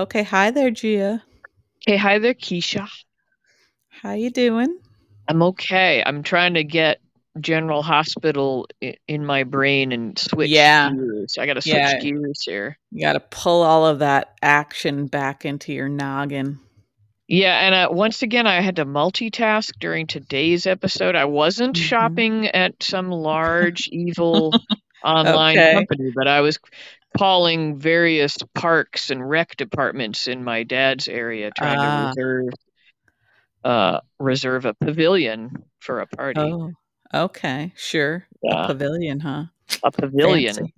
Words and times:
Okay, 0.00 0.24
hi 0.24 0.50
there, 0.50 0.70
Gia. 0.72 1.22
Hey, 1.86 1.96
hi 1.98 2.18
there, 2.18 2.32
Keisha. 2.34 2.88
How 3.88 4.14
you 4.14 4.30
doing? 4.30 4.80
I'm 5.28 5.42
okay. 5.42 6.02
I'm 6.04 6.22
trying 6.22 6.54
to 6.54 6.64
get 6.64 7.00
General 7.40 7.82
Hospital 7.82 8.66
in 9.08 9.24
my 9.24 9.44
brain 9.44 9.92
and 9.92 10.18
switch 10.18 10.62
Yeah, 10.62 10.82
gears. 10.82 11.36
I 11.38 11.46
got 11.46 11.54
to 11.54 11.62
switch 11.62 11.96
yeah. 11.96 11.98
gears 11.98 12.42
here. 12.44 12.78
You 12.92 13.02
got 13.06 13.14
to 13.14 13.20
pull 13.20 13.62
all 13.62 13.86
of 13.86 14.00
that 14.00 14.34
action 14.42 15.06
back 15.06 15.44
into 15.44 15.72
your 15.72 15.88
noggin. 15.88 16.60
Yeah, 17.28 17.58
and 17.60 17.74
uh, 17.74 17.88
once 17.92 18.22
again, 18.22 18.46
I 18.46 18.60
had 18.60 18.76
to 18.76 18.84
multitask 18.84 19.72
during 19.78 20.06
today's 20.06 20.66
episode. 20.66 21.14
I 21.14 21.26
wasn't 21.26 21.76
hmm 21.76 21.76
shopping 21.76 22.48
at 22.48 22.82
some 22.82 23.10
large, 23.10 23.88
evil 23.92 24.56
online 25.04 25.62
Okay. 25.62 25.72
company, 25.72 26.10
but 26.14 26.26
I 26.26 26.40
was 26.40 26.58
calling 27.16 27.78
various 27.78 28.36
parks 28.54 29.10
and 29.10 29.28
rec 29.28 29.56
departments 29.56 30.28
in 30.28 30.44
my 30.44 30.62
dad's 30.62 31.08
area, 31.08 31.50
trying 31.56 31.78
to 31.80 31.86
Ah, 31.86 32.08
reserve 32.08 32.48
uh 33.64 34.00
reserve 34.18 34.64
a 34.64 34.74
pavilion 34.74 35.64
for 35.80 36.00
a 36.00 36.06
party. 36.06 36.40
oh, 36.40 36.72
okay, 37.12 37.72
sure. 37.76 38.26
A 38.48 38.68
pavilion, 38.68 39.20
huh? 39.20 39.44
a 39.84 39.90
pavilion. 39.90 40.54
Fancy. 40.54 40.74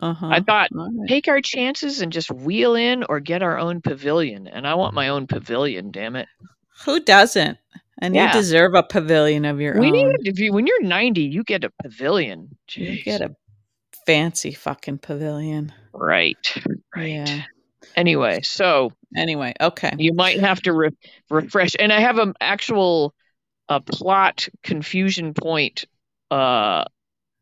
Uh 0.00 0.14
I 0.22 0.40
thought 0.40 0.68
right. 0.72 1.08
take 1.08 1.26
our 1.28 1.40
chances 1.40 2.00
and 2.00 2.12
just 2.12 2.30
wheel 2.30 2.74
in 2.74 3.04
or 3.08 3.18
get 3.20 3.42
our 3.42 3.58
own 3.58 3.80
pavilion. 3.80 4.46
And 4.46 4.66
I 4.66 4.74
want 4.74 4.94
my 4.94 5.08
own 5.08 5.26
pavilion, 5.26 5.90
damn 5.90 6.16
it. 6.16 6.28
Who 6.84 7.00
doesn't? 7.00 7.58
And 8.00 8.14
you 8.14 8.30
deserve 8.30 8.74
a 8.74 8.84
pavilion 8.84 9.44
of 9.44 9.60
your 9.60 9.76
We 9.80 9.90
need 9.90 10.04
own. 10.06 10.16
if 10.20 10.38
you 10.38 10.52
when 10.52 10.66
you're 10.68 10.82
90, 10.82 11.22
you 11.22 11.42
get 11.42 11.64
a 11.64 11.70
pavilion. 11.82 12.56
You 12.72 13.02
get 13.02 13.22
a 13.22 13.34
fancy 14.08 14.52
fucking 14.52 14.96
pavilion. 14.98 15.70
Right. 15.92 16.36
Right. 16.96 17.08
Yeah. 17.10 17.42
Anyway, 17.94 18.40
so 18.42 18.90
Anyway, 19.14 19.52
okay. 19.60 19.92
you 19.98 20.14
might 20.14 20.40
have 20.40 20.60
to 20.62 20.72
re- 20.72 20.90
refresh 21.30 21.72
and 21.78 21.92
I 21.92 22.00
have 22.00 22.18
an 22.18 22.32
actual 22.40 23.14
a 23.68 23.80
plot 23.80 24.48
confusion 24.62 25.34
point 25.34 25.84
uh 26.30 26.84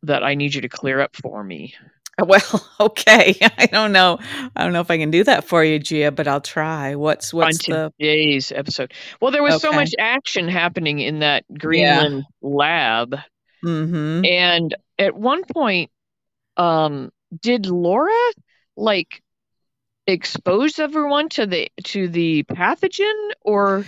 that 0.03 0.25
I 0.25 0.35
need 0.35 0.55
you 0.55 0.61
to 0.63 0.69
clear 0.69 1.01
up 1.01 1.15
for 1.17 1.43
me. 1.45 1.75
Well, 2.19 2.67
okay. 2.81 3.37
I 3.59 3.67
don't 3.67 3.93
know. 3.93 4.19
I 4.57 4.65
don't 4.65 4.73
know 4.73 4.81
if 4.81 4.91
I 4.91 4.97
can 4.97 5.11
do 5.11 5.23
that 5.25 5.45
for 5.45 5.63
you, 5.63 5.79
Gia, 5.79 6.11
but 6.11 6.27
I'll 6.27 6.41
try. 6.41 6.95
What's 6.95 7.35
on 7.35 7.41
what's 7.41 7.67
the 7.67 7.93
today's 8.01 8.51
episode. 8.53 8.95
Well, 9.21 9.31
there 9.33 9.43
was 9.43 9.61
so 9.61 9.71
much 9.71 9.93
action 9.99 10.49
happening 10.49 10.99
in 11.01 11.19
that 11.19 11.45
Yeah. 11.51 11.59
Greenland 11.59 12.25
lab, 12.41 13.17
Mm-hmm. 13.63 14.25
and 14.25 14.75
at 14.99 15.15
one 15.15 15.43
point, 15.45 15.91
um, 16.57 17.11
did 17.41 17.67
Laura 17.67 18.13
like 18.77 19.23
expose 20.07 20.79
everyone 20.79 21.29
to 21.31 21.47
the 21.47 21.69
to 21.85 22.09
the 22.09 22.45
pathogen, 22.45 23.31
or 23.43 23.85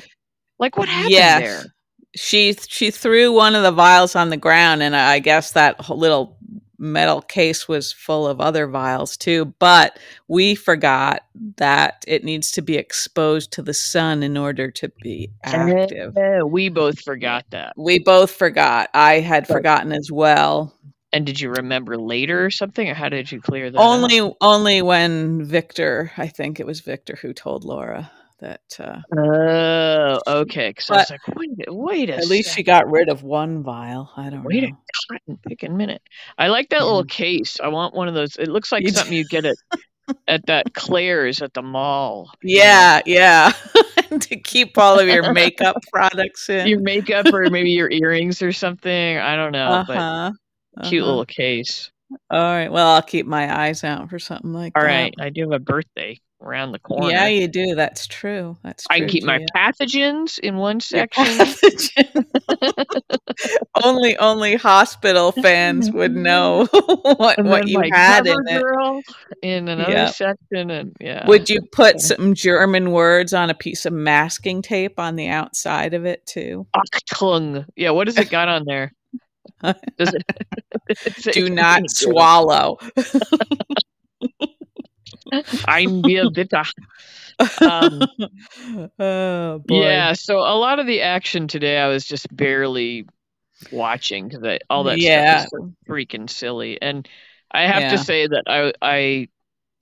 like 0.59 0.77
what 0.77 0.89
happened 0.89 1.11
Yes. 1.13 1.41
there? 1.43 1.75
She 2.17 2.55
she 2.69 2.91
threw 2.91 3.33
one 3.33 3.55
of 3.55 3.63
the 3.63 3.71
vials 3.73 4.17
on 4.17 4.31
the 4.31 4.37
ground, 4.37 4.83
and 4.83 4.97
I 4.97 5.19
guess 5.19 5.53
that 5.53 5.89
little 5.91 6.37
metal 6.81 7.21
case 7.21 7.67
was 7.67 7.93
full 7.93 8.27
of 8.27 8.41
other 8.41 8.67
vials 8.69 9.17
too. 9.17 9.53
But 9.59 9.99
we 10.29 10.55
forgot 10.55 11.25
that 11.57 12.05
it 12.07 12.25
needs 12.25 12.51
to 12.53 12.63
be 12.63 12.77
exposed 12.77 13.53
to 13.53 13.63
the 13.63 13.75
sun 13.75 14.23
in 14.23 14.37
order 14.37 14.71
to 14.71 14.91
be 15.03 15.31
active. 15.43 16.17
We 16.47 16.69
both 16.69 17.01
forgot 17.01 17.45
that. 17.51 17.75
We 17.77 17.99
both 17.99 18.31
forgot. 18.31 18.91
I 18.95 19.21
had 19.21 19.47
forgotten 19.47 19.93
as 19.93 20.11
well. 20.11 20.75
And 21.13 21.25
did 21.27 21.41
you 21.41 21.51
remember 21.51 21.97
later 21.97 22.45
or 22.45 22.51
something, 22.51 22.89
or 22.89 22.95
how 22.95 23.09
did 23.09 23.31
you 23.33 23.41
clear 23.41 23.71
that? 23.71 23.79
Only 23.81 24.33
only 24.41 24.83
when 24.83 25.45
Victor, 25.45 26.13
I 26.17 26.29
think 26.29 26.61
it 26.61 26.67
was 26.67 26.81
Victor 26.81 27.17
who 27.21 27.33
told 27.33 27.65
Laura 27.65 28.11
that 28.41 28.61
uh 28.79 28.99
Oh, 29.17 30.21
okay. 30.43 30.71
Because 30.71 30.91
I 30.91 30.95
was 30.97 31.11
like, 31.11 31.37
wait, 31.37 31.51
wait 31.69 32.11
a 32.11 32.15
at 32.17 32.27
least 32.27 32.55
she 32.55 32.63
got 32.63 32.89
rid 32.91 33.09
of 33.09 33.23
one 33.23 33.63
vial. 33.63 34.11
I 34.17 34.31
don't 34.31 34.45
Wait 34.45 34.65
a 34.65 34.69
know. 34.69 34.79
cotton 35.11 35.39
picking 35.49 35.77
minute. 35.77 36.03
I 36.37 36.49
like 36.49 36.69
that 36.69 36.79
Yeah. 36.79 36.85
little 36.85 37.05
case. 37.05 37.59
I 37.61 37.69
want 37.69 37.95
one 37.95 38.07
of 38.09 38.15
those. 38.15 38.37
It 38.37 38.49
looks 38.49 38.71
like 38.71 38.83
You 38.85 38.91
something 38.91 39.13
you 39.13 39.25
get 39.25 39.45
at 39.45 39.57
at 40.29 40.47
that 40.47 40.75
Claire's 40.75 41.43
at 41.43 41.55
the 41.55 41.63
mall. 41.63 42.31
You 42.43 42.59
know, 42.59 42.65
Yeah, 42.65 43.01
yeah. 43.07 43.53
to 44.21 44.37
keep 44.41 44.77
all 44.79 44.99
of 44.99 45.09
your 45.09 45.33
makeup 45.33 45.77
products 45.93 46.49
in. 46.49 46.67
your 46.69 46.81
makeup 46.81 47.33
or 47.33 47.49
maybe 47.51 47.71
your 47.71 47.91
earrings 47.91 48.41
or 48.43 48.53
something. 48.53 49.19
I 49.19 49.37
don't 49.37 49.53
know, 49.53 49.67
Uh-huh. 49.89 50.33
Cute 50.85 51.03
Uh-huh. 51.03 51.11
little 51.11 51.27
case. 51.27 51.91
All 52.31 52.39
right. 52.41 52.73
Well, 52.73 52.89
I'll 52.89 53.03
keep 53.03 53.27
my 53.27 53.67
eyes 53.67 53.85
out 53.85 54.09
for 54.11 54.19
something 54.19 54.53
like 54.53 54.73
All 54.77 54.83
that. 54.83 54.89
right, 54.89 55.15
I 55.21 55.29
do 55.29 55.43
have 55.43 55.53
a 55.53 55.59
birthday 55.59 56.19
around 56.41 56.73
the 56.73 56.79
corner. 56.79 57.11
Yeah, 57.11 57.27
you 57.27 57.49
do. 57.49 57.75
That's 57.75 58.07
true. 58.07 58.57
That's 58.63 58.87
I 58.89 58.99
can 58.99 59.09
true, 59.09 59.13
keep 59.13 59.25
my 59.25 59.45
pathogens 59.55 60.39
in 60.39 60.57
one 60.57 60.81
section. 60.81 61.27
only 63.85 64.17
only 64.19 64.57
hospital 64.57 65.33
fans 65.33 65.91
would 65.91 66.15
know 66.17 66.67
what 67.17 67.39
And 67.39 67.49
what 67.49 67.69
you 67.69 67.81
had 67.93 68.27
in 68.27 68.37
it. 68.47 68.65
In 69.43 69.69
another 69.69 69.93
Yeah. 69.93 70.07
section, 70.07 70.71
and 70.71 70.97
yeah. 71.01 71.27
Would 71.27 71.51
you 71.51 71.61
put 71.73 72.01
some 72.01 72.35
German 72.35 72.91
words 72.93 73.33
on 73.35 73.51
a 73.51 73.55
piece 73.55 73.85
of 73.87 73.93
masking 73.93 74.63
tape 74.63 74.99
on 74.99 75.17
the 75.17 75.29
outside 75.29 75.95
of 75.95 76.05
it 76.07 76.25
too? 76.27 76.67
Achtung. 76.75 77.67
Yeah, 77.77 77.91
what 77.91 78.07
has 78.09 78.17
it 78.17 78.31
got 78.31 78.49
on 78.49 78.65
there? 78.67 78.93
Does 79.99 80.15
it? 80.15 80.25
Do 81.31 81.49
not 81.51 81.91
swallow. 81.91 82.79
Ein 85.67 86.05
Bier 86.05 86.27
bitte. 86.27 86.65
Um, 87.65 88.09
oh 88.99 89.59
boy. 89.67 90.09
yeah, 90.09 90.13
so 90.15 90.39
a 90.39 90.57
lot 90.57 90.79
of 90.79 90.87
the 90.87 91.03
action 91.03 91.49
today, 91.49 91.79
I 91.79 91.89
was 91.89 92.05
just 92.07 92.35
barely 92.35 93.07
watching 93.71 94.29
because 94.29 94.59
all 94.71 94.85
that 94.85 95.03
Yeah. 95.03 95.03
stuff 95.03 95.27
is 95.33 95.49
so 95.49 95.73
freaking 95.89 96.31
silly. 96.31 96.81
And 96.83 97.09
I 97.53 97.63
have 97.63 97.87
Yeah. 97.87 97.89
to 97.89 97.99
say 97.99 98.27
that 98.29 98.45
I 98.49 98.73
I 98.83 99.29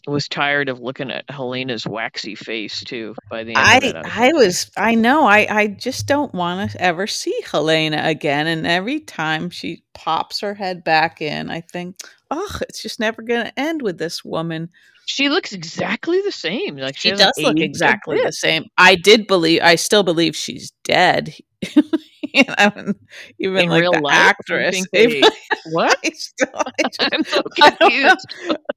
was 0.07 0.29
tired 0.29 0.69
of 0.69 0.81
looking 0.81 1.11
at 1.11 1.25
Helena's 1.29 1.87
waxy 1.87 2.35
face 2.35 2.83
too. 2.85 3.15
By 3.31 3.45
the 3.45 3.57
end 3.57 3.59
of 3.59 3.65
I 3.65 3.77
it, 3.77 3.97
I 3.97 3.99
was 3.99 4.07
I 4.17 4.33
was 4.33 4.71
I 4.77 4.95
know 4.95 5.27
I 5.27 5.47
I 5.51 5.67
just 5.69 6.07
don't 6.07 6.33
want 6.35 6.71
to 6.71 6.81
ever 6.81 7.07
see 7.07 7.39
Helena 7.51 8.03
again 8.05 8.47
and 8.47 8.67
every 8.67 9.01
time 9.01 9.51
she 9.51 9.83
pops 9.95 10.41
her 10.41 10.55
head 10.55 10.85
back 10.85 11.21
in 11.21 11.51
I 11.51 11.61
think 11.61 11.97
oh 12.31 12.59
it's 12.63 12.83
just 12.83 13.01
never 13.01 13.23
going 13.23 13.47
to 13.47 13.59
end 13.59 13.83
with 13.83 13.99
this 13.99 14.25
woman. 14.25 14.71
she 15.07 15.29
looks 15.29 15.53
exactly 15.53 16.21
the 16.23 16.33
same. 16.33 16.77
Like 16.77 16.97
she 16.97 17.11
She 17.11 17.17
does 17.17 17.35
look 17.39 17.59
exactly 17.59 18.21
the 18.23 18.33
same. 18.33 18.65
I 18.79 18.97
did 18.97 19.27
believe 19.27 19.61
I 19.63 19.77
still 19.77 20.03
believe 20.03 20.37
she's 20.37 20.73
dead. 20.85 21.35
you 22.45 22.45
know, 22.59 22.95
even 23.39 23.69
In 23.69 23.71
like 23.71 23.81
real 23.81 23.93
the 23.93 24.01
life, 24.01 24.35
actress. 24.41 24.87
they 24.93 25.29
what? 25.63 25.99
I 26.05 26.11
still 26.15 26.49
I 26.55 26.89
I'm 27.13 27.25
so 27.25 27.43
I 27.61 27.73
confused. 27.81 28.27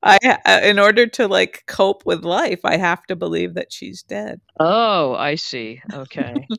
I 0.03 0.17
ha- 0.23 0.59
in 0.63 0.79
order 0.79 1.07
to 1.07 1.27
like 1.27 1.63
cope 1.67 2.05
with 2.05 2.23
life, 2.25 2.61
I 2.63 2.77
have 2.77 3.05
to 3.07 3.15
believe 3.15 3.55
that 3.55 3.71
she's 3.71 4.03
dead. 4.03 4.41
Oh, 4.59 5.15
I 5.15 5.35
see. 5.35 5.81
Okay. 5.91 6.49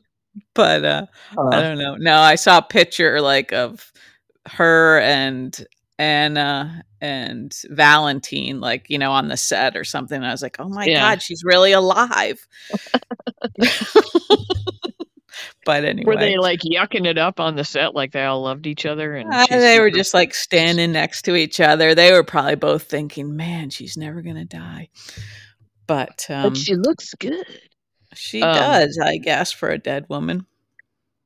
But 0.53 0.85
uh 0.85 1.05
I 1.51 1.59
Uh, 1.59 1.61
don't 1.61 1.77
know. 1.79 1.95
No, 1.97 2.19
I 2.19 2.35
saw 2.35 2.59
a 2.59 2.61
picture 2.61 3.21
like 3.21 3.51
of 3.53 3.91
her 4.47 4.99
and 5.01 5.65
Anna 5.99 6.83
and 7.01 7.55
Valentine, 7.69 8.59
like, 8.61 8.89
you 8.89 8.97
know, 8.99 9.11
on 9.11 9.27
the 9.29 9.37
set 9.37 9.77
or 9.77 9.83
something. 9.85 10.17
And 10.17 10.25
I 10.25 10.31
was 10.31 10.41
like, 10.43 10.57
oh 10.59 10.69
my 10.69 10.87
yeah. 10.87 10.99
God, 10.99 11.21
she's 11.21 11.43
really 11.43 11.73
alive. 11.73 12.47
But 15.65 15.85
anyway, 15.85 16.03
Were 16.05 16.19
they 16.19 16.37
like 16.37 16.61
yucking 16.61 17.05
it 17.05 17.17
up 17.17 17.39
on 17.39 17.55
the 17.55 17.63
set 17.63 17.93
like 17.95 18.11
they 18.11 18.23
all 18.23 18.41
loved 18.41 18.67
each 18.67 18.85
other 18.85 19.15
and 19.15 19.31
uh, 19.33 19.45
they 19.49 19.79
were 19.79 19.91
just 19.91 20.13
like 20.13 20.33
standing 20.33 20.91
next 20.91 21.23
to 21.23 21.35
each 21.35 21.59
other. 21.59 21.93
They 21.95 22.11
were 22.11 22.23
probably 22.23 22.55
both 22.55 22.83
thinking, 22.83 23.35
man, 23.35 23.69
she's 23.69 23.97
never 23.97 24.21
going 24.21 24.37
to 24.37 24.45
die. 24.45 24.89
But 25.87 26.25
but 26.27 26.35
um, 26.35 26.55
she 26.55 26.75
looks 26.75 27.13
good. 27.15 27.45
she 28.13 28.41
Um 28.41 28.53
does, 28.53 28.99
I 29.01 29.17
guess, 29.17 29.51
for 29.51 29.69
a 29.69 29.77
dead 29.77 30.05
woman. 30.09 30.45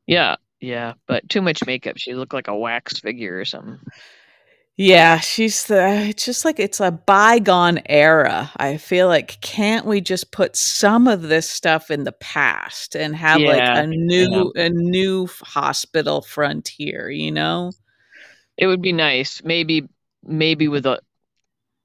yeah, 0.07 0.35
yeah, 0.59 0.93
but 1.07 1.27
too 1.29 1.41
much 1.41 1.65
makeup. 1.65 1.97
She 1.97 2.13
looked 2.15 2.33
like 2.33 2.47
a 2.47 2.57
wax 2.57 2.99
figure 2.99 3.39
or 3.39 3.45
something. 3.45 3.79
Yeah, 4.77 5.19
she's 5.19 5.67
the 5.67 6.07
it's 6.09 6.25
just 6.25 6.43
like 6.43 6.59
it's 6.59 6.81
a 6.81 6.91
bygone 6.91 7.79
era. 7.85 8.51
I 8.57 8.75
feel 8.75 9.07
like 9.07 9.39
can't 9.39 9.85
we 9.85 10.01
just 10.01 10.31
put 10.31 10.57
some 10.57 11.07
of 11.07 11.21
this 11.21 11.49
stuff 11.49 11.89
in 11.89 12.03
the 12.03 12.11
past 12.11 12.93
and 12.95 13.15
have 13.15 13.45
like 13.45 13.63
Yeah, 13.63 13.79
a 13.79 13.87
yeah. 13.87 13.87
new 13.87 14.51
a 14.55 14.69
new 14.69 15.27
hospital 15.41 16.21
frontier, 16.21 17.09
you 17.09 17.31
know? 17.31 17.71
It 18.57 18.67
would 18.67 18.81
be 18.81 18.93
nice. 18.93 19.43
Maybe 19.43 19.89
maybe 20.23 20.67
with 20.67 20.85
a 20.85 20.99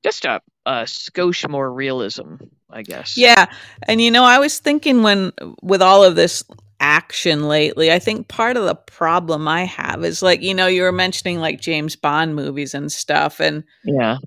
just 0.04 0.24
a 0.24 0.40
a 0.66 0.84
skosh 0.84 1.48
more 1.48 1.72
realism, 1.72 2.36
I 2.70 2.82
guess. 2.82 3.16
Yeah. 3.16 3.46
And 3.88 4.00
you 4.00 4.10
know, 4.10 4.24
I 4.24 4.38
was 4.38 4.58
thinking 4.58 5.02
when 5.02 5.32
with 5.62 5.82
all 5.82 6.04
of 6.04 6.16
this 6.16 6.44
action 6.80 7.48
lately, 7.48 7.92
I 7.92 7.98
think 7.98 8.28
part 8.28 8.56
of 8.56 8.64
the 8.64 8.74
problem 8.74 9.46
I 9.48 9.64
have 9.64 10.04
is 10.04 10.22
like, 10.22 10.42
you 10.42 10.54
know, 10.54 10.66
you 10.66 10.82
were 10.82 10.92
mentioning 10.92 11.38
like 11.40 11.60
James 11.60 11.96
Bond 11.96 12.34
movies 12.34 12.74
and 12.74 12.90
stuff 12.90 13.40
and 13.40 13.64
Yeah. 13.84 14.18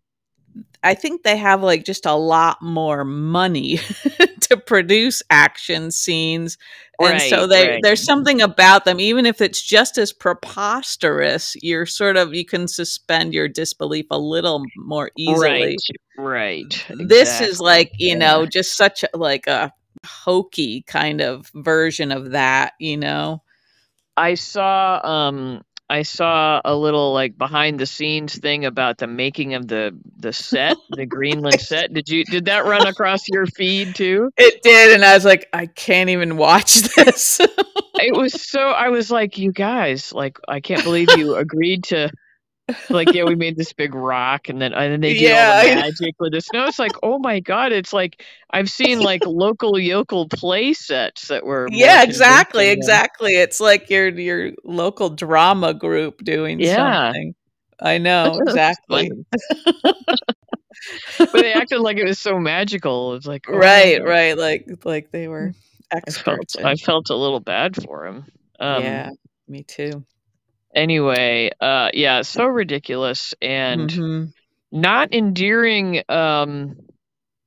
I 0.83 0.95
think 0.95 1.23
they 1.23 1.37
have 1.37 1.63
like 1.63 1.85
just 1.85 2.05
a 2.05 2.13
lot 2.13 2.61
more 2.61 3.05
money 3.05 3.77
to 4.41 4.57
produce 4.57 5.23
action 5.29 5.91
scenes 5.91 6.57
and 7.01 7.19
so 7.21 7.47
they 7.47 7.67
right. 7.69 7.79
there's 7.81 8.03
something 8.03 8.41
about 8.41 8.85
them 8.85 8.99
even 8.99 9.25
if 9.25 9.41
it's 9.41 9.61
just 9.61 9.97
as 9.97 10.13
preposterous 10.13 11.55
you're 11.61 11.85
sort 11.85 12.17
of 12.17 12.33
you 12.33 12.45
can 12.45 12.67
suspend 12.67 13.33
your 13.33 13.47
disbelief 13.47 14.05
a 14.11 14.17
little 14.17 14.63
more 14.75 15.09
easily 15.17 15.77
Right, 16.17 16.85
right. 16.85 16.85
this 17.07 17.41
is 17.41 17.59
like 17.59 17.91
you 17.97 18.09
Yeah. 18.09 18.15
know 18.15 18.45
just 18.45 18.75
such 18.77 19.03
a, 19.03 19.17
like 19.17 19.47
a 19.47 19.71
hokey 20.05 20.83
kind 20.87 21.21
of 21.21 21.49
version 21.55 22.11
of 22.11 22.31
that 22.31 22.73
you 22.79 22.97
know 22.97 23.41
I 24.15 24.35
saw 24.35 25.01
um 25.03 25.63
I 25.89 26.03
saw 26.03 26.61
a 26.65 26.75
little 26.75 27.13
like 27.13 27.37
behind 27.37 27.79
the 27.79 27.85
scenes 27.85 28.37
thing 28.37 28.65
about 28.65 28.97
the 28.97 29.07
making 29.07 29.53
of 29.53 29.67
the 29.67 29.97
the 30.17 30.33
set, 30.33 30.77
the 30.89 31.05
Greenland 31.05 31.61
set. 31.61 31.93
Did 31.93 32.09
you 32.09 32.23
did 32.25 32.45
that 32.45 32.65
run 32.65 32.87
across 32.87 33.27
your 33.29 33.45
feed 33.45 33.95
too? 33.95 34.31
it 34.37 34.61
did 34.63 34.93
and 34.93 35.05
i 35.05 35.13
was 35.13 35.25
like 35.25 35.47
i 35.53 35.65
can't 35.67 36.09
even 36.09 36.37
watch 36.37 36.75
this 36.95 37.39
It 37.95 38.15
was 38.15 38.33
so 38.33 38.59
I 38.59 38.89
was 38.89 39.11
like, 39.11 39.37
you 39.37 39.51
guys, 39.51 40.11
like 40.13 40.37
I 40.47 40.59
can't 40.59 40.83
believe 40.83 41.09
you 41.15 41.35
agreed 41.35 41.83
to 41.85 42.09
like 42.89 43.13
yeah, 43.13 43.23
we 43.25 43.35
made 43.35 43.57
this 43.57 43.73
big 43.73 43.95
rock 43.95 44.49
and 44.49 44.61
then 44.61 44.73
and 44.73 44.93
then 44.93 45.01
they 45.01 45.13
did 45.15 45.29
Yeah, 45.29 45.31
all 45.31 45.55
the 45.55 45.67
magic 45.67 46.15
with 46.19 46.33
the 46.33 46.41
snow. 46.41 46.65
It's 46.67 46.79
like, 46.79 46.95
oh 47.03 47.19
my 47.19 47.39
god, 47.39 47.71
it's 47.71 47.93
like 47.93 48.23
I've 48.51 48.69
seen 48.69 49.01
like 49.01 49.25
local 49.27 49.79
yokel 49.79 50.29
play 50.29 50.73
sets 50.73 51.27
that 51.29 51.45
were 51.45 51.67
yeah 51.71 52.03
exactly 52.03 52.69
exactly 52.69 53.33
it's 53.33 53.59
like 53.59 53.89
your 53.89 54.09
your 54.09 54.51
local 54.63 55.09
drama 55.09 55.73
group 55.73 56.23
doing 56.23 56.59
Yeah. 56.59 56.63
something 56.63 57.35
i 57.79 57.97
know 57.97 58.39
exactly 58.49 59.09
but 61.31 61.39
they 61.39 61.53
acted 61.53 61.79
like 61.79 61.97
it 61.97 62.05
was 62.05 62.19
so 62.19 62.39
magical. 62.39 63.15
It's 63.15 63.25
like 63.25 63.45
oh 63.49 63.57
right 63.59 64.03
right 64.03 64.37
like 64.37 64.65
like 64.85 65.11
they 65.11 65.27
were 65.27 65.53
I 66.07 66.11
felt 66.11 66.29
experts 66.31 66.55
I 66.63 66.75
felt 66.75 67.09
a 67.09 67.15
little 67.15 67.39
bad 67.39 67.81
for 67.81 68.05
him. 68.05 68.25
Um, 68.59 68.81
yeah 68.81 69.09
me 69.47 69.63
too 69.63 70.03
Anyway, 70.75 71.51
uh, 71.61 71.89
yeah, 71.93 72.21
so 72.21 72.45
ridiculous 72.45 73.33
and 73.41 73.89
Mhm. 73.89 74.33
not 74.71 75.13
endearing. 75.13 76.01
Um, 76.09 76.75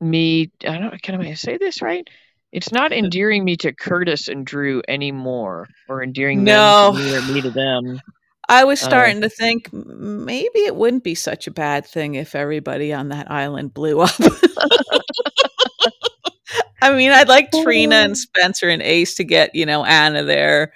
me, 0.00 0.50
I 0.66 0.78
don't. 0.78 1.02
Can 1.02 1.20
I 1.20 1.34
say 1.34 1.56
this 1.58 1.82
right? 1.82 2.06
It's 2.52 2.70
not 2.72 2.92
endearing 2.92 3.44
me 3.44 3.56
to 3.58 3.72
Curtis 3.72 4.28
and 4.28 4.46
Drew 4.46 4.82
anymore, 4.88 5.68
or 5.88 6.02
endearing 6.02 6.44
No. 6.44 6.52
them 6.52 6.92
to 6.92 6.98
me 6.98 7.12
or 7.12 7.22
me 7.22 7.42
to 7.42 7.50
them. 7.50 8.00
I 8.48 8.64
was 8.64 8.80
Uh, 8.82 8.86
starting 8.86 9.20
to 9.22 9.28
think 9.28 9.72
maybe 9.72 10.60
it 10.60 10.76
wouldn't 10.76 11.02
be 11.02 11.16
such 11.16 11.48
a 11.48 11.50
bad 11.50 11.84
thing 11.84 12.14
if 12.14 12.36
everybody 12.36 12.92
on 12.92 13.08
that 13.08 13.28
island 13.30 13.74
blew 13.74 14.00
up. 14.00 14.14
I 16.80 16.92
mean, 16.94 17.10
I'd 17.10 17.28
like 17.28 17.50
Trina 17.50 17.96
and 17.96 18.16
Spencer 18.18 18.68
and 18.68 18.82
Ace 18.82 19.16
to 19.16 19.24
get, 19.24 19.54
you 19.54 19.66
know, 19.66 19.84
Anna 19.84 20.22
there. 20.22 20.72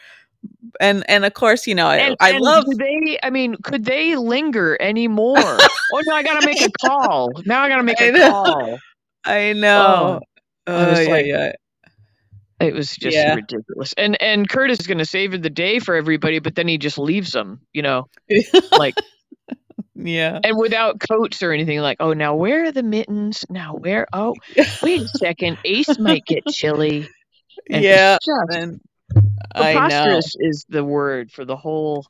And 0.81 1.05
and 1.09 1.25
of 1.25 1.35
course, 1.35 1.67
you 1.67 1.75
know, 1.75 1.87
I, 1.87 1.97
And, 1.97 2.17
I 2.21 2.31
and 2.31 2.41
love 2.41 2.65
they. 2.79 3.19
I 3.23 3.31
mean, 3.31 3.57
could 3.63 3.85
they 3.85 4.17
linger 4.17 4.77
anymore? 4.81 5.35
oh 5.39 6.03
no, 6.07 6.15
I 6.15 6.23
gotta 6.23 6.47
make 6.47 6.63
a 6.63 6.71
call. 6.87 7.33
Now 7.45 7.63
I 7.63 7.69
gotta 7.69 7.83
make 7.83 8.01
I 8.01 8.07
a 8.07 8.13
know. 8.13 8.31
call. 8.45 8.79
I 9.25 9.53
know. 9.53 10.21
Oh, 10.67 10.73
I 10.73 10.85
oh, 10.87 10.91
was 10.91 10.99
Oh, 10.99 11.03
yeah, 11.03 11.11
like- 11.11 11.27
yeah. 11.27 11.53
It 12.61 12.75
was 12.75 12.95
just 12.95 13.17
Yeah. 13.17 13.35
ridiculous. 13.35 13.95
And 13.97 14.21
and 14.23 14.47
Curtis 14.49 14.81
is 14.81 14.87
going 14.87 14.99
to 14.99 15.07
save 15.07 15.33
the 15.41 15.49
day 15.51 15.79
for 15.79 15.95
everybody, 15.95 16.41
but 16.41 16.55
then 16.57 16.69
he 16.69 16.77
just 16.77 16.99
leaves 16.99 17.33
them, 17.33 17.63
you 17.73 17.81
know, 17.81 18.07
like 18.73 18.95
yeah. 19.95 20.41
and 20.45 20.59
without 20.59 21.01
coats 21.01 21.43
or 21.43 21.53
anything. 21.53 21.79
Like, 21.81 21.97
oh, 22.01 22.13
now 22.13 22.35
where 22.35 22.65
are 22.67 22.73
the 22.73 22.83
mittens? 22.83 23.47
Now 23.49 23.75
where? 23.77 24.07
Oh, 24.13 24.35
wait 24.83 25.01
a 25.03 25.09
second, 25.09 25.57
Ace 25.65 25.99
might 25.99 26.27
get 26.27 26.45
chilly. 26.49 27.09
And 27.71 27.83
yeah. 27.83 28.19
And 28.53 28.81
I. 28.83 28.90
preposterous 29.55 30.37
is 30.41 30.65
the 30.69 30.85
word 30.85 31.31
for 31.33 31.45
the 31.45 31.57
whole. 31.57 32.07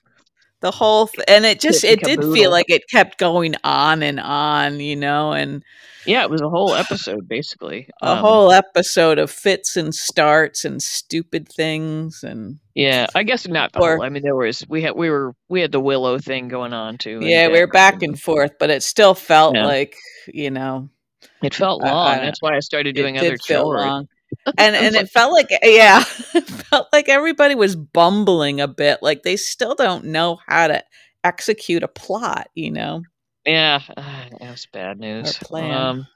the 0.60 0.70
whole 0.70 1.06
th- 1.06 1.24
and 1.26 1.46
it 1.46 1.58
just 1.58 1.84
it 1.84 2.00
did 2.02 2.20
feel 2.22 2.50
like 2.50 2.68
it 2.68 2.82
kept 2.90 3.18
going 3.18 3.54
on 3.64 4.02
and 4.02 4.20
on 4.20 4.78
you 4.78 4.94
know 4.94 5.32
and 5.32 5.62
Yeah, 6.04 6.22
it 6.22 6.28
was 6.30 6.42
a 6.42 6.50
whole 6.50 6.74
episode 6.74 7.26
basically. 7.26 7.88
a 8.02 8.10
Um, 8.12 8.18
whole 8.18 8.52
episode 8.52 9.18
of 9.18 9.30
fits 9.30 9.76
and 9.78 9.94
starts 9.94 10.64
and 10.66 10.82
stupid 10.82 11.48
things 11.48 12.22
and 12.22 12.58
Yeah, 12.74 13.06
I 13.14 13.22
guess 13.22 13.48
not 13.48 13.70
Or- 13.74 13.96
whole. 13.96 14.04
I 14.04 14.10
mean, 14.10 14.22
there 14.22 14.36
was 14.36 14.62
we 14.68 14.82
had 14.82 14.96
we 14.96 15.08
were 15.08 15.34
we 15.48 15.62
had 15.62 15.72
the 15.72 15.80
Willow 15.80 16.18
thing 16.18 16.48
going 16.48 16.74
on 16.74 16.98
too. 16.98 17.20
yeah 17.22 17.48
we 17.48 17.58
were 17.60 17.66
back 17.66 18.02
and 18.02 18.20
forth 18.20 18.52
but 18.58 18.68
it 18.68 18.82
still 18.82 19.14
felt 19.14 19.54
Yeah. 19.56 19.64
like 19.66 19.94
you 20.26 20.50
know 20.50 20.90
It 21.42 21.54
felt 21.54 21.82
I- 21.84 21.88
I 21.88 21.92
long. 21.92 22.16
That's 22.18 22.42
why 22.42 22.54
I 22.54 22.60
started 22.60 22.94
doing 22.94 23.16
it 23.16 23.20
other 23.24 23.38
chores. 23.38 24.04
And 24.58 24.74
and 24.76 24.96
it 24.96 25.08
felt 25.10 25.32
like 25.32 25.48
yeah 25.62 26.02
it 26.34 26.48
felt 26.48 26.88
like 26.92 27.08
everybody 27.08 27.54
was 27.54 27.76
bumbling 27.76 28.60
a 28.60 28.68
bit 28.68 28.98
like 29.02 29.22
they 29.22 29.36
still 29.36 29.74
don't 29.74 30.04
know 30.04 30.38
how 30.46 30.66
to 30.66 30.82
execute 31.24 31.82
a 31.82 31.88
plot 31.88 32.48
you 32.54 32.70
know 32.70 33.02
Yeah, 33.44 33.80
that 33.96 34.40
was 34.40 34.66
bad 34.72 34.98
news. 34.98 35.36
plan. 35.38 35.72
Um, 35.72 36.06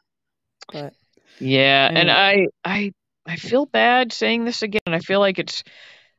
but 0.72 0.94
yeah, 1.38 1.90
and 1.92 2.10
I, 2.10 2.46
I, 2.64 2.92
I 3.26 3.36
feel 3.36 3.66
bad 3.66 4.12
saying 4.12 4.44
this 4.44 4.62
again. 4.62 4.80
I 4.86 4.98
feel 5.00 5.20
like 5.20 5.38
it's 5.38 5.62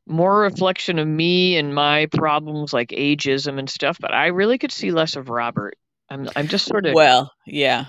more 0.08 0.42
reflection 0.42 1.00
of 1.00 1.08
me 1.08 1.58
and 1.58 1.74
my 1.74 2.08
problems 2.08 2.74
like 2.74 2.90
ageism 2.90 3.58
and 3.58 3.70
stuff. 3.70 3.98
But 4.00 4.14
I 4.14 4.28
really 4.28 4.58
could 4.58 4.72
see 4.72 4.92
less 4.92 5.16
of 5.16 5.30
Robert. 5.30 5.76
I'm, 6.10 6.30
I'm 6.36 6.48
just 6.48 6.66
sort 6.66 6.86
of. 6.86 6.94
well 6.94 7.32
yeah 7.48 7.86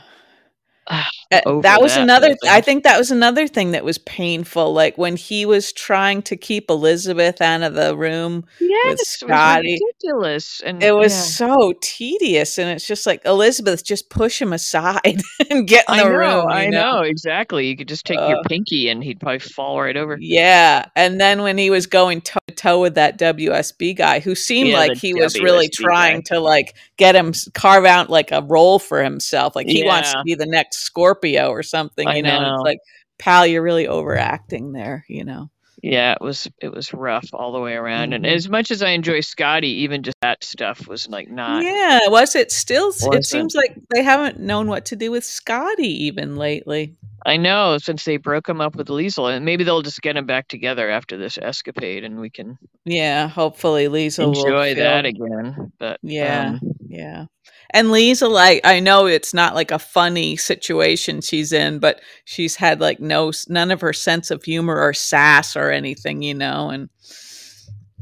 that 1.31 1.45
was 1.47 1.63
that 1.63 2.03
another 2.03 2.29
whole 2.29 2.37
thing. 2.43 2.51
i 2.51 2.61
think 2.61 2.85
that 2.85 2.97
was 2.99 3.11
another 3.11 3.47
thing 3.49 3.73
that 3.73 3.85
was 3.85 3.99
painful 3.99 4.73
like 4.73 4.97
when 4.97 5.17
he 5.17 5.45
was 5.45 5.73
trying 5.73 6.23
to 6.23 6.37
keep 6.37 6.71
elizabeth 6.71 7.41
out 7.41 7.63
of 7.63 7.75
the 7.75 7.97
room 7.97 8.45
yes, 8.61 8.85
with 8.85 8.93
it 8.95 8.99
was 8.99 9.09
Scotty. 9.09 9.79
ridiculous, 9.83 10.61
and 10.65 10.83
it 10.83 10.95
was 10.95 11.13
yeah. 11.13 11.21
so 11.49 11.75
tedious 11.81 12.59
and 12.59 12.71
it's 12.71 12.87
just 12.87 13.07
like 13.07 13.25
elizabeth 13.25 13.85
just 13.85 14.09
push 14.11 14.41
him 14.41 14.53
aside 14.53 15.21
and 15.51 15.67
get 15.67 15.85
in 15.89 15.95
I 15.95 16.05
the 16.05 16.11
know, 16.11 16.17
room 16.17 16.47
I 16.49 16.67
know? 16.69 16.99
know 16.99 17.01
exactly. 17.03 17.67
You 17.67 17.77
could 17.77 17.89
just 17.89 18.07
take 18.07 18.19
your 18.19 18.37
Uh, 18.39 18.43
pinky 18.49 18.89
and 18.89 19.03
he'd 19.03 19.19
probably 19.21 19.39
fall 19.41 19.81
right 19.81 19.97
over. 19.97 20.17
yeah 20.21 20.87
and 20.95 21.21
then 21.21 21.43
when 21.43 21.59
he 21.59 21.71
was 21.71 21.87
going 21.87 22.21
toe 22.21 22.39
to 22.49 22.55
toe 22.55 22.81
with 22.81 22.95
that 22.95 23.19
wsb 23.19 23.97
guy 23.97 24.21
who 24.21 24.35
seemed 24.35 24.71
Yeah, 24.71 24.79
like 24.79 24.97
he 24.97 25.15
was 25.15 25.39
really 25.41 25.69
WSB 25.69 25.73
trying 25.73 26.23
to 26.25 26.39
like 26.41 26.77
get 26.97 27.17
him 27.17 27.33
carve 27.55 27.85
out 27.85 28.09
like 28.11 28.31
a 28.33 28.43
role 28.43 28.79
for 28.79 29.03
himself 29.03 29.57
like 29.57 29.67
he 29.67 29.83
wants 29.85 30.13
to 30.13 30.23
be 30.25 30.35
the 30.35 30.47
next 30.47 30.76
scorpio 30.85 31.49
or 31.49 31.63
something 31.63 32.09
you 32.17 32.23
know, 32.23 32.41
know. 32.41 32.55
it's 32.55 32.63
like 32.63 32.79
pal 33.19 33.47
you're 33.47 33.63
really 33.63 33.87
overacting 33.89 34.73
there 34.73 35.05
you 35.09 35.25
know 35.25 35.49
Yeah, 35.83 36.13
it 36.13 36.21
was 36.21 36.49
it 36.61 36.73
was 36.73 36.93
rough 36.93 37.29
all 37.33 37.53
the 37.53 37.61
way 37.61 37.75
around. 37.75 38.13
And 38.15 38.25
Mhm. 38.25 38.35
as 38.35 38.49
much 38.49 38.71
as 38.71 38.83
I 38.83 38.91
enjoy 38.91 39.21
Scotty, 39.21 39.69
even 39.85 40.03
just 40.03 40.17
that 40.23 40.43
stuff 40.43 40.89
was 40.89 41.07
like 41.09 41.29
not. 41.31 41.63
yeah 41.63 42.01
was 42.09 42.35
it 42.35 42.51
still 42.51 42.89
it 42.89 43.07
Wasn't. 43.07 43.25
seems 43.27 43.55
like 43.55 43.75
they 43.95 44.03
haven't 44.03 44.41
known 44.41 44.67
what 44.69 44.85
to 44.87 44.97
do 44.97 45.11
with 45.11 45.25
scotty 45.25 46.05
even 46.07 46.37
lately 46.37 46.95
I 47.25 47.37
know 47.37 47.77
since 47.79 48.05
they 48.05 48.19
broke 48.19 48.49
him 48.49 48.61
up 48.61 48.77
with 48.77 48.87
Liesl, 48.89 49.35
and 49.35 49.45
maybe 49.45 49.65
they'll 49.65 49.83
just 49.83 50.01
get 50.01 50.17
him 50.17 50.27
back 50.27 50.47
together 50.49 50.89
after 50.89 51.17
this 51.19 51.39
escapade, 51.39 52.05
and 52.05 52.21
we 52.21 52.31
can 52.31 52.57
yeah 52.85 53.27
hopefully 53.29 53.87
Liesl 53.89 54.31
will 54.33 54.47
enjoy 54.47 54.75
that 54.77 55.05
again. 55.07 55.73
But 55.79 55.99
Yeah. 56.03 56.51
um, 56.51 56.61
Yeah. 56.89 57.27
And 57.71 57.89
Liesl, 57.89 58.31
like, 58.31 58.61
I 58.65 58.81
know 58.81 59.07
it's 59.07 59.35
not 59.35 59.55
like 59.55 59.71
a 59.71 59.79
funny 59.79 60.37
situation 60.37 61.21
she's 61.21 61.53
in, 61.53 61.79
but 61.79 62.01
she's 62.25 62.57
had 62.57 62.81
like 62.81 63.01
no, 63.01 63.33
none 63.49 63.71
of 63.71 63.81
her 63.81 63.93
sense 63.93 64.31
of 64.31 64.43
humor 64.45 64.81
or 64.81 64.93
sass 64.95 65.57
or 65.57 65.71
anything, 65.71 66.23
you 66.23 66.35
know, 66.35 66.71
and 66.71 66.89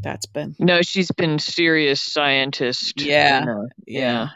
that's 0.02 0.26
been, 0.26 0.54
no, 0.58 0.82
she's 0.82 1.10
been 1.12 1.38
serious 1.38 2.00
scientist. 2.02 3.00
you 3.00 3.06
Yeah. 3.12 3.40
know, 3.40 3.68
yeah. 3.86 4.00
yeah. 4.00 4.28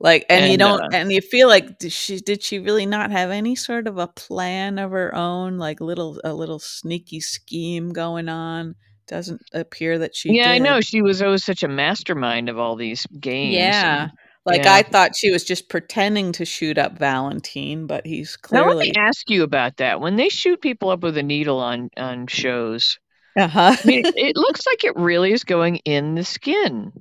Like, 0.00 0.26
and, 0.28 0.46
you 0.46 0.50
And, 0.52 0.58
don't, 0.58 0.80
uh, 0.82 0.88
and 0.92 1.12
you 1.12 1.20
feel 1.20 1.46
like, 1.48 1.78
did 1.78 1.92
she, 1.92 2.18
did 2.18 2.42
she 2.42 2.58
really 2.58 2.84
not 2.84 3.10
have 3.12 3.30
any 3.30 3.54
sort 3.54 3.86
of 3.86 3.96
a 3.96 4.08
plan 4.08 4.78
of 4.78 4.90
her 4.90 5.14
own, 5.14 5.56
like 5.56 5.80
little, 5.80 6.20
a 6.24 6.34
little 6.34 6.58
sneaky 6.58 7.20
scheme 7.20 7.92
going 7.92 8.28
on? 8.28 8.74
Doesn't 9.06 9.40
appear 9.52 9.98
that 9.98 10.16
she 10.16 10.34
yeah, 10.34 10.50
I 10.50 10.58
know 10.58 10.80
she 10.80 11.00
was 11.02 11.22
always 11.22 11.44
such 11.44 11.62
a 11.62 11.68
mastermind 11.68 12.48
of 12.48 12.58
all 12.58 12.74
these 12.74 13.06
games. 13.20 13.54
Yeah. 13.54 14.02
and- 14.04 14.12
Like 14.46 14.64
yeah. 14.64 14.74
I 14.74 14.82
thought 14.82 15.16
she 15.16 15.30
was 15.30 15.42
just 15.44 15.68
pretending 15.70 16.32
to 16.32 16.44
shoot 16.44 16.76
up 16.76 16.98
Valentine, 16.98 17.86
but 17.86 18.06
he's 18.06 18.36
Now 18.52 18.66
let 18.74 18.74
clearly 18.74 18.86
me 18.90 18.92
ask 18.98 19.30
you 19.30 19.42
about 19.42 19.78
that. 19.78 20.00
When 20.00 20.16
they 20.16 20.28
shoot 20.28 20.60
people 20.60 20.90
up 20.90 21.00
with 21.02 21.16
a 21.16 21.22
needle 21.22 21.60
on 21.60 21.88
on 21.96 22.26
shows, 22.26 22.98
uh-huh. 23.38 23.76
I 23.82 23.86
mean, 23.86 24.04
it, 24.06 24.14
it 24.16 24.36
looks 24.36 24.66
like 24.66 24.84
it 24.84 24.96
really 24.96 25.32
is 25.32 25.44
going 25.44 25.76
in 25.86 26.14
the 26.14 26.24
skin. 26.24 26.92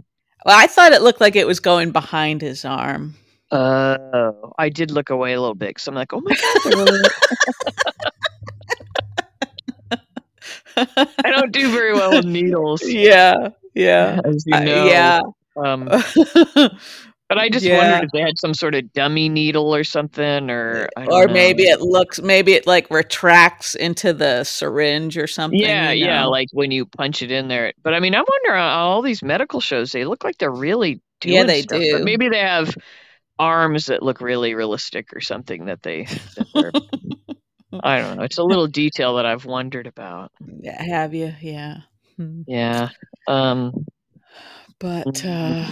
well, 0.46 0.58
I 0.58 0.68
thought 0.68 0.94
it 0.94 1.02
looked 1.02 1.20
like 1.22 1.36
it 1.36 1.48
was 1.48 1.60
going 1.60 1.92
behind 1.92 2.42
his 2.42 2.64
arm. 2.66 3.16
Oh, 3.52 4.54
I 4.58 4.70
did 4.70 4.90
look 4.92 5.10
away 5.12 5.34
a 5.34 5.40
little 5.42 5.54
bit 5.56 5.70
because 5.72 5.88
I'm 5.88 5.96
like, 5.96 6.14
oh 6.14 6.22
my 6.22 6.36
god, 6.36 7.12
I 11.22 11.30
don't 11.32 11.52
do 11.52 11.72
very 11.72 11.94
well 11.94 12.12
with 12.12 12.26
needles, 12.26 12.82
yeah, 12.84 13.50
yeah, 13.76 14.20
as 14.26 14.44
you 14.48 14.56
Uh, 14.56 14.60
know. 14.62 14.86
yeah. 14.86 15.22
Um, 15.56 15.88
But 17.34 17.42
I 17.42 17.50
just 17.50 17.66
Yeah. 17.66 17.78
wondered 17.78 18.04
if 18.04 18.12
they 18.12 18.22
had 18.22 18.38
some 18.38 18.54
sort 18.54 18.76
of 18.76 18.94
dummy 18.94 19.28
needle 19.28 19.74
or 19.74 19.84
something, 19.84 20.52
or 20.52 20.88
I 20.96 21.06
don't 21.06 21.10
or 21.12 21.26
know. 21.26 21.34
maybe 21.34 21.64
it 21.64 21.82
looks 21.82 22.22
maybe 22.22 22.54
it 22.54 22.68
like 22.68 22.88
retracts 22.92 23.74
into 23.74 24.14
the 24.14 24.44
syringe 24.44 25.18
or 25.18 25.26
something. 25.26 25.60
Yeah, 25.60 25.92
you 25.92 26.06
yeah, 26.06 26.26
like 26.26 26.50
when 26.54 26.70
you 26.70 26.86
punch 26.86 27.24
it 27.24 27.32
in 27.32 27.48
there. 27.48 27.74
But 27.84 27.96
I 27.96 28.00
mean, 28.00 28.14
I 28.14 28.20
wonder 28.20 28.56
on 28.56 28.70
all 28.72 29.02
these 29.02 29.24
medical 29.24 29.62
shows, 29.62 29.92
they 29.92 30.06
look 30.06 30.24
like 30.24 30.38
they're 30.38 30.52
really 30.52 31.02
doing 31.22 31.34
Yeah, 31.34 31.44
they 31.44 31.62
stuff. 31.64 31.82
do. 31.82 31.92
But 31.98 32.04
maybe 32.04 32.30
they 32.30 32.40
have 32.40 32.76
arms 33.40 33.88
that 33.88 34.04
look 34.04 34.22
really 34.22 34.54
realistic 34.54 35.08
or 35.16 35.22
something 35.22 35.66
that 35.66 35.82
they. 35.82 36.06
That 36.54 36.74
I 37.84 38.00
don't 38.00 38.18
know. 38.18 38.24
It's 38.24 38.38
a 38.38 38.44
little 38.44 38.68
detail 38.68 39.16
that 39.16 39.26
I've 39.26 39.46
wondered 39.46 39.88
about. 39.88 40.32
Have 40.78 41.16
you? 41.16 41.34
Yeah. 41.42 41.78
Hmm. 42.18 42.42
Yeah. 42.46 42.90
Um. 43.28 43.86
But 44.80 45.24
uh, 45.26 45.66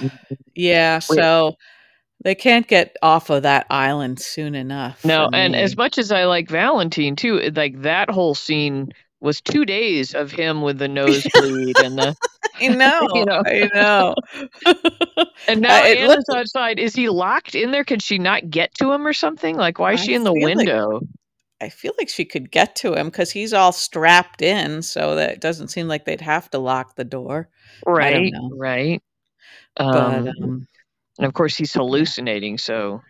yeah, 0.56 1.00
so 1.00 1.56
they 2.24 2.36
can't 2.36 2.68
get 2.68 2.96
off 3.02 3.30
of 3.30 3.44
that 3.44 3.66
island 3.70 4.20
soon 4.20 4.56
enough. 4.56 5.04
No, 5.04 5.30
and 5.34 5.56
as 5.56 5.76
much 5.76 5.98
as 5.98 6.12
I 6.12 6.26
like 6.26 6.50
Valentine 6.50 7.16
too, 7.16 7.40
like 7.56 7.82
that 7.82 8.10
whole 8.10 8.36
scene 8.36 8.90
was 9.20 9.40
two 9.42 9.66
days 9.66 10.16
of 10.16 10.32
him 10.32 10.62
with 10.62 10.80
the 10.80 10.88
nosebleed 10.88 11.78
and 11.80 11.98
the 11.98 12.16
I 12.60 12.68
know, 12.70 13.08
you 13.14 13.26
know. 13.26 13.44
I 13.46 13.70
know. 13.74 14.16
and 15.48 15.62
now 15.62 15.80
Uh, 15.80 15.86
Anna's 15.86 16.26
looked- 16.28 16.40
outside. 16.40 16.80
Is 16.80 16.96
he 16.96 17.10
locked 17.10 17.56
in 17.56 17.72
there? 17.72 17.84
Could 17.84 18.02
she 18.02 18.18
not 18.20 18.50
get 18.50 18.74
to 18.76 18.92
him 18.92 19.06
or 19.06 19.14
something? 19.14 19.56
Like 19.58 19.80
why 19.80 19.94
is 19.94 20.02
I 20.02 20.06
she 20.06 20.14
in 20.16 20.24
the 20.24 20.32
feel 20.34 20.48
like- 20.48 20.58
window? 20.58 21.02
I 21.62 21.70
feel 21.70 21.94
like 21.98 22.10
she 22.10 22.26
could 22.26 22.52
get 22.52 22.76
to 22.78 22.94
him 22.96 23.08
because 23.08 23.32
he's 23.32 23.54
all 23.54 23.72
strapped 23.72 24.42
in, 24.42 24.82
so 24.82 25.16
that 25.16 25.30
it 25.32 25.40
doesn't 25.42 25.70
seem 25.70 25.88
like 25.88 26.06
they'd 26.06 26.20
have 26.22 26.50
to 26.52 26.58
lock 26.60 26.96
the 26.96 27.04
door. 27.06 27.50
right, 27.86 28.34
right. 28.58 29.02
But 29.76 29.86
Um, 29.86 30.28
um, 30.28 30.68
and 31.18 31.26
of 31.28 31.34
course 31.34 31.56
he's 31.56 31.74
hallucinating. 31.74 32.58
So, 32.58 33.02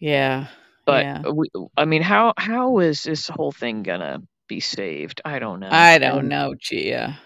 yeah, 0.00 0.46
but 0.86 1.04
yeah. 1.04 1.22
we, 1.28 1.48
I 1.76 1.84
mean, 1.84 2.02
how 2.02 2.32
how 2.38 2.78
is 2.78 3.02
this 3.02 3.28
whole 3.28 3.52
thing 3.52 3.82
gonna 3.82 4.22
be 4.48 4.60
saved? 4.60 5.20
I 5.24 5.38
don't 5.38 5.60
know. 5.60 5.68
I 5.70 5.98
don't 5.98 6.20
And- 6.20 6.28
know, 6.28 6.54
Gia. 6.58 7.18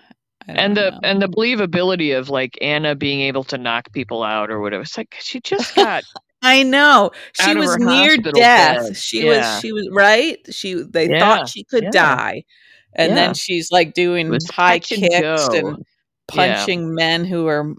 And 0.49 0.77
the 0.77 0.91
know. 0.91 1.01
and 1.05 1.23
the 1.23 1.29
believability 1.29 2.19
of 2.19 2.29
like 2.29 2.59
Anna 2.61 2.97
being 2.97 3.21
able 3.21 3.45
to 3.45 3.59
knock 3.59 3.93
people 3.93 4.25
out 4.25 4.51
or 4.51 4.59
whatever. 4.61 4.83
It's 4.83 4.99
like 4.99 5.15
she 5.21 5.41
just 5.41 5.77
got 5.77 6.03
I 6.43 6.63
know 6.65 7.13
she 7.33 7.55
was 7.55 7.77
near 7.79 8.17
death. 8.17 8.89
bed. 8.89 8.97
She 8.97 9.25
Yeah. 9.25 9.27
was. 9.27 9.47
She 9.47 9.73
was 9.73 9.89
right. 9.93 10.39
She. 10.51 10.75
They 10.75 11.09
Yeah, 11.09 11.19
thought 11.19 11.49
she 11.49 11.65
could 11.65 11.85
yeah. 11.85 11.91
die, 11.91 12.45
and 12.95 13.17
then 13.17 13.35
she's 13.35 13.71
like 13.71 13.95
doing 13.95 14.41
high 14.51 14.79
touch 14.79 14.93
and 14.93 15.09
kicks 15.11 15.49
and 15.53 15.79
punching 16.29 16.95
men 16.95 17.25
who 17.25 17.47
are 17.49 17.75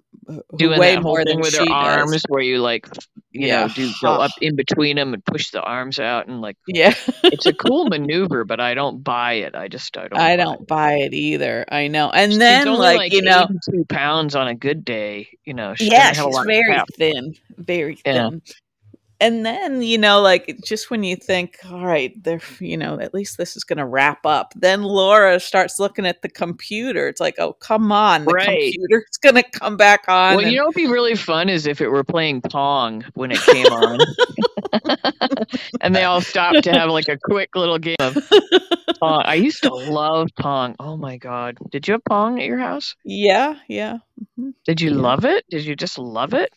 doing 0.58 0.80
that 0.82 1.02
more 1.04 1.24
than 1.26 1.40
with 1.40 1.54
her 1.56 1.66
arms 1.70 2.12
does. 2.12 2.24
where 2.28 2.42
you 2.42 2.60
like 2.60 2.88
you 3.32 3.48
Yeah. 3.48 3.64
know 3.64 3.68
do 3.68 3.92
go 4.02 4.14
up 4.20 4.32
in 4.42 4.56
between 4.56 4.96
them 4.96 5.14
and 5.14 5.24
push 5.26 5.52
the 5.52 5.62
arms 5.62 6.00
out 6.00 6.28
and 6.28 6.42
like 6.42 6.58
Yeah, 6.68 6.94
it's 7.32 7.46
a 7.46 7.54
cool 7.54 7.86
maneuver 7.88 8.44
but 8.46 8.60
i 8.60 8.74
don't 8.74 9.04
buy 9.04 9.34
it 9.34 9.56
i 9.56 9.68
just 9.68 9.98
i 9.98 10.08
don't 10.08 10.20
I 10.20 10.36
buy 10.36 10.44
don't 10.44 10.62
it. 10.62 10.68
buy 10.68 10.94
it 10.96 11.14
either. 11.14 11.66
I 11.72 11.88
know, 11.88 12.10
and 12.12 12.32
she's 12.32 12.40
then 12.40 12.68
like, 12.78 12.96
like, 12.98 13.14
you 13.14 13.22
know, 13.22 13.48
two 13.70 13.86
pounds 13.90 14.36
on 14.36 14.48
a 14.48 14.56
good 14.56 14.86
day 14.86 15.28
you 15.46 15.54
know 15.54 15.74
she 15.76 15.90
yeah, 15.90 16.12
doesn't 16.12 16.16
have 16.16 16.26
a 16.26 16.30
she's 16.30 16.36
lot 16.36 16.46
very 16.46 16.84
thin, 16.98 17.34
very 17.58 17.96
thin. 17.96 18.42
And 19.24 19.46
then 19.46 19.82
you 19.82 19.98
know, 19.98 20.22
like 20.22 20.60
just 20.66 20.90
when 20.92 21.04
you 21.04 21.16
think, 21.16 21.58
all 21.70 21.86
right, 21.86 22.12
they're 22.24 22.42
you 22.60 22.76
know, 22.78 23.00
at 23.00 23.14
least 23.14 23.38
this 23.38 23.56
is 23.56 23.64
going 23.64 23.78
to 23.78 23.86
wrap 23.86 24.26
up. 24.26 24.54
Then 24.56 24.84
Laura 24.84 25.40
starts 25.40 25.80
looking 25.80 26.06
at 26.06 26.22
the 26.22 26.30
computer. 26.30 27.08
It's 27.08 27.22
like, 27.22 27.36
oh, 27.40 27.54
come 27.54 27.92
on, 27.92 28.26
the 28.26 28.32
Right. 28.34 28.74
computer's 28.74 29.18
going 29.22 29.36
to 29.36 29.44
come 29.44 29.78
back 29.78 30.06
on. 30.10 30.36
well 30.36 30.44
and- 30.44 30.52
you 30.52 30.58
know 30.58 30.66
what'd 30.66 30.76
be 30.76 30.88
really 30.88 31.16
fun 31.16 31.48
is 31.48 31.66
if 31.66 31.80
it 31.80 31.88
were 31.90 32.04
playing 32.04 32.42
pong 32.42 33.06
when 33.14 33.32
it 33.32 33.40
came 33.40 33.66
on 33.68 34.00
and 35.82 35.96
they 35.96 36.04
all 36.04 36.22
stopped 36.22 36.64
to 36.64 36.72
have 36.72 36.90
like 36.90 37.08
a 37.08 37.18
quick 37.18 37.56
little 37.56 37.78
game 37.78 37.96
of 38.00 38.18
pong 39.00 39.22
i 39.26 39.36
used 39.36 39.62
to 39.64 39.74
love 39.74 40.28
pong 40.40 40.76
oh 40.80 40.98
my 40.98 41.18
god 41.18 41.58
did 41.72 41.88
you 41.88 41.94
have 41.94 42.04
pong 42.06 42.40
at 42.40 42.46
your 42.46 42.58
house 42.58 42.96
yeah, 43.06 43.56
yeah. 43.68 43.98
mhm. 44.40 44.54
did 44.66 44.82
you 44.82 44.90
Yeah. 44.92 45.02
love 45.02 45.26
it 45.26 45.46
did 45.50 45.64
you 45.66 45.76
just 45.76 45.98
love 46.00 46.34
it 46.34 46.52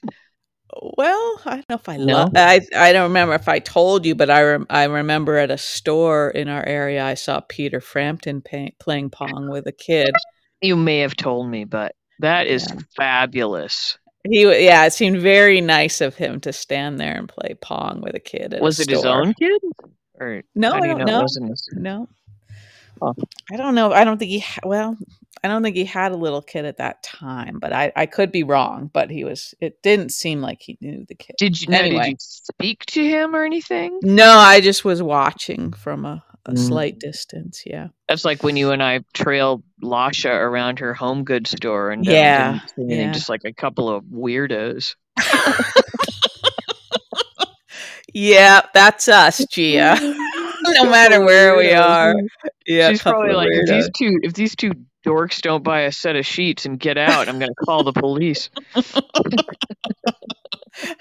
Well, 0.82 1.40
I 1.44 1.50
don't 1.56 1.68
know 1.68 1.76
if 1.76 1.88
I 1.88 1.96
No? 1.96 2.04
love. 2.14 2.32
I 2.36 2.60
I 2.76 2.92
don't 2.92 3.04
remember 3.04 3.34
if 3.34 3.48
I 3.48 3.58
told 3.58 4.04
you, 4.04 4.14
but 4.14 4.30
I 4.30 4.42
rem- 4.42 4.66
I 4.70 4.84
remember 4.84 5.36
at 5.38 5.50
a 5.50 5.58
store 5.58 6.30
in 6.30 6.48
our 6.48 6.64
area, 6.66 7.04
I 7.04 7.14
saw 7.14 7.40
Peter 7.40 7.80
Frampton 7.80 8.42
pay- 8.42 8.74
playing 8.78 9.10
pong 9.10 9.48
with 9.50 9.66
a 9.66 9.72
kid. 9.72 10.14
You 10.60 10.76
may 10.76 10.98
have 11.00 11.16
told 11.16 11.48
me, 11.48 11.64
but 11.64 11.94
that 12.20 12.46
is 12.46 12.66
Yeah. 12.68 12.80
fabulous. 12.96 13.98
He, 14.28 14.42
yeah, 14.64 14.84
it 14.86 14.92
seemed 14.92 15.20
very 15.20 15.60
nice 15.60 16.00
of 16.00 16.16
him 16.16 16.40
to 16.40 16.52
stand 16.52 16.98
there 16.98 17.14
and 17.16 17.28
play 17.28 17.54
pong 17.60 18.00
with 18.02 18.14
a 18.16 18.20
kid. 18.20 18.54
At 18.54 18.60
Was 18.62 18.80
a 18.80 18.82
it 18.82 18.90
his 18.90 19.04
own 19.04 19.34
kid? 19.34 19.60
Or 20.18 20.42
No, 20.54 20.72
I 20.72 20.80
don't 20.80 20.98
know, 20.98 21.04
know. 21.04 21.18
it 21.20 21.22
wasn't 21.22 21.48
his? 21.50 21.68
No, 21.72 22.08
Oh. 23.00 23.14
I 23.52 23.56
don't 23.56 23.74
know. 23.74 23.92
I 23.92 24.04
don't 24.04 24.16
think 24.18 24.30
he. 24.30 24.38
Ha- 24.40 24.60
well, 24.64 24.96
I 25.44 25.48
don't 25.48 25.62
think 25.62 25.76
he 25.76 25.84
had 25.84 26.12
a 26.12 26.16
little 26.16 26.42
kid 26.42 26.64
at 26.64 26.78
that 26.78 27.02
time, 27.02 27.58
but 27.60 27.72
I 27.72 27.92
I 27.94 28.06
could 28.06 28.32
be 28.32 28.42
wrong. 28.42 28.90
But 28.92 29.10
he 29.10 29.24
was. 29.24 29.54
It 29.60 29.82
didn't 29.82 30.10
seem 30.10 30.40
like 30.40 30.62
he 30.62 30.76
knew 30.80 31.04
the 31.06 31.14
kid. 31.14 31.36
Did 31.38 31.60
you 31.60 31.68
now, 31.68 31.82
did 31.82 31.92
you 32.06 32.16
speak 32.18 32.84
to 32.86 33.04
him 33.04 33.34
or 33.36 33.44
anything? 33.44 33.98
No, 34.02 34.38
I 34.38 34.60
just 34.60 34.84
was 34.84 35.02
watching 35.02 35.72
from 35.72 36.04
a, 36.04 36.24
a 36.46 36.52
Mm. 36.52 36.58
slight 36.58 36.98
distance. 36.98 37.62
Yeah. 37.66 37.88
That's 38.08 38.24
like 38.24 38.42
when 38.42 38.56
you 38.56 38.70
and 38.70 38.82
I 38.82 39.00
trailed 39.14 39.62
Lasha 39.82 40.30
around 40.32 40.78
her 40.78 40.94
home 40.94 41.24
goods 41.24 41.50
store 41.50 41.90
and 41.90 42.06
um, 42.06 42.14
Yeah, 42.14 42.58
didn't 42.76 42.90
yeah. 42.90 43.12
just 43.12 43.28
like 43.28 43.42
a 43.44 43.52
couple 43.52 43.88
of 43.88 44.04
weirdos. 44.04 44.94
Yeah, 48.12 48.62
that's 48.72 49.08
us, 49.08 49.44
Gia. 49.50 49.96
no 50.62 50.84
matter 50.90 51.20
where 51.24 51.56
we 51.56 51.72
are. 51.72 52.14
Yeah, 52.66 52.88
She's 52.88 53.02
probably 53.02 53.34
like, 53.34 53.48
if 53.52 53.66
these 53.68 53.90
two 53.96 54.18
if 54.22 54.32
these 54.32 54.56
two 54.56 54.72
dorks 55.06 55.40
don't 55.40 55.62
buy 55.62 55.82
a 55.82 55.92
set 55.92 56.16
of 56.16 56.26
sheets 56.26 56.66
and 56.66 56.78
get 56.78 56.98
out, 56.98 57.28
I'm 57.28 57.38
gonna 57.38 57.54
call 57.64 57.84
the 57.84 57.92
police. 57.92 58.50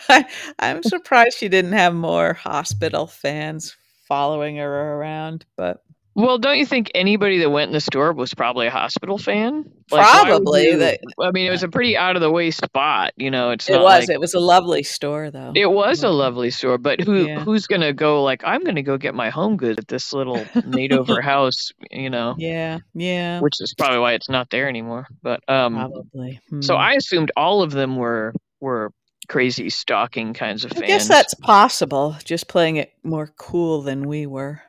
I, 0.09 0.25
I'm 0.59 0.83
surprised 0.83 1.38
she 1.38 1.50
didn't 1.50 1.74
have 1.74 1.93
more 1.93 2.33
hospital 2.33 3.07
fans 3.07 3.75
following 4.07 4.57
her 4.57 4.93
around, 4.93 5.45
but 5.57 5.83
Well, 6.17 6.38
don't 6.38 6.57
you 6.57 6.65
think 6.65 6.89
anybody 6.95 7.39
that 7.39 7.50
went 7.50 7.67
in 7.67 7.74
the 7.74 7.81
store 7.81 8.13
was 8.13 8.34
probably 8.34 8.67
a 8.67 8.72
hospital 8.72 9.17
fan? 9.17 9.69
Like, 9.91 10.01
Probably, 10.07 10.67
you- 10.69 10.77
that- 10.79 11.01
I 11.22 11.31
mean, 11.31 11.45
it 11.45 11.50
was 11.51 11.62
a 11.62 11.67
pretty 11.67 11.98
out 11.98 12.15
of 12.15 12.22
the 12.22 12.31
way 12.31 12.51
spot. 12.51 13.12
You 13.17 13.29
know, 13.29 13.51
it's 13.51 13.69
it 13.69 13.74
not 13.74 13.84
was 13.84 14.07
like 14.07 14.10
it 14.10 14.19
was 14.22 14.34
a 14.34 14.39
lovely 14.39 14.81
store 14.81 15.29
though. 15.29 15.51
it 15.55 15.69
was 15.69 16.03
a 16.03 16.10
lovely 16.10 16.51
store. 16.51 16.77
But 16.77 17.01
who 17.01 17.25
Yeah. 17.27 17.39
who's 17.41 17.67
gonna 17.67 17.91
go? 17.91 18.24
Like, 18.24 18.41
I'm 18.45 18.63
gonna 18.63 18.81
go 18.81 18.98
get 18.98 19.13
my 19.13 19.29
home 19.29 19.57
goods 19.57 19.77
at 19.77 19.89
this 19.89 20.13
little 20.13 20.43
made 20.65 20.93
over 20.93 21.19
house. 21.34 21.72
You 21.91 22.10
know, 22.10 22.36
yeah, 22.38 22.79
yeah, 22.93 23.41
which 23.41 23.60
is 23.60 23.74
probably 23.77 24.00
why 24.00 24.13
it's 24.13 24.29
not 24.29 24.50
there 24.51 24.69
anymore. 24.69 25.07
But 25.22 25.41
um, 25.50 25.75
probably. 25.75 26.39
so 26.62 26.75
Hmm. 26.75 26.81
I 26.81 26.93
assumed 26.93 27.31
all 27.36 27.62
of 27.62 27.72
them 27.72 27.98
were 27.98 28.34
were 28.62 28.91
crazy 29.27 29.69
stalking 29.69 30.34
kinds 30.34 30.63
of 30.63 30.72
I 30.72 30.75
fans. 30.75 30.84
I 30.84 30.88
guess 30.88 31.07
that's 31.10 31.34
possible. 31.34 32.15
Just 32.24 32.48
playing 32.48 32.77
it 32.77 32.93
more 33.03 33.34
cool 33.38 33.81
than 33.81 34.07
we 34.07 34.25
were, 34.25 34.62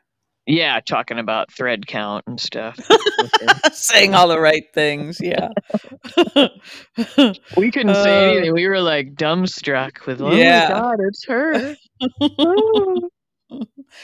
yeah, 0.46 0.80
talking 0.80 1.18
about 1.18 1.52
thread 1.52 1.86
count 1.86 2.24
and 2.26 2.40
stuff. 2.40 2.78
saying 3.72 4.14
all 4.14 4.28
the 4.28 4.40
right 4.40 4.64
things. 4.72 5.18
Yeah. 5.20 5.48
We 7.56 7.70
couldn't 7.70 7.94
say 7.94 8.28
Uh, 8.28 8.32
anything. 8.32 8.52
We 8.54 8.68
were 8.68 8.80
like 8.80 9.14
dumbstruck 9.14 10.06
with, 10.06 10.20
oh 10.20 10.32
Yeah. 10.32 10.68
my 10.68 10.74
god, 10.78 10.98
it's 11.00 11.24
her. 11.26 11.76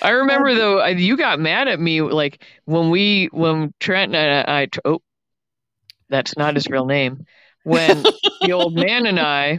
I 0.03 0.11
remember 0.11 0.55
though, 0.55 0.79
I- 0.81 0.91
you 0.91 1.17
got 1.17 1.39
mad 1.41 1.69
at 1.69 1.79
me 1.81 2.01
like 2.03 2.45
when 2.65 2.91
we 2.91 3.29
when 3.33 3.73
Trent 3.81 4.15
and 4.15 4.49
I. 4.49 4.63
I 4.63 4.69
oh, 4.85 5.03
that's 6.09 6.37
not 6.37 6.55
his 6.55 6.69
real 6.69 6.85
name. 6.87 7.27
When 7.65 8.03
the 8.43 8.53
old 8.53 8.75
man 8.75 9.07
and 9.07 9.19
I 9.21 9.59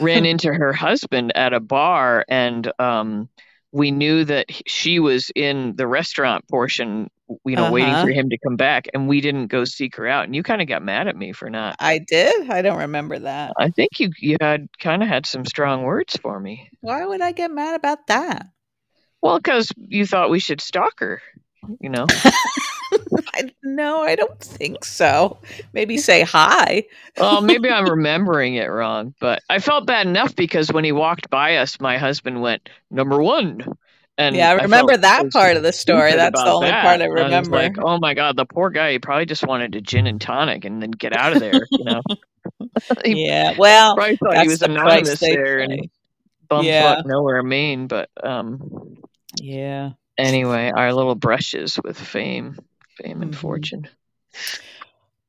ran 0.00 0.24
into 0.24 0.52
her 0.52 0.72
husband 0.72 1.32
at 1.36 1.52
a 1.52 1.60
bar, 1.60 2.24
and 2.28 2.70
um, 2.78 3.28
we 3.72 3.90
knew 3.90 4.24
that 4.24 4.46
she 4.66 4.98
was 4.98 5.30
in 5.34 5.76
the 5.76 5.86
restaurant 5.86 6.48
portion, 6.48 7.10
you 7.44 7.56
know, 7.56 7.70
waiting 7.70 7.92
Uh-huh. 7.92 8.04
for 8.04 8.10
him 8.10 8.30
to 8.30 8.38
come 8.38 8.56
back, 8.56 8.88
and 8.94 9.08
we 9.08 9.20
didn't 9.20 9.48
go 9.48 9.64
seek 9.64 9.96
her 9.96 10.06
out. 10.06 10.24
And 10.24 10.34
you 10.34 10.42
kind 10.42 10.62
of 10.62 10.68
got 10.68 10.82
mad 10.82 11.06
at 11.08 11.16
me 11.16 11.32
for 11.32 11.50
not. 11.50 11.76
I 11.78 11.98
did. 11.98 12.50
I 12.50 12.62
don't 12.62 12.78
remember 12.78 13.18
that. 13.18 13.52
I 13.58 13.68
think 13.70 14.00
you 14.00 14.10
you 14.18 14.36
had 14.40 14.68
kind 14.80 15.02
of 15.02 15.08
had 15.08 15.26
some 15.26 15.44
strong 15.44 15.82
words 15.82 16.16
for 16.16 16.40
me. 16.40 16.70
Why 16.80 17.04
would 17.04 17.20
I 17.20 17.32
get 17.32 17.50
mad 17.50 17.74
about 17.74 18.06
that? 18.06 18.46
Well, 19.20 19.38
because 19.38 19.70
you 19.76 20.06
thought 20.06 20.30
we 20.30 20.38
should 20.38 20.60
stalk 20.60 21.00
her. 21.00 21.20
You 21.80 21.90
know, 21.90 22.06
I 23.38 23.50
no, 23.62 24.02
I 24.02 24.16
don't 24.16 24.38
think 24.40 24.84
so. 24.84 25.38
Maybe 25.72 25.96
say 25.96 26.22
hi. 26.22 26.84
well, 27.18 27.40
maybe 27.40 27.70
I'm 27.70 27.86
remembering 27.90 28.54
it 28.54 28.66
wrong, 28.66 29.14
but 29.20 29.42
I 29.48 29.58
felt 29.60 29.86
bad 29.86 30.06
enough 30.06 30.34
because 30.36 30.72
when 30.72 30.84
he 30.84 30.92
walked 30.92 31.30
by 31.30 31.56
us, 31.56 31.80
my 31.80 31.98
husband 31.98 32.42
went 32.42 32.68
number 32.90 33.22
one, 33.22 33.64
and 34.16 34.34
yeah, 34.34 34.50
I 34.50 34.62
remember 34.62 34.92
felt 34.92 35.02
that 35.02 35.30
part 35.32 35.56
of 35.56 35.62
the 35.62 35.72
story. 35.72 36.14
That's 36.14 36.42
the 36.42 36.50
only 36.50 36.68
that. 36.68 36.82
part 36.82 37.00
I 37.00 37.06
remember. 37.06 37.56
like, 37.56 37.76
oh 37.78 37.98
my 37.98 38.14
god, 38.14 38.36
the 38.36 38.44
poor 38.46 38.70
guy. 38.70 38.92
He 38.92 38.98
probably 38.98 39.26
just 39.26 39.46
wanted 39.46 39.74
a 39.76 39.80
gin 39.80 40.06
and 40.06 40.20
tonic 40.20 40.64
and 40.64 40.82
then 40.82 40.90
get 40.90 41.12
out 41.12 41.32
of 41.32 41.38
there. 41.40 41.68
You 41.70 41.84
know, 41.84 42.02
yeah, 43.04 43.54
well, 43.56 43.94
probably 43.94 44.16
thought 44.16 44.42
he 44.42 44.48
was 44.48 44.58
the 44.58 44.66
anonymous 44.66 45.20
there, 45.20 45.60
and 45.60 45.88
bumfuck 46.50 46.66
Yeah. 46.66 47.02
nowhere 47.04 47.42
Maine, 47.42 47.86
but 47.86 48.10
um, 48.22 48.98
Yeah. 49.36 49.90
anyway, 50.16 50.72
our 50.74 50.92
little 50.92 51.14
brushes 51.14 51.78
with 51.82 51.98
fame, 51.98 52.58
fame 53.02 53.22
and 53.22 53.32
Mhm. 53.34 53.38
fortune. 53.38 53.88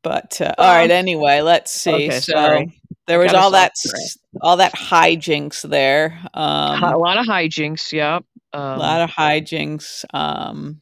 But 0.01 0.39
uh, 0.41 0.53
all 0.57 0.67
right. 0.73 0.85
Um, 0.89 0.91
Anyway, 0.91 1.41
let's 1.41 1.71
see. 1.71 1.91
okay, 1.91 2.19
so 2.19 2.31
sorry. 2.33 2.81
there 3.07 3.19
was 3.19 3.33
all 3.33 3.51
that 3.51 3.71
s- 3.71 4.17
all 4.41 4.57
that 4.57 4.73
hijinks 4.73 5.61
there. 5.67 6.17
Um, 6.33 6.83
a 6.83 6.97
lot 6.97 7.17
of 7.17 7.25
hijinks. 7.25 7.91
Yep. 7.91 8.23
a 8.53 8.57
Um, 8.57 8.79
lot 8.79 9.01
of 9.01 9.09
hijinks. 9.11 10.05
Um, 10.13 10.81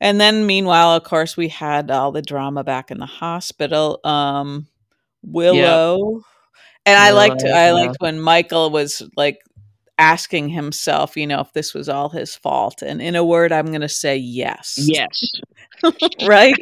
and 0.00 0.20
then 0.20 0.46
meanwhile, 0.46 0.90
of 0.96 1.04
course, 1.04 1.36
we 1.36 1.48
had 1.48 1.90
all 1.90 2.10
the 2.12 2.22
drama 2.22 2.64
back 2.64 2.90
in 2.90 2.98
the 2.98 3.06
hospital. 3.06 4.00
Um, 4.04 4.66
Willow, 5.22 6.22
and 6.86 6.98
I 6.98 7.10
liked 7.10 7.44
I 7.44 7.70
liked 7.72 7.96
when 8.00 8.18
Michael 8.20 8.70
was 8.70 9.02
like 9.16 9.38
asking 10.00 10.48
himself, 10.48 11.14
you 11.14 11.26
know, 11.26 11.40
if 11.40 11.52
this 11.52 11.74
was 11.74 11.88
all 11.88 12.08
his 12.08 12.34
fault. 12.34 12.80
And 12.80 13.02
in 13.02 13.14
a 13.14 13.22
word, 13.24 13.52
I'm 13.52 13.66
going 13.66 13.82
to 13.82 13.88
say 13.88 14.16
yes. 14.16 14.78
yes. 14.78 15.30
right? 16.26 16.56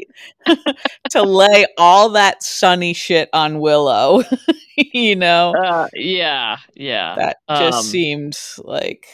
to 1.11 1.23
lay 1.23 1.65
all 1.79 2.09
that 2.11 2.43
Sonny 2.43 2.93
shit 2.93 3.31
on 3.33 3.61
Willow, 3.61 4.25
you 4.77 5.15
know, 5.15 5.55
Uh, 5.55 5.89
yeah. 5.95 6.59
Yeah. 6.75 7.15
that 7.17 7.37
just 7.49 7.79
um, 7.79 7.85
seemed 7.85 8.39
like. 8.59 9.07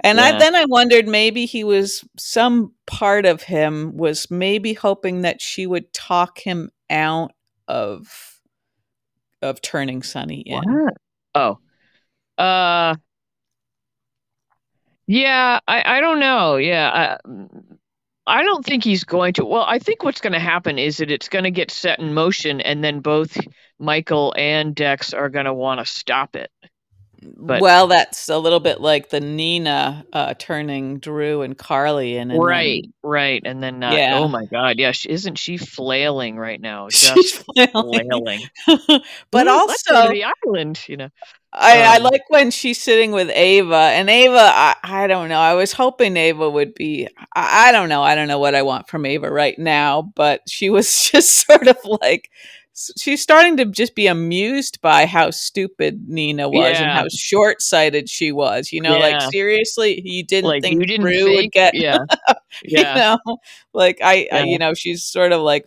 And 0.00 0.20
I 0.20 0.38
then 0.38 0.54
I 0.54 0.66
wondered 0.68 1.08
maybe 1.08 1.46
he 1.46 1.64
was 1.64 2.04
some 2.18 2.72
part 2.86 3.24
of 3.26 3.42
him 3.42 3.96
was 3.96 4.30
maybe 4.30 4.74
hoping 4.74 5.22
that 5.22 5.40
she 5.40 5.66
would 5.66 5.92
talk 5.94 6.38
him 6.38 6.70
out 6.90 7.32
of 7.68 8.38
of 9.40 9.62
turning 9.62 10.02
Sonny 10.02 10.40
in. 10.42 10.62
What? 10.62 10.94
Oh. 11.34 11.58
Uh. 12.38 12.96
Yeah, 15.06 15.60
I, 15.68 15.98
I 15.98 16.00
don't 16.00 16.18
know. 16.18 16.56
Yeah, 16.56 17.18
I, 17.26 17.46
I 18.26 18.42
don't 18.42 18.64
think 18.64 18.82
he's 18.84 19.04
going 19.04 19.34
to. 19.34 19.44
Well, 19.44 19.64
I 19.66 19.78
think 19.78 20.02
what's 20.02 20.20
going 20.20 20.32
to 20.32 20.38
happen 20.38 20.78
is 20.78 20.98
that 20.98 21.10
it's 21.10 21.28
going 21.28 21.44
to 21.44 21.50
get 21.50 21.70
set 21.70 21.98
in 21.98 22.14
motion, 22.14 22.60
and 22.60 22.82
then 22.82 23.00
both 23.00 23.36
Michael 23.78 24.34
and 24.36 24.74
Dex 24.74 25.12
are 25.12 25.28
going 25.28 25.44
to 25.44 25.52
want 25.52 25.80
to 25.80 25.86
stop 25.86 26.36
it. 26.36 26.50
But- 27.36 27.60
well, 27.62 27.86
that's 27.86 28.28
a 28.28 28.38
little 28.38 28.60
bit 28.60 28.80
like 28.80 29.10
the 29.10 29.20
Nina 29.20 30.04
uh, 30.12 30.34
turning 30.38 30.98
Drew 30.98 31.42
and 31.42 31.56
Carly 31.56 32.16
in. 32.16 32.30
And 32.30 32.32
then- 32.32 32.40
right, 32.40 32.84
right, 33.02 33.42
and 33.44 33.62
then 33.62 33.78
not. 33.78 33.94
Yeah. 33.94 34.18
Oh 34.18 34.28
my 34.28 34.46
God! 34.46 34.78
Yeah, 34.78 34.92
she, 34.92 35.10
isn't 35.10 35.38
she 35.38 35.58
flailing 35.58 36.36
right 36.36 36.60
now? 36.60 36.88
She's 36.90 37.12
Just 37.12 37.44
flailing. 37.44 38.08
flailing. 38.10 38.40
but 39.30 39.46
Ooh, 39.46 39.50
also, 39.50 40.08
the 40.08 40.24
island. 40.46 40.82
You 40.88 40.96
know. 40.96 41.08
I, 41.56 41.82
I 41.82 41.98
Um, 41.98 41.98
like 41.98 42.22
when 42.28 42.50
she's 42.50 42.82
sitting 42.82 43.12
with 43.12 43.30
Ava, 43.30 43.74
and 43.76 44.10
Ava, 44.10 44.36
I, 44.38 44.74
I 44.82 45.06
don't 45.06 45.28
know. 45.28 45.38
I 45.38 45.54
was 45.54 45.72
hoping 45.72 46.16
Ava 46.16 46.50
would 46.50 46.74
be. 46.74 47.06
I, 47.34 47.68
I 47.68 47.72
don't 47.72 47.88
know. 47.88 48.02
I 48.02 48.14
don't 48.16 48.26
know 48.28 48.40
what 48.40 48.54
I 48.56 48.62
want 48.62 48.88
from 48.88 49.06
Ava 49.06 49.30
right 49.30 49.56
now, 49.58 50.02
but 50.16 50.40
she 50.48 50.68
was 50.70 51.08
just 51.12 51.46
sort 51.46 51.68
of 51.68 51.76
like 52.00 52.30
she's 52.98 53.22
starting 53.22 53.56
to 53.58 53.66
just 53.66 53.94
be 53.94 54.08
amused 54.08 54.80
by 54.80 55.06
how 55.06 55.30
stupid 55.30 56.08
Nina 56.08 56.48
was 56.48 56.80
and 56.80 56.90
how 56.90 57.06
short 57.08 57.62
sighted 57.62 58.08
she 58.10 58.32
was. 58.32 58.72
You 58.72 58.80
know, 58.80 58.96
like 58.98 59.20
seriously, 59.20 60.00
you 60.04 60.24
didn't 60.24 60.54
Like 60.54 60.60
think 60.60 60.80
you 60.80 60.86
didn't 60.86 61.06
Drew 61.06 61.22
think, 61.22 61.34
would 61.34 61.52
get. 61.52 61.76
yeah, 61.76 61.98
yeah. 62.62 62.82
You 62.84 62.94
know, 62.94 63.18
like 63.72 63.98
I, 64.02 64.28
I, 64.32 64.40
you 64.40 64.58
know, 64.58 64.74
she's 64.74 65.04
sort 65.04 65.32
of 65.32 65.40
like 65.40 65.66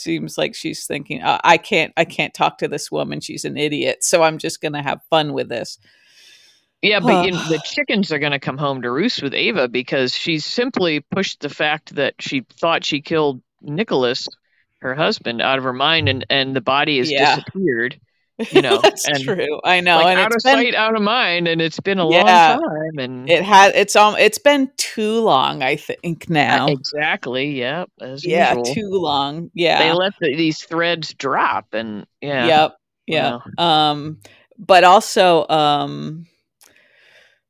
seems 0.00 0.36
like 0.36 0.54
she's 0.54 0.86
thinking, 0.86 1.22
uh, 1.22 1.38
I 1.44 1.56
can't, 1.58 1.92
I 1.96 2.04
can't 2.04 2.34
talk 2.34 2.58
to 2.58 2.68
this 2.68 2.90
woman. 2.90 3.20
She's 3.20 3.44
an 3.44 3.56
idiot. 3.56 4.02
So 4.02 4.22
I'm 4.22 4.38
just 4.38 4.60
gonna 4.60 4.82
have 4.82 5.00
fun 5.10 5.32
with 5.32 5.48
this. 5.48 5.78
Yeah, 6.82 7.00
but 7.00 7.24
you 7.24 7.32
know, 7.32 7.42
the 7.48 7.60
chickens 7.64 8.12
are 8.12 8.18
going 8.18 8.32
to 8.32 8.38
come 8.38 8.56
home 8.56 8.82
to 8.82 8.90
roost 8.90 9.22
with 9.22 9.34
Ava 9.34 9.68
because 9.68 10.14
she's 10.14 10.44
simply 10.44 11.00
pushed 11.00 11.40
the 11.40 11.50
fact 11.50 11.94
that 11.96 12.14
she 12.20 12.46
thought 12.58 12.84
she 12.84 13.02
killed 13.02 13.42
Nikolas, 13.60 14.26
her 14.78 14.94
husband, 14.94 15.42
out 15.42 15.58
of 15.58 15.64
her 15.64 15.74
mind, 15.74 16.08
and 16.08 16.24
and 16.30 16.56
the 16.56 16.60
body 16.62 16.98
has 16.98 17.10
Yeah. 17.10 17.36
disappeared. 17.36 18.00
You 18.50 18.62
know, 18.62 18.78
That's 18.80 19.06
and 19.06 19.22
true. 19.22 19.60
I 19.64 19.80
know, 19.80 19.96
like 19.96 20.16
and 20.16 20.20
out 20.20 20.32
it's 20.32 20.44
of 20.44 20.50
been 20.52 20.64
sight, 20.66 20.74
out 20.74 20.96
of 20.96 21.02
mind, 21.02 21.46
and 21.48 21.60
it's 21.60 21.78
been 21.80 21.98
a 21.98 22.08
Yeah. 22.08 22.56
long 22.58 22.62
time. 22.62 22.98
And 22.98 23.30
it 23.30 23.42
had 23.42 23.74
it's 23.74 23.94
um 23.96 24.16
it's 24.18 24.38
been 24.38 24.70
too 24.76 25.20
long. 25.20 25.62
I 25.62 25.76
think 25.76 26.28
now. 26.30 26.66
exactly, 26.68 27.50
yeah, 27.58 27.84
as 28.00 28.24
yeah, 28.24 28.54
usual. 28.54 28.74
too 28.74 28.88
long. 28.90 29.50
Yeah. 29.54 29.78
They 29.78 29.92
let 29.92 30.14
the, 30.20 30.34
these 30.36 30.62
threads 30.64 31.12
drop, 31.14 31.74
and 31.74 32.06
yeah, 32.20 32.46
Yep. 32.46 32.76
Yeah. 33.06 33.38
Um, 33.58 34.20
but 34.58 34.84
also 34.84 35.46
um, 35.48 36.26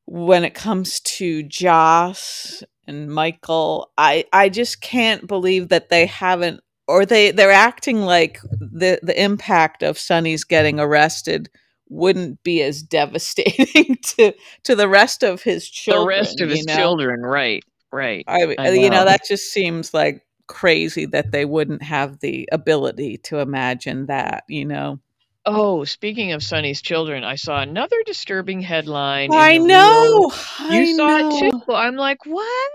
when 0.07 0.44
it 0.44 0.55
comes 0.55 1.00
to 1.00 1.42
Joss 1.44 2.62
and 2.87 3.11
Michael, 3.11 3.92
I 3.96 4.24
I 4.33 4.48
just 4.48 4.81
can't 4.81 5.26
believe 5.26 5.68
that 5.68 5.88
they 5.88 6.07
haven't 6.07 6.61
or 6.90 7.07
they 7.07 7.31
they're 7.31 7.53
acting 7.53 8.03
like 8.03 8.40
the 8.61 8.98
the 9.03 9.20
impact 9.22 9.83
of 9.83 9.98
Sonny's 9.98 10.44
getting 10.44 10.81
arrested 10.81 11.48
wouldn't 11.88 12.42
be 12.42 12.62
as 12.62 12.83
devastating 12.98 13.96
to 14.16 14.33
to 14.64 14.74
the 14.76 14.88
rest 14.88 15.22
of 15.22 15.42
his 15.42 15.68
children. 15.68 16.03
the 16.03 16.09
rest 16.09 16.40
of 16.40 16.50
his 16.50 16.66
know? 16.66 16.76
children, 16.76 17.22
right, 17.22 17.64
right. 17.92 18.24
I, 18.29 18.55
I 18.59 18.70
you 18.70 18.90
know 18.90 18.98
know. 18.98 19.05
that 19.05 19.22
just 19.26 19.53
seems 19.53 19.94
like 19.94 20.26
crazy 20.46 21.07
that 21.07 21.31
they 21.31 21.44
wouldn't 21.44 21.83
have 21.83 22.18
the 22.20 22.48
ability 22.53 23.18
to 23.18 23.38
imagine 23.38 24.07
that. 24.07 24.44
You 24.48 24.64
know. 24.66 25.00
Oh, 25.46 25.85
speaking 25.85 26.33
of 26.33 26.42
Sonny's 26.42 26.83
children, 26.83 27.24
I 27.24 27.37
saw 27.37 27.61
another 27.61 27.96
disturbing 28.05 28.61
headline. 28.61 29.31
I 29.33 29.57
know. 29.57 30.31
Real- 30.61 30.72
You 30.72 30.81
I 30.83 30.96
saw 30.96 31.18
know. 31.18 31.29
it 31.31 31.50
too. 31.66 31.72
I'm 31.72 31.96
like, 31.96 32.26
what? 32.26 32.70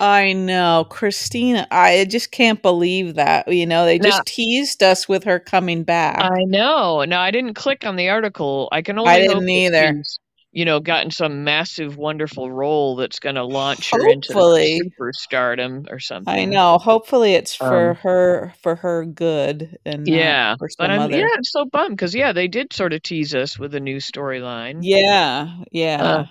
I 0.00 0.32
know, 0.32 0.86
Christina. 0.88 1.66
I 1.70 2.04
just 2.08 2.30
can't 2.30 2.62
believe 2.62 3.14
that. 3.14 3.48
You 3.52 3.66
know, 3.66 3.84
they 3.84 3.98
just 3.98 4.18
Now- 4.18 4.22
teased 4.26 4.82
us 4.82 5.08
with 5.08 5.24
her 5.24 5.38
coming 5.40 5.82
back. 5.84 6.20
I 6.22 6.44
know. 6.44 7.04
No, 7.04 7.18
I 7.18 7.30
didn't 7.30 7.54
click 7.54 7.84
on 7.84 7.96
the 7.96 8.08
article. 8.08 8.68
I 8.72 8.82
can 8.82 8.98
only 8.98 9.10
I 9.10 9.20
hope 9.26 9.34
didn't 9.40 9.48
either. 9.48 9.92
she's, 9.96 10.18
you 10.52 10.64
know, 10.64 10.78
gotten 10.78 11.10
some 11.10 11.42
massive, 11.42 11.96
wonderful 11.96 12.48
role 12.52 12.94
that's 12.94 13.18
going 13.18 13.34
to 13.34 13.42
launch 13.44 13.90
her 13.90 14.08
into 14.08 14.32
Hopefully. 14.32 14.80
superstardom 15.00 15.90
or 15.90 15.98
something. 15.98 16.32
I 16.32 16.44
know. 16.44 16.78
Hopefully, 16.78 17.34
it's 17.34 17.56
for 17.56 17.90
Um, 17.90 17.96
her 17.96 18.54
for 18.62 18.76
her 18.76 19.04
good 19.04 19.76
and 19.84 20.06
Yeah, 20.06 20.54
for 20.56 20.68
but 20.78 20.90
I'm 20.90 21.00
other. 21.00 21.18
yeah, 21.18 21.26
I'm 21.34 21.42
so 21.42 21.64
bummed 21.64 21.96
because 21.96 22.14
yeah, 22.14 22.32
they 22.32 22.46
did 22.46 22.72
sort 22.72 22.92
of 22.92 23.02
tease 23.02 23.34
us 23.34 23.58
with 23.58 23.74
a 23.74 23.80
new 23.80 23.96
storyline. 23.96 24.78
yeah, 24.82 25.48
yeah. 25.72 26.02
Uh, 26.02 26.24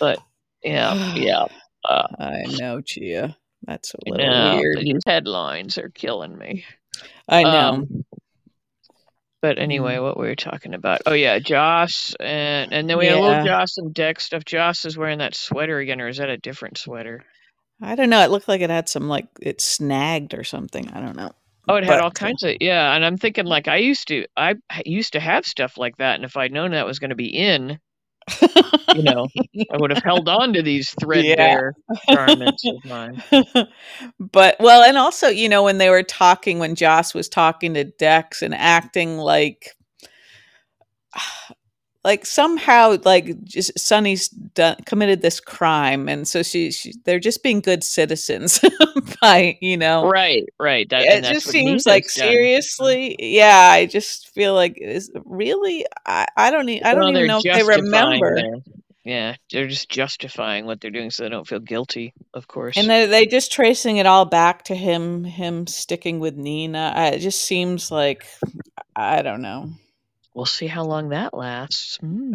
But 0.00 0.18
yeah, 0.64 1.14
yeah. 1.14 1.44
Uh, 1.88 2.06
I 2.18 2.44
know, 2.58 2.80
Gia. 2.80 3.36
That's 3.62 3.94
a 3.94 3.98
little 4.06 4.24
yeah, 4.24 4.54
weird. 4.54 4.78
these 4.78 5.02
headlines 5.06 5.78
are 5.78 5.88
killing 5.88 6.36
me. 6.38 6.64
I 7.28 7.42
know. 7.42 7.50
Um, 7.50 8.04
but 9.40 9.58
anyway, 9.58 9.98
what 9.98 10.16
were 10.16 10.28
we 10.28 10.36
talking 10.36 10.74
about? 10.74 11.02
Oh 11.06 11.12
yeah, 11.12 11.38
Joss 11.38 12.14
and 12.18 12.72
and 12.72 12.88
then 12.88 12.98
we 12.98 13.06
had 13.06 13.18
a 13.18 13.20
little 13.20 13.44
Joss 13.44 13.78
and 13.78 13.94
Dex 13.94 14.24
stuff. 14.24 14.44
Joss 14.44 14.84
is 14.84 14.96
wearing 14.96 15.18
that 15.18 15.34
sweater 15.34 15.78
again, 15.78 16.00
or 16.00 16.08
is 16.08 16.18
that 16.18 16.28
a 16.28 16.36
different 16.36 16.78
sweater? 16.78 17.24
I 17.80 17.94
don't 17.94 18.10
know. 18.10 18.22
It 18.22 18.30
looked 18.30 18.48
like 18.48 18.60
it 18.60 18.70
had 18.70 18.88
some 18.88 19.08
like 19.08 19.28
it 19.40 19.60
snagged 19.60 20.34
or 20.34 20.44
something. 20.44 20.88
I 20.88 21.00
don't 21.00 21.16
know. 21.16 21.32
Oh, 21.68 21.76
it 21.76 21.84
had 21.84 22.00
all 22.00 22.10
But, 22.10 22.22
uh, 22.22 22.26
kinds 22.26 22.42
of 22.42 22.56
yeah. 22.60 22.94
And 22.94 23.04
I'm 23.04 23.16
thinking 23.16 23.44
like 23.44 23.68
I 23.68 23.76
used 23.76 24.08
to, 24.08 24.26
I 24.36 24.54
used 24.84 25.12
to 25.12 25.20
have 25.20 25.44
stuff 25.44 25.76
like 25.76 25.98
that, 25.98 26.16
and 26.16 26.24
if 26.24 26.36
I'd 26.36 26.52
known 26.52 26.72
that 26.72 26.86
was 26.86 26.98
going 26.98 27.10
to 27.10 27.16
be 27.16 27.28
in, 27.28 27.78
you 28.94 29.02
know, 29.02 29.28
I 29.72 29.76
would 29.76 29.90
have 29.90 30.02
held 30.02 30.28
on 30.28 30.52
to 30.54 30.62
these 30.62 30.90
threadbare 31.00 31.74
garments 32.10 32.64
of 32.66 32.84
mine. 32.84 33.22
but 34.20 34.56
well, 34.60 34.82
and 34.82 34.98
also, 34.98 35.28
you 35.28 35.48
know, 35.48 35.62
when 35.62 35.78
they 35.78 35.90
were 35.90 36.02
talking, 36.02 36.58
when 36.58 36.74
Joss 36.74 37.14
was 37.14 37.28
talking 37.28 37.74
to 37.74 37.84
Dex 37.84 38.42
and 38.42 38.54
acting 38.54 39.18
like, 39.18 39.76
like 42.08 42.24
somehow, 42.24 42.96
like 43.04 43.44
just 43.44 43.78
Sonny's 43.78 44.28
done 44.28 44.76
committed 44.86 45.20
this 45.20 45.40
crime, 45.40 46.08
and 46.08 46.26
so 46.26 46.42
she, 46.42 46.70
she 46.72 46.94
they're 47.04 47.20
just 47.20 47.42
being 47.42 47.60
good 47.60 47.84
citizens 47.84 48.58
by, 49.20 49.58
you 49.60 49.76
know. 49.76 50.08
Right, 50.08 50.44
right. 50.58 50.88
That, 50.88 51.02
It 51.04 51.24
just 51.24 51.46
seems 51.48 51.84
like 51.84 52.04
done. 52.04 52.28
seriously, 52.30 53.14
yeah. 53.18 53.68
I 53.72 53.84
just 53.84 54.30
feel 54.30 54.54
like 54.54 54.78
is 54.80 55.10
really. 55.26 55.84
I, 56.06 56.24
I 56.36 56.50
don't. 56.50 56.68
e- 56.70 56.82
I 56.82 56.94
don't 56.94 57.00
Well, 57.00 57.10
even 57.16 57.26
know 57.26 57.40
if 57.44 57.44
they 57.44 57.62
remember. 57.62 58.36
their- 58.36 58.56
yeah, 59.04 59.36
they're 59.52 59.68
just 59.68 59.88
justifying 59.88 60.66
what 60.66 60.80
they're 60.80 60.90
doing 60.90 61.10
so 61.10 61.22
they 61.22 61.28
don't 61.30 61.46
feel 61.46 61.60
guilty. 61.60 62.12
Of 62.34 62.48
course. 62.48 62.76
And 62.76 62.90
they 62.90 63.06
they 63.06 63.26
just 63.26 63.52
tracing 63.52 63.98
it 63.98 64.06
all 64.06 64.24
back 64.24 64.64
to 64.64 64.74
him 64.74 65.24
him 65.24 65.66
sticking 65.66 66.20
with 66.20 66.36
Nina. 66.36 66.92
I, 66.96 67.06
it 67.08 67.20
just 67.20 67.40
seems 67.42 67.90
like 67.90 68.26
I 68.96 69.22
don't 69.22 69.40
know. 69.42 69.70
We'll 70.38 70.46
see 70.46 70.68
how 70.68 70.84
long 70.84 71.08
that 71.08 71.34
lasts. 71.34 71.98
Mm. 71.98 72.30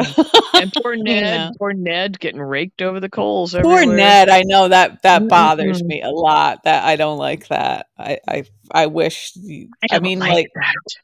And 0.62 0.74
poor 0.74 0.94
Ned, 0.98 1.24
know. 1.24 1.52
poor 1.58 1.72
Ned 1.72 2.20
getting 2.20 2.42
raked 2.42 2.82
over 2.82 3.00
the 3.00 3.08
coals 3.08 3.54
Poor 3.54 3.76
everywhere. 3.78 3.96
Ned, 3.96 4.28
I 4.28 4.44
know 4.44 4.68
that 4.68 5.02
that 5.04 5.30
bothers 5.30 5.82
Mm-mm. 5.82 5.88
me 5.88 6.02
a 6.02 6.10
lot. 6.10 6.64
That 6.66 6.84
I 6.84 6.98
don't 6.98 7.18
like 7.18 7.48
that. 7.48 7.86
I 7.98 8.20
I 8.28 8.44
I 8.70 8.88
wish. 8.88 9.32
I, 9.90 9.96
I 9.96 10.00
mean, 10.00 10.20
like, 10.20 10.34
like 10.34 10.48
that. 10.54 10.96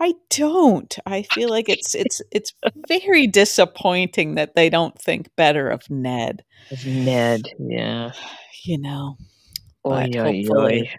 I 0.00 0.12
don't. 0.28 0.94
I 1.06 1.22
feel 1.22 1.48
like 1.48 1.70
it's 1.70 1.94
it's 1.94 2.20
it's 2.30 2.52
very 2.88 3.26
disappointing 3.26 4.34
that 4.34 4.54
they 4.54 4.68
don't 4.68 4.96
think 5.00 5.30
better 5.36 5.70
of 5.70 5.88
Ned. 5.88 6.44
Of 6.70 6.84
Ned, 6.86 7.40
yeah. 7.58 8.12
You 8.64 8.78
know. 8.78 9.16
Oy, 9.86 10.08
But 10.12 10.16
oy, 10.16 10.22
hopefully, 10.22 10.80
oy. 10.82 10.90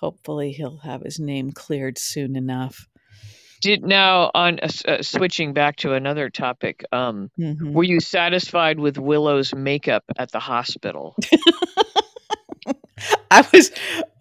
hopefully 0.00 0.52
he'll 0.52 0.78
have 0.78 1.02
his 1.02 1.18
name 1.18 1.50
cleared 1.50 1.98
soon 1.98 2.36
enough. 2.36 2.86
Did 3.60 3.82
now 3.82 4.30
on 4.34 4.58
uh, 4.60 5.02
switching 5.02 5.52
back 5.52 5.76
to 5.76 5.92
another 5.94 6.30
topic. 6.30 6.84
Um, 6.92 7.30
Mhm. 7.38 7.72
were 7.72 7.84
you 7.84 8.00
satisfied 8.00 8.78
with 8.78 8.98
Willow's 8.98 9.54
makeup 9.54 10.04
at 10.18 10.30
the 10.32 10.40
hospital? 10.40 11.16
I 13.30 13.46
was, 13.52 13.70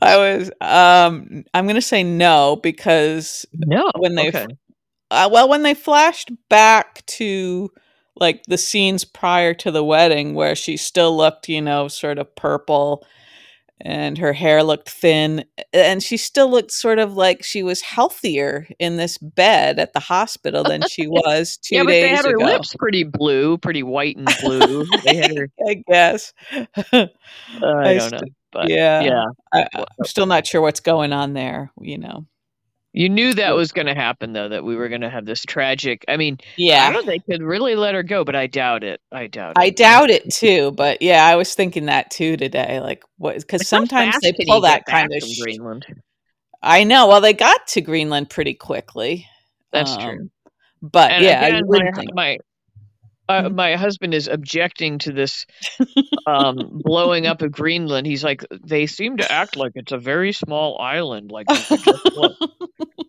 I 0.02 0.18
was. 0.18 0.52
Um, 0.62 1.44
I'm 1.54 1.68
gonna 1.68 1.82
say 1.82 2.04
no 2.04 2.58
because 2.58 3.46
No. 3.54 3.90
when 3.98 4.16
they, 4.16 4.30
okay. 4.30 4.48
uh, 5.12 5.30
well, 5.32 5.48
when 5.48 5.64
they 5.64 5.74
flashed 5.74 6.32
back 6.50 7.06
to 7.08 7.72
like 8.18 8.44
the 8.48 8.58
scenes 8.58 9.04
prior 9.06 9.54
to 9.56 9.72
the 9.72 9.84
wedding, 9.84 10.34
where 10.36 10.56
she 10.56 10.78
still 10.78 11.16
looked, 11.16 11.48
you 11.50 11.62
know, 11.62 11.88
sort 11.88 12.18
of 12.18 12.34
purple, 12.36 13.06
and 13.82 14.18
her 14.18 14.34
hair 14.34 14.64
looked 14.64 14.90
thin, 14.90 15.46
and 15.74 16.02
she 16.02 16.18
still 16.18 16.50
looked 16.50 16.72
sort 16.72 17.00
of 17.00 17.16
like 17.16 17.44
she 17.44 17.62
was 17.62 17.82
healthier 17.82 18.68
in 18.80 18.98
this 18.98 19.18
bed 19.18 19.80
at 19.80 19.94
the 19.94 20.00
hospital 20.00 20.64
than 20.64 20.82
she 20.90 21.08
was 21.08 21.58
two 21.58 21.76
yeah, 21.76 21.84
but 21.84 21.90
they 21.90 22.08
had 22.08 22.26
her 22.26 22.38
lips 22.38 22.74
pretty 22.76 23.04
blue, 23.04 23.58
pretty 23.58 23.84
white 23.84 24.18
and 24.18 24.30
blue. 24.42 24.86
they 25.04 25.16
had 25.18 25.38
her. 25.38 25.50
I 25.68 25.84
guess. 25.88 26.34
Uh, 26.52 26.64
I, 26.94 27.08
I 27.64 27.98
don't 27.98 28.12
know, 28.12 28.20
but 28.52 28.70
yeah. 28.70 29.02
yeah, 29.02 29.26
I, 29.54 29.68
I'm 29.76 30.06
still 30.06 30.26
not 30.26 30.48
sure 30.48 30.62
what's 30.62 30.80
going 30.80 31.14
on 31.14 31.34
there. 31.34 31.72
You 31.80 31.98
know. 31.98 32.26
You 32.96 33.10
knew 33.10 33.34
that 33.36 33.56
was 33.56 33.72
going 33.72 33.88
to 33.88 33.94
happen 33.94 34.34
though. 34.34 34.50
That 34.50 34.64
we 34.64 34.76
were 34.76 34.90
going 34.90 35.02
to 35.02 35.10
have 35.10 35.26
this 35.26 35.44
tragic. 35.44 36.04
I 36.08 36.18
mean, 36.18 36.38
I 36.42 36.46
Yeah. 36.58 36.92
don't 36.92 37.06
know. 37.06 37.12
They 37.12 37.20
could 37.20 37.44
really 37.44 37.76
let 37.76 37.94
her 37.94 38.04
go, 38.04 38.24
but 38.24 38.36
I 38.36 38.48
doubt 38.48 38.84
it. 38.84 39.02
I 39.12 39.28
doubt 39.28 39.52
It. 39.52 39.60
I 39.62 39.70
doubt 39.70 40.10
it 40.10 40.30
too, 40.32 40.72
but 40.72 41.02
yeah, 41.02 41.26
I 41.26 41.36
was 41.36 41.54
thinking 41.54 41.86
that 41.88 42.10
too 42.12 42.38
today. 42.38 42.80
Like, 42.80 43.04
what? 43.18 43.36
Because 43.38 43.68
sometimes 43.68 44.16
they 44.22 44.34
pull 44.48 44.62
that 44.62 44.86
kind 44.86 45.12
of. 45.14 45.22
Sh- 45.22 45.42
Greenland. 45.42 45.86
I 46.64 46.84
know. 46.84 47.08
Well, 47.08 47.22
they 47.22 47.34
got 47.34 47.68
to 47.68 47.82
Greenland 47.82 48.30
pretty 48.32 48.54
quickly. 48.56 49.28
That's 49.72 49.96
true. 49.98 50.22
Um, 50.22 50.32
But 50.82 51.12
And 51.12 51.24
yeah, 51.24 51.46
again, 51.46 51.62
my 51.62 51.68
wouldn't 51.68 51.96
hu- 51.96 52.00
think. 52.02 52.14
my 52.16 52.38
uh, 53.30 53.44
Mhm. 53.44 53.56
my 53.56 53.76
husband 53.76 54.14
is 54.14 54.28
objecting 54.28 54.98
to 55.00 55.12
this 55.12 55.46
um, 56.28 56.82
blowing 56.84 57.26
up 57.28 57.42
of 57.42 57.52
Greenland. 57.52 58.08
He's 58.08 58.24
like, 58.24 58.44
they 58.64 58.86
seem 58.88 59.18
to 59.18 59.32
act 59.32 59.56
like 59.56 59.72
it's 59.76 59.92
a 59.92 59.98
very 59.98 60.32
small 60.32 60.80
island, 60.80 61.32
like 61.32 61.50
we 61.50 61.58
could 61.58 61.80
just 61.84 62.04
blow. 62.14 62.30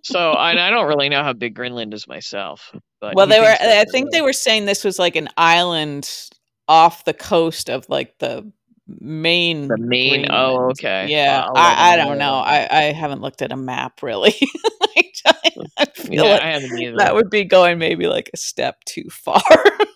So, 0.03 0.35
and 0.35 0.61
I 0.61 0.71
don't 0.71 0.87
really 0.87 1.09
know 1.09 1.25
how 1.25 1.33
big 1.33 1.57
Greenland 1.57 1.93
is 1.93 2.07
myself, 2.07 2.73
but 3.01 3.17
well, 3.17 3.27
they 3.27 3.41
were. 3.41 3.57
I 3.61 3.85
think 3.91 4.13
they 4.13 4.23
were 4.23 4.33
saying 4.33 4.67
this 4.67 4.85
was 4.85 5.01
like 5.01 5.17
an 5.17 5.29
island 5.37 6.09
off 6.69 7.05
the 7.05 7.13
coast 7.13 7.69
of 7.69 7.89
like 7.89 8.17
the 8.21 8.49
main. 9.01 9.67
the 9.67 9.77
main. 9.77 10.27
Oh, 10.31 10.71
okay. 10.71 11.07
Yeah, 11.09 11.45
I'll 11.49 11.57
I, 11.57 11.95
I 11.95 11.97
don't 11.97 12.19
know. 12.19 12.35
I, 12.35 12.69
I 12.71 12.83
haven't 12.93 13.21
looked 13.21 13.43
at 13.43 13.51
a 13.51 13.57
map 13.57 14.01
really. 14.01 14.33
I 15.77 15.87
feel 16.07 16.25
yeah, 16.25 16.33
like 16.33 16.42
I 16.42 16.51
haven't 16.53 16.79
either. 16.79 16.97
that 16.99 17.14
would 17.14 17.31
be 17.31 17.45
going 17.45 17.79
maybe 17.79 18.07
like 18.07 18.31
a 18.33 18.37
step 18.37 18.83
too 18.85 19.05
far. 19.11 19.42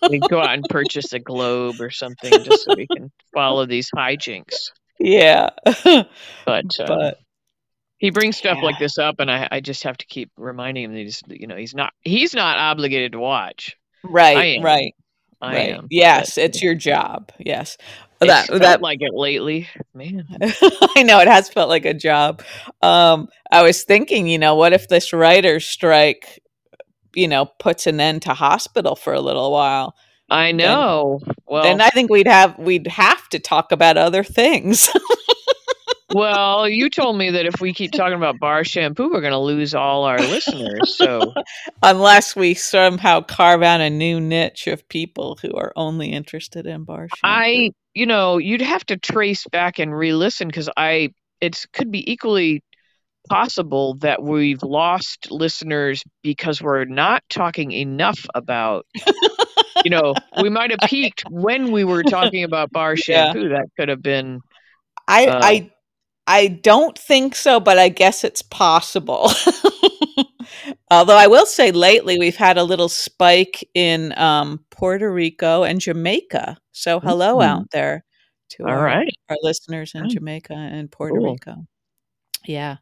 we 0.09 0.19
go 0.19 0.39
out 0.39 0.53
and 0.53 0.63
purchase 0.69 1.13
a 1.13 1.19
globe 1.19 1.79
or 1.79 1.89
something 1.89 2.31
just 2.43 2.65
so 2.65 2.75
we 2.75 2.87
can 2.87 3.11
follow 3.33 3.65
these 3.65 3.89
hijinks. 3.95 4.71
yeah, 4.99 5.49
But, 6.45 6.79
um, 6.79 6.85
but 6.87 7.19
he 7.97 8.09
brings 8.09 8.35
stuff 8.37 8.57
like 8.63 8.79
this 8.79 8.97
up, 8.97 9.15
and 9.19 9.29
I, 9.29 9.47
I 9.51 9.59
just 9.59 9.83
have 9.83 9.97
to 9.97 10.05
keep 10.07 10.31
reminding 10.37 10.85
him 10.85 10.93
that 10.93 10.99
he's, 10.99 11.21
you 11.27 11.47
know, 11.47 11.55
he's 11.55 11.75
not 11.75 11.93
he's 12.01 12.33
not 12.33 12.57
obligated 12.57 13.11
to 13.11 13.19
watch. 13.19 13.77
right, 14.03 14.59
right, 14.63 14.95
I 15.41 15.55
right. 15.55 15.69
am. 15.71 15.87
Yes, 15.89 16.35
but 16.35 16.45
it's 16.45 16.61
your 16.61 16.75
job. 16.75 17.31
Yes, 17.39 17.77
it's 18.21 18.27
that 18.27 18.47
felt 18.47 18.61
that 18.61 18.81
like 18.81 19.01
it 19.01 19.13
lately, 19.13 19.67
man. 19.93 20.25
I 20.95 21.03
know 21.03 21.19
it 21.19 21.27
has 21.27 21.49
felt 21.49 21.69
like 21.69 21.85
a 21.85 21.93
job. 21.93 22.43
Um, 22.81 23.27
I 23.51 23.63
was 23.63 23.83
thinking, 23.83 24.27
you 24.27 24.37
know, 24.37 24.55
what 24.55 24.73
if 24.73 24.87
this 24.87 25.11
writer's 25.13 25.65
strike, 25.65 26.41
you 27.15 27.27
know, 27.27 27.45
puts 27.59 27.87
an 27.87 27.99
end 27.99 28.21
to 28.23 28.33
hospital 28.33 28.95
for 28.95 29.13
a 29.13 29.21
little 29.21 29.51
while? 29.51 29.95
I 30.29 30.51
know. 30.53 31.19
Well, 31.47 31.63
then 31.63 31.81
I 31.81 31.89
think 31.89 32.09
we'd 32.09 32.27
have 32.27 32.57
we'd 32.57 32.87
have 32.87 33.27
to 33.29 33.39
talk 33.39 33.71
about 33.71 33.97
other 33.97 34.23
things. 34.23 34.89
well, 36.13 36.67
you 36.67 36.89
told 36.89 37.17
me 37.17 37.31
that 37.31 37.45
if 37.45 37.61
we 37.61 37.73
keep 37.73 37.91
talking 37.93 38.17
about 38.17 38.39
bar 38.39 38.63
shampoo, 38.63 39.09
we're 39.11 39.21
going 39.21 39.31
to 39.31 39.37
lose 39.39 39.73
all 39.75 40.03
our 40.03 40.21
listeners. 40.23 40.91
So 40.97 41.33
Unless 41.83 42.35
we 42.35 42.53
somehow 42.53 43.21
carve 43.21 43.63
out 43.63 43.81
a 43.81 43.89
new 43.89 44.19
niche 44.19 44.67
of 44.67 44.87
people 44.87 45.37
who 45.41 45.53
are 45.53 45.73
only 45.75 46.11
interested 46.11 46.65
in 46.67 46.83
bar 46.83 47.09
shampoo. 47.09 47.19
I, 47.23 47.71
you 47.93 48.05
know, 48.05 48.37
you'd 48.37 48.61
have 48.61 48.85
to 48.87 48.97
trace 48.97 49.45
back 49.51 49.79
and 49.79 49.95
re-listen 49.95 50.47
because 50.47 50.69
I, 50.77 51.09
it's 51.39 51.65
could 51.67 51.91
be 51.91 52.09
equally 52.11 52.63
possible 53.29 53.95
that 53.95 54.21
we've 54.21 54.63
lost 54.63 55.31
listeners 55.31 56.03
because 56.23 56.61
we're 56.61 56.85
not 56.85 57.23
talking 57.29 57.71
enough 57.71 58.25
about. 58.35 58.85
you 59.83 59.91
know, 59.91 60.15
we 60.37 60.49
might 60.49 60.71
have 60.71 60.81
peaked 60.85 61.23
when 61.29 61.71
we 61.71 61.83
were 61.83 62.03
talking 62.03 62.43
about 62.43 62.71
bar 62.71 62.95
Yeah. 63.07 63.33
shampoo. 63.33 63.49
That 63.49 63.67
could 63.77 63.89
have 63.89 64.01
been. 64.01 64.41
I 65.07 65.27
uh, 65.27 65.39
I 65.41 65.71
I 66.31 66.47
don't 66.47 66.97
think 66.97 67.35
so, 67.35 67.59
but 67.59 67.77
I 67.77 67.89
guess 67.89 68.23
it's 68.23 68.41
possible. 68.41 69.29
Although 70.91 71.17
I 71.17 71.27
will 71.27 71.45
say 71.45 71.71
lately 71.71 72.17
we've 72.19 72.35
had 72.37 72.57
a 72.57 72.63
little 72.63 72.87
spike 72.89 73.67
in 73.73 74.17
um, 74.17 74.63
Puerto 74.71 75.11
Rico 75.11 75.63
and 75.63 75.81
Jamaica. 75.81 76.57
So 76.71 76.99
hello 77.01 77.37
Mm. 77.39 77.43
out 77.45 77.71
there 77.71 78.05
to 78.51 78.63
All 78.63 78.69
our, 78.69 78.83
right. 78.83 79.09
our 79.29 79.37
listeners 79.43 79.91
in. 79.93 80.09
Jamaica 80.09 80.53
and 80.53 80.89
Puerto 80.91 81.17
Cool. 81.19 81.33
Rico. 81.33 81.55
Yeah. 82.45 82.77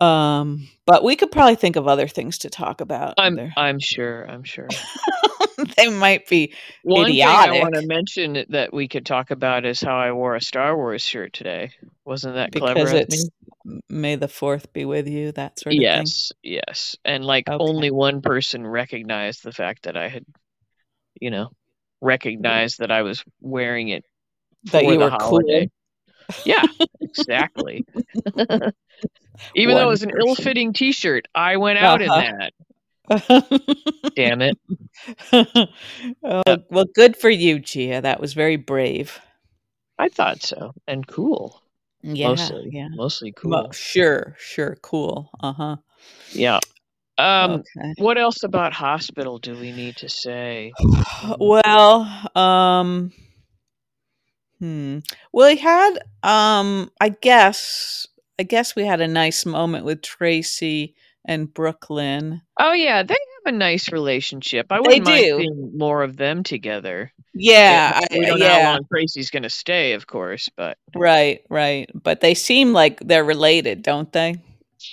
Um, 0.00 0.68
but 0.86 1.02
we 1.02 1.16
could 1.16 1.30
probably 1.32 1.56
think 1.56 1.76
of 1.76 1.88
other 1.88 2.08
things 2.08 2.38
to 2.38 2.50
talk 2.50 2.80
about. 2.80 3.14
I'm. 3.18 3.36
There- 3.36 3.52
I'm 3.56 3.78
sure. 3.78 4.24
I'm 4.30 4.44
sure. 4.44 4.68
they 5.76 5.88
might 5.88 6.28
be 6.28 6.54
One 6.82 7.06
thing 7.06 7.22
I 7.22 7.58
want 7.60 7.74
to 7.74 7.86
mention 7.86 8.44
that 8.50 8.72
we 8.72 8.86
could 8.86 9.04
talk 9.04 9.30
about 9.30 9.64
is 9.64 9.80
how 9.80 9.96
I 9.96 10.12
wore 10.12 10.36
a 10.36 10.40
Star 10.40 10.76
Wars 10.76 11.02
shirt 11.02 11.32
today. 11.32 11.72
Wasn't 12.04 12.34
that 12.34 12.52
clever 12.52 12.74
because 12.74 12.92
of 12.92 12.98
it's 13.00 13.28
May 13.88 14.14
the 14.14 14.28
Fourth 14.28 14.72
be 14.72 14.84
with 14.84 15.08
you. 15.08 15.32
That 15.32 15.58
sort 15.58 15.72
of 15.74 15.78
thing. 15.78 15.82
Yes, 15.82 16.32
yes. 16.42 16.96
And 17.04 17.24
like 17.24 17.48
Okay. 17.48 17.56
only 17.62 17.90
one 17.90 18.22
person 18.22 18.66
recognized 18.66 19.42
the 19.42 19.52
fact 19.52 19.82
that 19.84 19.96
I 19.96 20.08
had, 20.08 20.24
you 21.20 21.30
know, 21.30 21.50
recognized 22.00 22.78
that 22.78 22.92
I 22.92 23.02
was 23.02 23.24
wearing 23.40 23.88
it 23.88 24.04
That 24.72 24.84
for 24.84 24.92
you 24.92 24.98
the 24.98 25.04
were 25.04 25.10
holiday. 25.10 25.70
Yeah, 26.44 26.62
exactly. 27.00 27.84
Even 29.54 29.74
though 29.76 29.84
it 29.84 29.86
was 29.86 30.02
an 30.02 30.10
person. 30.10 30.28
ill-fitting 30.28 30.72
T-shirt, 30.72 31.26
I 31.34 31.56
went 31.56 31.78
out 31.78 32.02
Uh-huh. 32.02 32.20
in 32.20 32.38
that. 32.38 32.52
Damn 34.16 34.42
it! 34.42 34.58
oh, 36.22 36.58
well, 36.70 36.84
good 36.94 37.16
for 37.16 37.30
you, 37.30 37.58
Gia. 37.58 38.02
That 38.02 38.20
was 38.20 38.34
very 38.34 38.56
brave. 38.56 39.18
I 39.98 40.08
thought 40.10 40.42
so, 40.42 40.74
and 40.86 41.06
cool. 41.06 41.62
Yeah, 42.02 42.28
mostly, 42.28 42.68
yeah. 42.70 42.88
mostly 42.94 43.32
cool. 43.32 43.50
Mo- 43.50 43.70
sure, 43.72 44.36
sure, 44.38 44.76
cool. 44.82 45.30
Uh 45.40 45.52
huh. 45.52 45.76
yeah. 46.32 46.58
Um. 47.16 47.50
okay. 47.76 47.94
What 47.96 48.18
else 48.18 48.42
about 48.44 48.72
hospital 48.72 49.38
do 49.38 49.58
we 49.58 49.72
need 49.72 49.96
to 49.96 50.08
say? 50.08 50.72
Well, 51.38 52.06
um, 52.36 53.10
hmm. 54.60 54.98
Well, 55.32 55.48
he 55.48 55.56
had, 55.56 55.98
um, 56.22 56.90
I 57.00 57.08
guess, 57.08 58.06
I 58.38 58.44
guess 58.44 58.76
we 58.76 58.84
had 58.84 59.00
a 59.00 59.08
nice 59.08 59.44
moment 59.44 59.84
with 59.84 60.02
Tracy 60.02 60.94
and 61.24 61.52
Brooklyn. 61.52 62.40
Oh 62.58 62.72
yeah, 62.72 63.02
they 63.02 63.14
have 63.44 63.54
a 63.54 63.56
nice 63.56 63.90
relationship. 63.92 64.66
I 64.70 64.80
wouldn't 64.80 65.04
mind 65.04 65.24
do. 65.24 65.38
seeing 65.38 65.72
more 65.76 66.02
of 66.02 66.16
them 66.16 66.42
together. 66.42 67.12
Yeah, 67.34 68.00
we 68.10 68.26
don't 68.26 68.38
know 68.38 68.46
how 68.46 68.58
yeah, 68.58 68.72
long 68.72 68.80
Tracy's 68.92 69.30
going 69.30 69.42
to 69.42 69.50
stay, 69.50 69.92
of 69.92 70.06
course, 70.06 70.48
but 70.56 70.76
right, 70.94 71.42
right. 71.50 71.90
But 71.94 72.20
they 72.20 72.34
seem 72.34 72.72
like 72.72 73.00
they're 73.00 73.24
related, 73.24 73.82
don't 73.82 74.12
they? 74.12 74.36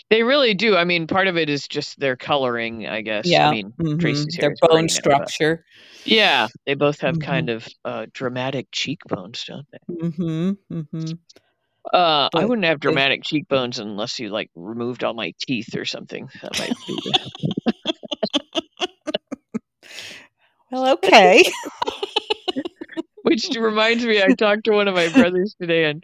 they 0.09 0.23
really 0.23 0.53
do. 0.53 0.75
I 0.75 0.83
mean, 0.83 1.07
part 1.07 1.27
of 1.27 1.37
it 1.37 1.49
is 1.49 1.67
just 1.67 1.99
their 1.99 2.15
coloring, 2.15 2.87
I 2.87 3.01
guess. 3.01 3.27
Yeah, 3.27 3.49
I 3.49 3.51
mean, 3.51 3.73
mhm. 3.79 3.99
Tracy's 3.99 4.35
hair 4.35 4.55
their 4.59 4.69
bone 4.69 4.89
structure. 4.89 5.65
Yeah, 6.05 6.47
they 6.65 6.73
both 6.75 6.99
have 7.01 7.17
Mhm. 7.17 7.23
kind 7.23 7.49
of 7.49 7.67
uh, 7.83 8.05
dramatic 8.13 8.67
cheekbones, 8.71 9.43
don't 9.45 9.65
they? 9.71 9.93
Mm-hmm. 9.93 10.51
Mm-hmm. 10.71 11.13
Uh, 11.93 12.29
I 12.33 12.45
wouldn't 12.45 12.65
have 12.65 12.79
dramatic 12.79 13.23
cheekbones 13.23 13.79
unless 13.79 14.19
you 14.19 14.29
like 14.29 14.49
removed 14.55 15.03
all 15.03 15.13
my 15.13 15.33
teeth 15.39 15.75
or 15.75 15.85
something. 15.85 16.29
That 16.41 16.59
might 16.59 16.73
be. 16.87 16.97
Well, 20.71 20.93
okay. 20.93 21.43
Which 23.21 23.47
reminds 23.55 24.05
me, 24.05 24.21
I 24.21 24.33
talked 24.33 24.65
to 24.65 24.71
one 24.71 24.87
of 24.87 24.95
my 24.95 25.07
brothers 25.09 25.55
today, 25.59 25.85
and 25.85 26.03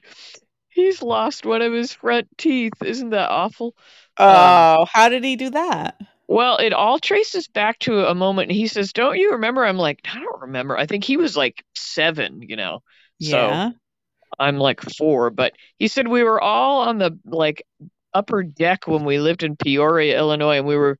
he's 0.70 1.02
lost 1.02 1.46
one 1.46 1.62
of 1.62 1.74
his 1.74 1.94
front 1.94 2.28
teeth. 2.38 2.74
Isn't 2.84 3.10
that 3.10 3.30
awful? 3.30 3.76
oh, 4.17 4.86
how 4.91 5.10
did 5.10 5.24
he 5.24 5.36
do 5.36 5.50
that? 5.50 6.00
Well, 6.28 6.58
it 6.58 6.72
all 6.72 7.00
traces 7.00 7.50
back 7.50 7.80
to 7.80 8.08
a 8.08 8.15
moment. 8.15 8.52
He 8.52 8.67
says, 8.67 8.94
"Don't 8.94 9.17
you 9.17 9.34
remember?" 9.34 9.65
I'm 9.65 9.78
like, 9.78 10.00
"I 10.06 10.20
don't 10.20 10.41
remember." 10.41 10.78
I 10.78 10.86
think 10.86 11.04
he 11.04 11.17
was 11.17 11.36
like 11.36 11.65
seven, 11.76 12.41
you 12.41 12.56
know. 12.56 12.80
Yeah. 13.20 13.72
I'm 14.39 14.58
like 14.58 14.82
four, 14.82 15.30
but 15.30 15.54
he 15.80 15.88
said 15.88 16.08
we 16.08 16.24
were 16.24 16.41
all 16.41 16.82
on 16.84 16.98
the 16.98 17.17
like 17.26 17.63
upper 18.13 18.44
deck 18.44 18.88
when 18.88 19.06
we 19.06 19.20
lived 19.20 19.44
in 19.44 19.56
Peoria, 19.56 20.17
Illinois, 20.17 20.58
and 20.58 20.67
we 20.67 20.76
were 20.76 20.98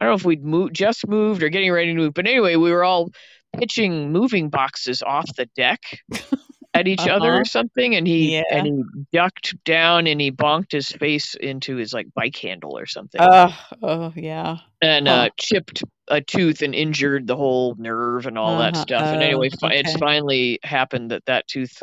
I 0.00 0.04
don't 0.06 0.12
know 0.12 0.16
if 0.16 0.24
we'd 0.24 0.44
moved, 0.44 0.74
just 0.74 1.06
moved 1.08 1.42
or 1.42 1.48
getting 1.48 1.72
ready 1.72 1.92
to 1.92 1.98
move, 1.98 2.14
but 2.14 2.26
anyway, 2.26 2.56
we 2.56 2.72
were 2.72 2.84
all 2.84 3.10
pitching 3.56 4.12
moving 4.12 4.50
boxes 4.50 5.02
off 5.02 5.26
the 5.36 5.46
deck 5.56 5.80
at 6.74 6.88
each 6.88 7.06
other 7.06 7.30
Uh-huh. 7.30 7.40
or 7.40 7.44
something, 7.44 7.94
and 7.94 8.06
he 8.06 8.34
Yeah. 8.34 8.42
and 8.50 8.66
he 8.66 8.82
ducked 9.12 9.54
down 9.64 10.06
and 10.06 10.20
he 10.20 10.30
bonked 10.32 10.72
his 10.72 10.88
face 10.88 11.34
into 11.34 11.76
his 11.76 11.92
like 11.92 12.08
bike 12.14 12.36
handle 12.36 12.76
or 12.76 12.86
something, 12.86 13.20
Oh, 13.20 13.56
oh 13.82 14.12
yeah. 14.16 14.58
and 14.80 15.08
huh. 15.08 15.14
uh, 15.14 15.30
chipped 15.38 15.82
a 16.08 16.20
tooth 16.20 16.62
and 16.62 16.74
injured 16.74 17.26
the 17.26 17.36
whole 17.36 17.74
nerve 17.78 18.26
and 18.26 18.36
all 18.36 18.58
that 18.58 18.74
Uh-huh. 18.74 18.82
stuff. 18.82 19.12
And 19.12 19.22
Oh, 19.22 19.26
anyway, 19.26 19.48
fi- 19.50 19.74
it's 19.74 19.92
finally 19.94 20.58
happened 20.62 21.10
that 21.12 21.24
that 21.26 21.46
tooth 21.48 21.82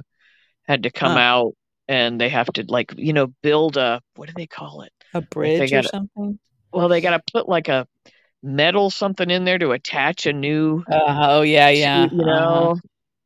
had 0.71 0.84
to 0.84 0.91
come 0.91 1.13
Huh. 1.13 1.19
out, 1.19 1.53
and 1.88 2.19
they 2.19 2.29
have 2.29 2.47
to 2.53 2.65
like 2.67 2.93
you 2.97 3.13
know 3.13 3.27
build 3.43 3.77
a 3.77 4.01
what 4.15 4.27
do 4.27 4.34
they 4.36 4.47
call 4.47 4.81
it? 4.81 4.91
A 5.13 5.21
bridge 5.21 5.71
or 5.71 5.77
gotta- 5.77 5.89
something. 5.89 6.39
Well, 6.73 6.88
they 6.88 7.01
got 7.01 7.17
to 7.17 7.31
put 7.34 7.49
like 7.49 7.67
a 7.67 7.86
metal 8.41 8.89
something 8.89 9.29
in 9.29 9.43
there 9.43 9.57
to 9.60 9.71
attach 9.71 10.25
a 10.25 10.31
new. 10.34 10.84
Uh, 10.89 11.27
oh 11.29 11.41
yeah, 11.41 11.69
yeah. 11.69 12.07
you 12.10 12.17
know. 12.17 12.77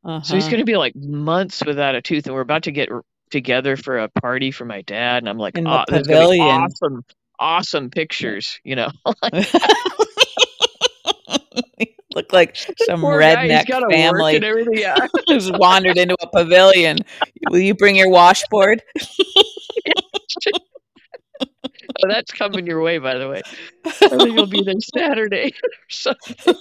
Uh-huh. 0.04 0.22
So 0.22 0.36
he's 0.36 0.46
going 0.48 0.60
to 0.60 0.66
be 0.66 0.78
like 0.78 0.96
months 0.96 1.64
without 1.66 1.96
a 1.96 2.02
tooth, 2.02 2.26
and 2.26 2.36
we're 2.36 2.42
about 2.42 2.64
to 2.64 2.72
get 2.72 2.92
r- 2.92 3.04
together 3.32 3.78
for 3.78 4.00
a 4.00 4.10
party 4.10 4.52
for 4.52 4.66
my 4.66 4.82
dad, 4.82 5.18
and 5.24 5.30
I'm 5.30 5.38
like, 5.38 5.58
In 5.58 5.64
the 5.66 5.70
"Ah, 5.70 5.86
there's 5.88 6.08
gonna 6.08 6.30
be 6.30 6.40
awesome, 6.42 7.04
awesome 7.40 7.90
pictures, 7.92 8.60
you 8.64 8.76
know. 8.76 8.90
Look 12.16 12.32
like 12.34 12.56
some 12.86 13.02
guy, 13.02 13.08
redneck 13.48 13.68
gotta 13.68 13.88
family. 13.90 14.40
Yeah. 14.80 15.08
who's 15.28 15.52
wandered 15.52 15.98
into 15.98 16.16
a 16.22 16.28
pavilion. 16.28 17.00
Will 17.50 17.60
you 17.60 17.74
bring 17.74 17.96
your 17.96 18.10
washboard? 18.10 18.82
Oh, 21.42 22.08
that's 22.10 22.32
coming 22.32 22.66
your 22.68 22.82
way, 22.82 22.98
by 22.98 23.16
the 23.16 23.30
way. 23.30 23.42
I 23.86 23.90
think 23.92 24.36
you'll 24.36 24.48
be 24.48 24.64
there 24.64 24.74
Saturday 24.98 25.54
or 25.64 25.70
something. 25.90 26.56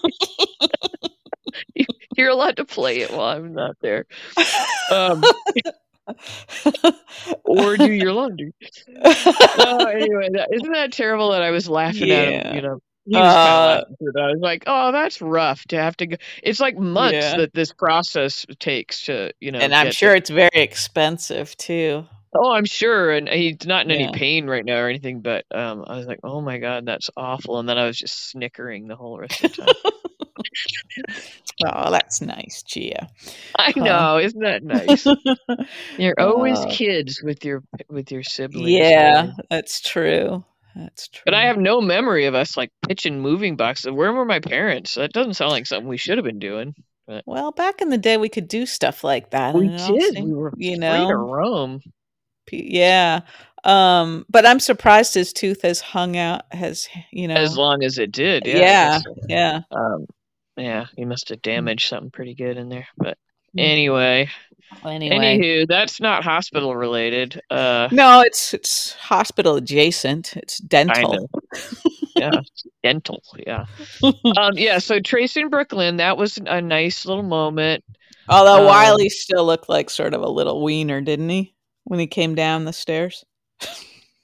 You- 1.74 1.86
You're 2.16 2.30
allowed 2.30 2.56
to 2.58 2.64
play 2.64 3.00
it 3.00 3.10
while 3.12 3.36
I'm 3.36 3.52
not 3.54 3.76
there, 3.80 4.06
um, 4.92 5.22
or 7.44 7.76
do 7.76 7.90
your 7.92 8.12
laundry. 8.12 8.52
Oh, 9.04 9.84
anyway, 9.86 10.28
that, 10.34 10.48
isn't 10.52 10.72
that 10.72 10.92
terrible 10.92 11.30
that 11.32 11.42
I 11.42 11.50
was 11.50 11.68
laughing 11.68 12.10
at 12.10 12.28
him? 12.28 12.54
You 12.56 12.62
know, 12.62 12.78
he 13.06 13.16
was 13.16 13.24
Uh, 13.34 13.84
through 13.98 14.12
that. 14.14 14.22
I 14.22 14.26
was 14.28 14.40
like, 14.40 14.64
"Oh, 14.66 14.92
that's 14.92 15.20
rough 15.20 15.64
to 15.68 15.76
have 15.76 15.96
to 15.98 16.06
go." 16.06 16.16
It's 16.42 16.60
like 16.60 16.76
months 16.76 17.14
Yeah. 17.14 17.36
that 17.38 17.54
this 17.54 17.72
process 17.72 18.46
takes 18.58 19.02
to, 19.06 19.32
you 19.40 19.52
know. 19.52 19.58
and 19.58 19.74
I'm 19.74 19.86
to- 19.86 19.92
sure 19.92 20.14
it's 20.14 20.30
very 20.30 20.50
expensive 20.54 21.56
too. 21.56 22.06
Oh, 22.36 22.50
I'm 22.52 22.64
sure, 22.64 23.12
and 23.12 23.28
he's 23.28 23.64
not 23.64 23.84
in 23.84 23.92
any 23.92 24.10
pain 24.12 24.48
right 24.48 24.64
now 24.64 24.78
or 24.80 24.88
anything. 24.88 25.20
But 25.20 25.44
um, 25.54 25.84
I 25.86 25.96
was 25.96 26.06
like, 26.06 26.18
"Oh 26.24 26.40
my 26.40 26.58
god, 26.58 26.84
that's 26.84 27.08
awful," 27.16 27.60
and 27.60 27.68
then 27.68 27.78
I 27.78 27.86
was 27.86 27.96
just 27.96 28.30
snickering 28.30 28.88
the 28.88 28.96
whole 28.96 29.18
rest 29.18 29.44
of 29.44 29.54
the 29.54 29.62
time. 29.64 29.92
Oh, 31.64 31.90
that's 31.90 32.20
nice, 32.20 32.64
Gia. 32.66 33.08
I 33.56 33.72
know, 33.76 34.18
isn't 34.18 34.40
that 34.40 34.64
nice? 34.64 35.06
You're 35.98 36.18
always 36.18 36.58
Uh, 36.58 36.70
kids 36.70 37.22
with 37.22 37.44
your 37.44 37.62
with 37.88 38.10
your 38.10 38.22
siblings. 38.24 38.68
yeah, 38.70 39.12
man. 39.26 39.36
that's 39.50 39.80
true. 39.80 40.44
That's 40.74 41.08
true. 41.08 41.22
But 41.24 41.34
I 41.34 41.46
have 41.46 41.56
no 41.56 41.80
memory 41.80 42.26
of 42.26 42.34
us 42.34 42.56
like 42.56 42.70
pitching 42.86 43.20
moving 43.20 43.56
boxes. 43.56 43.92
Where 43.92 44.12
were 44.12 44.24
my 44.24 44.40
parents? 44.40 44.94
That 44.94 45.12
doesn't 45.12 45.34
sound 45.34 45.52
like 45.52 45.66
something 45.66 45.88
we 45.88 45.96
should 45.96 46.18
have 46.18 46.24
been 46.24 46.38
doing. 46.38 46.74
well, 47.26 47.52
back 47.52 47.80
in 47.80 47.90
the 47.90 47.98
day, 47.98 48.16
we 48.16 48.28
could 48.28 48.48
do 48.48 48.66
stuff 48.66 49.04
like 49.04 49.30
that. 49.30 49.54
We 49.54 49.66
and 49.66 49.74
it 49.74 49.80
all 49.80 49.98
did. 49.98 50.24
We 50.24 50.32
were 50.32 50.52
you 50.56 50.72
free 50.72 50.74
to 50.74 50.80
know, 50.80 51.12
roam. 51.12 51.80
P- 52.46 52.76
yeah. 52.76 53.20
Um, 53.62 54.26
but 54.28 54.44
I'm 54.44 54.60
surprised 54.60 55.14
his 55.14 55.32
tooth 55.32 55.62
has 55.62 55.80
hung 55.80 56.16
out. 56.16 56.42
Has 56.52 56.88
you 57.10 57.28
know? 57.28 57.36
As 57.36 57.56
long 57.56 57.82
as 57.82 57.98
it 57.98 58.12
did, 58.12 58.46
yeah. 58.46 58.54
Yeah, 58.58 59.00
yeah. 59.28 59.60
Um, 59.70 60.06
yeah, 60.56 60.86
he 60.96 61.04
must 61.04 61.30
have 61.30 61.42
damaged 61.42 61.88
something 61.88 62.10
pretty 62.10 62.34
good 62.34 62.56
in 62.56 62.68
there. 62.68 62.86
But 62.96 63.16
Mm. 63.56 64.28
Anyway, 64.84 65.16
Anyway, 65.16 65.38
anywho, 65.38 65.68
that's 65.68 66.00
not 66.00 66.24
hospital 66.24 66.74
related. 66.76 67.40
Uh, 67.50 67.88
no, 67.92 68.20
it's 68.20 68.52
it's 68.52 68.92
hospital 68.94 69.56
adjacent. 69.56 70.36
It's 70.36 70.58
dental. 70.58 71.28
Kind 71.52 71.74
yeah, 72.16 72.40
dental. 72.82 73.22
Yeah. 73.46 73.66
Um, 74.36 74.52
yeah. 74.54 74.78
So 74.78 75.00
Tracy 75.00 75.42
and 75.42 75.50
Brooklyn, 75.50 75.98
that 75.98 76.16
was 76.16 76.38
a 76.44 76.60
nice 76.60 77.06
little 77.06 77.22
moment. 77.22 77.84
Although 78.28 78.60
Um, 78.60 78.66
Wiley 78.66 79.08
still 79.08 79.44
looked 79.44 79.68
like 79.68 79.90
sort 79.90 80.14
of 80.14 80.22
a 80.22 80.28
little 80.28 80.62
wiener, 80.62 81.00
didn't 81.00 81.28
he, 81.28 81.54
when 81.84 82.00
he 82.00 82.06
came 82.06 82.34
down 82.34 82.64
the 82.64 82.72
stairs? 82.72 83.24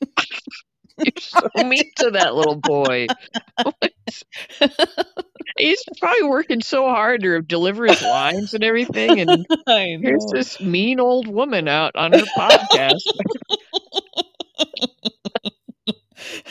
You're 0.98 1.12
so 1.18 1.48
mean 1.64 1.90
to 1.96 2.10
that 2.10 2.34
little 2.34 2.56
boy. 2.56 3.06
He's 5.60 5.82
probably 5.98 6.24
working 6.28 6.60
so 6.62 6.88
hard 6.88 7.22
to 7.22 7.42
deliver 7.42 7.86
his 7.86 8.02
lines 8.02 8.54
and 8.54 8.64
everything, 8.64 9.20
and 9.20 9.46
here's 9.66 10.26
this 10.32 10.60
mean 10.60 11.00
old 11.00 11.26
woman 11.26 11.68
out 11.68 11.94
on 11.96 12.12
her 12.12 12.24
podcast. 12.36 13.02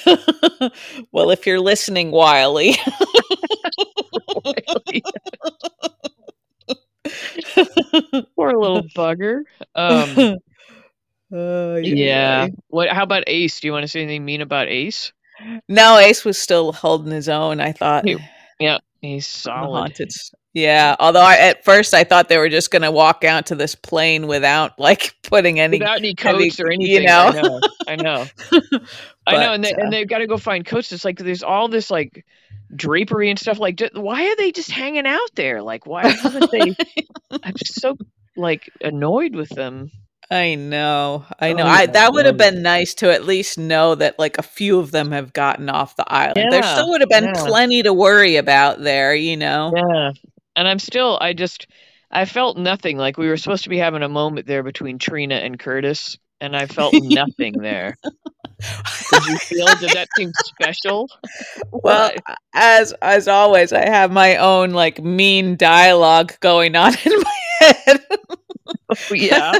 well, 1.12 1.32
if 1.32 1.46
you're 1.48 1.60
listening, 1.60 2.12
Wiley. 2.12 2.76
Poor 8.36 8.54
little 8.54 8.84
bugger. 8.96 9.42
Um, 9.76 10.38
Oh, 11.32 11.76
yeah. 11.76 12.46
yay. 12.46 12.54
What? 12.70 12.90
How 12.90 13.04
about 13.04 13.24
Ace? 13.28 13.60
Do 13.60 13.68
you 13.68 13.72
want 13.72 13.84
to 13.84 13.88
say 13.88 14.02
anything 14.02 14.26
mean 14.26 14.42
about 14.42 14.68
Ace? 14.68 15.14
No, 15.68 15.96
Ace 16.00 16.26
was 16.26 16.40
still 16.40 16.72
holding 16.74 17.12
his 17.12 17.30
own. 17.30 17.60
I 17.62 17.72
thought. 17.72 18.08
He- 18.08 18.18
Yeah, 18.60 18.80
he's 19.02 19.28
solid. 19.28 19.78
haunted. 19.78 20.12
Yeah, 20.54 20.96
although 21.00 21.22
I, 21.22 21.36
at 21.38 21.64
first 21.64 21.94
I 21.94 22.04
thought 22.04 22.28
they 22.28 22.38
were 22.38 22.50
just 22.50 22.72
going 22.72 22.82
to 22.82 22.92
walk 22.92 23.24
out 23.24 23.48
to 23.48 23.56
this 23.56 23.76
plane 23.76 24.26
without 24.26 24.80
like 24.80 25.16
putting 25.24 25.60
any. 25.60 25.78
Without 25.78 26.00
any 26.00 26.16
coats 26.16 26.60
or 26.60 26.72
you 26.72 26.98
anything. 26.98 27.06
know. 27.06 27.32
I 27.36 27.42
know. 27.42 27.60
I 27.88 27.96
know. 27.96 28.26
I 29.28 29.32
know, 29.34 29.54
and 29.54 29.64
they, 29.64 29.74
uh, 29.74 29.78
and 29.78 29.94
they've 29.94 30.08
got 30.08 30.20
to 30.20 30.28
go 30.28 30.38
find 30.38 30.66
coats. 30.66 30.92
It's 30.92 31.06
like 31.06 31.20
there's 31.20 31.44
all 31.44 31.68
this 31.68 31.92
like 31.92 32.26
drapery 32.76 33.30
and 33.30 33.38
stuff. 33.38 33.60
Like, 33.60 33.80
why 33.94 34.28
are 34.28 34.36
they 34.36 34.52
just 34.52 34.72
hanging 34.72 35.06
out 35.06 35.30
there? 35.36 35.62
Like, 35.62 35.86
why 35.86 36.08
haven't 36.08 36.52
they? 36.52 36.76
I'm 37.32 37.54
just 37.56 37.80
so 37.80 37.96
like 38.36 38.70
annoyed 38.82 39.36
with 39.36 39.50
them. 39.50 39.92
I 40.32 40.56
know, 40.56 41.26
I 41.40 41.54
know. 41.54 41.64
Oh, 41.64 41.68
I 41.68 41.88
that 41.88 42.14
would 42.14 42.28
have 42.28 42.38
been 42.38 42.62
nice 42.62 42.94
to 42.96 43.12
at 43.12 43.26
least 43.26 43.58
know 43.58 43.96
that 43.96 44.20
like 44.20 44.38
a 44.38 44.44
few 44.44 44.78
of 44.80 44.92
them 44.92 45.12
have 45.12 45.34
gotten 45.34 45.70
off 45.70 45.96
the 45.96 46.12
island. 46.12 46.52
There 46.52 46.62
still 46.62 46.90
would 46.90 47.02
have 47.02 47.10
been 47.10 47.34
yeah. 47.34 47.46
plenty 47.46 47.82
to 47.82 47.94
worry 47.94 48.36
about 48.36 48.80
there, 48.80 49.16
you 49.16 49.36
know. 49.36 49.74
Yeah, 49.76 50.12
and 50.56 50.68
I'm 50.68 50.80
still. 50.80 51.18
I 51.20 51.34
just. 51.34 51.68
I 52.12 52.26
felt 52.26 52.58
nothing. 52.58 52.98
Like 52.98 53.18
we 53.18 53.28
were 53.28 53.38
supposed 53.38 53.64
to 53.64 53.70
be 53.70 53.78
having 53.78 54.04
a 54.04 54.10
moment 54.10 54.48
there 54.48 54.64
between 54.64 55.00
Trina 55.00 55.36
and 55.36 55.60
Curtis, 55.60 56.18
and 56.42 56.56
I 56.56 56.68
felt 56.68 56.94
nothing 57.02 57.54
there. 57.54 57.98
Did 59.12 59.26
you 59.26 59.38
feel? 59.38 59.66
Did 59.80 59.92
that 59.92 60.10
seem 60.16 60.32
special? 60.36 61.10
Well, 61.72 62.12
as 62.54 62.94
as 63.02 63.28
always, 63.28 63.72
I 63.72 63.88
have 63.88 64.12
my 64.12 64.36
own 64.38 64.72
like 64.72 65.02
mean 65.02 65.56
dialogue 65.56 66.34
going 66.40 66.76
on 66.76 66.94
in 67.06 67.12
my 67.20 67.40
head. 67.60 68.06
yeah, 69.12 69.54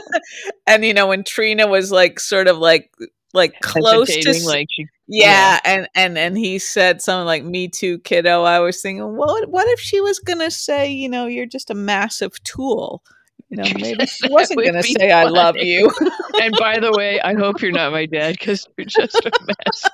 and 0.68 0.84
you 0.86 0.94
know 0.94 1.08
when 1.08 1.24
Trina 1.24 1.68
was 1.68 1.92
like 1.92 2.20
sort 2.20 2.48
of 2.48 2.58
like 2.58 2.92
like 3.34 3.60
close 3.62 4.08
to 4.08 4.46
like 4.46 4.68
she. 4.72 4.88
yeah, 5.08 5.60
and 5.64 5.88
and 5.96 6.18
and 6.18 6.38
he 6.38 6.60
said 6.60 7.02
something 7.02 7.26
like 7.26 7.44
"Me 7.44 7.68
too, 7.68 8.00
kiddo." 8.00 8.44
I 8.44 8.60
was 8.60 8.82
thinking, 8.82 9.16
what 9.16 9.50
what 9.50 9.68
if 9.68 9.80
she 9.80 10.02
was 10.02 10.20
gonna 10.20 10.52
say, 10.52 10.92
you 10.92 11.10
know, 11.10 11.28
you're 11.28 11.46
just 11.46 11.70
a 11.70 11.76
massive 11.76 12.42
tool. 12.44 13.04
You 13.50 13.58
know, 13.58 13.64
maybe 13.80 14.06
she 14.06 14.30
wasn't 14.30 14.64
gonna 14.64 14.82
be 14.82 14.94
say 14.94 15.12
"I 15.12 15.26
love 15.26 15.58
you." 15.58 15.92
And 16.42 16.56
by 16.58 16.80
the 16.80 16.94
way, 16.94 17.20
I 17.20 17.34
hope 17.34 17.62
you're 17.62 17.72
not 17.72 17.92
my 17.92 18.06
dad 18.06 18.38
because 18.40 18.66
you're 18.78 18.86
just 18.86 19.16
a 19.26 19.32
mess. 19.46 19.90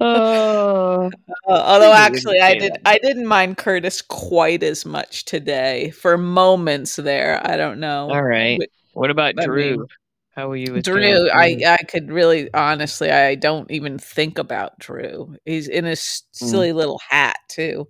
Oh, 0.00 1.10
Uh, 1.46 1.52
although 1.66 1.92
actually, 1.92 2.40
I 2.40 2.54
did. 2.58 2.78
I 2.86 2.98
didn't 2.98 3.26
mind 3.26 3.58
Curtis 3.58 4.00
quite 4.00 4.62
as 4.62 4.86
much 4.86 5.26
today 5.26 5.90
for 5.90 6.16
moments 6.16 6.96
there. 6.96 7.38
I 7.46 7.56
don't 7.58 7.80
know. 7.80 8.08
all 8.10 8.22
right. 8.22 8.58
But- 8.58 8.70
What 8.94 9.10
about 9.10 9.34
I 9.38 9.44
Drew? 9.44 9.76
mean, 9.78 9.86
How 10.34 10.50
are 10.50 10.56
you 10.56 10.72
with 10.72 10.84
Drew, 10.84 11.28
I 11.30 11.58
I 11.66 11.76
could 11.86 12.10
really 12.10 12.48
honestly, 12.54 13.10
I 13.10 13.34
don't 13.34 13.70
even 13.70 13.98
think 13.98 14.38
about 14.38 14.78
Drew. 14.78 15.36
He's 15.44 15.68
in 15.68 15.84
his 15.84 16.22
silly 16.32 16.72
little 16.72 17.00
hat 17.10 17.36
too. 17.48 17.88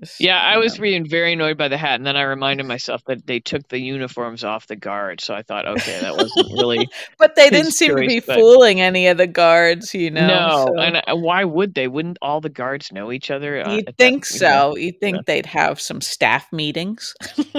Just, 0.00 0.20
Yeah, 0.20 0.38
I 0.40 0.54
you 0.54 0.60
was 0.60 0.78
know. 0.78 0.82
being 0.82 1.08
very 1.08 1.34
annoyed 1.34 1.58
by 1.58 1.68
the 1.68 1.76
hat, 1.76 1.96
and 1.96 2.06
then 2.06 2.16
I 2.16 2.22
reminded 2.22 2.66
myself 2.66 3.02
that 3.06 3.26
they 3.26 3.40
took 3.40 3.68
the 3.68 3.78
uniforms 3.78 4.42
off 4.42 4.66
the 4.66 4.74
guards. 4.76 5.22
So 5.24 5.34
I 5.34 5.42
thought, 5.42 5.66
okay, 5.68 6.00
that 6.00 6.16
wasn't 6.16 6.50
really 6.52 6.88
but 7.18 7.36
they 7.36 7.50
didn't 7.50 7.72
seem 7.72 7.94
to 7.96 8.06
be 8.06 8.20
but- 8.20 8.36
fooling 8.36 8.80
any 8.80 9.06
of 9.08 9.18
the 9.18 9.26
guards, 9.26 9.94
you 9.94 10.10
know. 10.10 10.26
no. 10.26 10.66
so- 10.68 10.80
And 10.80 10.96
uh, 10.96 11.14
why 11.16 11.44
would 11.44 11.74
they? 11.74 11.88
Wouldn't 11.88 12.18
all 12.22 12.40
the 12.40 12.48
guards 12.48 12.90
know 12.90 13.12
each 13.12 13.30
other? 13.30 13.60
uh, 13.66 13.76
that- 13.84 13.96
think 13.98 14.24
you 14.32 14.40
know? 14.40 14.72
so. 14.72 14.76
You'd 14.76 14.98
think 15.00 15.26
they'd 15.26 15.46
have 15.46 15.78
some 15.80 16.00
staff 16.00 16.50
meetings, 16.52 17.14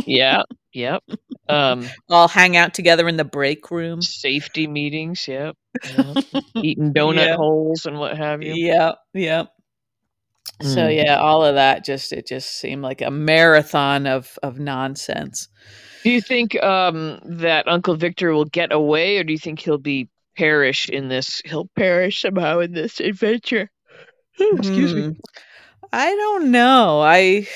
Yeah. 0.06 0.44
Yep. 0.76 1.04
Um, 1.50 1.88
all 2.10 2.28
hang 2.28 2.58
out 2.58 2.74
together 2.74 3.08
in 3.08 3.16
the 3.16 3.24
break 3.24 3.70
room. 3.70 4.02
safety 4.02 4.66
meetings. 4.66 5.28
Yep. 5.28 5.56
yep. 5.96 6.18
Eating 6.56 6.92
donut 6.96 7.28
Yeah. 7.28 7.36
holes 7.36 7.86
and 7.86 8.00
what 8.00 8.18
have 8.18 8.42
you. 8.42 8.56
Yep, 8.56 8.96
yep. 9.14 9.50
So 10.62 10.88
Mm. 10.88 10.96
yeah, 11.06 11.18
all 11.18 11.44
of 11.44 11.56
that 11.56 11.84
just 11.84 12.14
it 12.14 12.28
just 12.28 12.58
seemed 12.60 12.84
like 12.84 13.02
a 13.02 13.12
marathon 13.12 14.08
of 14.08 14.38
of 14.44 14.60
nonsense. 14.60 15.48
Do 16.04 16.12
you 16.12 16.22
think 16.22 16.62
um, 16.64 17.20
that 17.26 17.68
Uncle 17.68 17.96
Victor 17.96 18.34
will 18.34 18.46
get 18.46 18.72
away, 18.72 19.18
or 19.18 19.24
do 19.24 19.34
you 19.34 19.40
think 19.40 19.60
he'll 19.60 19.78
be 19.78 20.10
perish 20.38 20.90
in 20.90 21.08
this? 21.10 21.42
He'll 21.46 21.70
perish 21.76 22.22
somehow 22.22 22.60
in 22.60 22.74
this 22.74 23.00
adventure. 23.00 23.70
Oh, 24.40 24.56
excuse 24.60 24.94
me. 24.94 25.02
Hmm. 25.02 25.12
I 25.92 26.10
don't 26.16 26.52
know. 26.52 27.02
I 27.02 27.48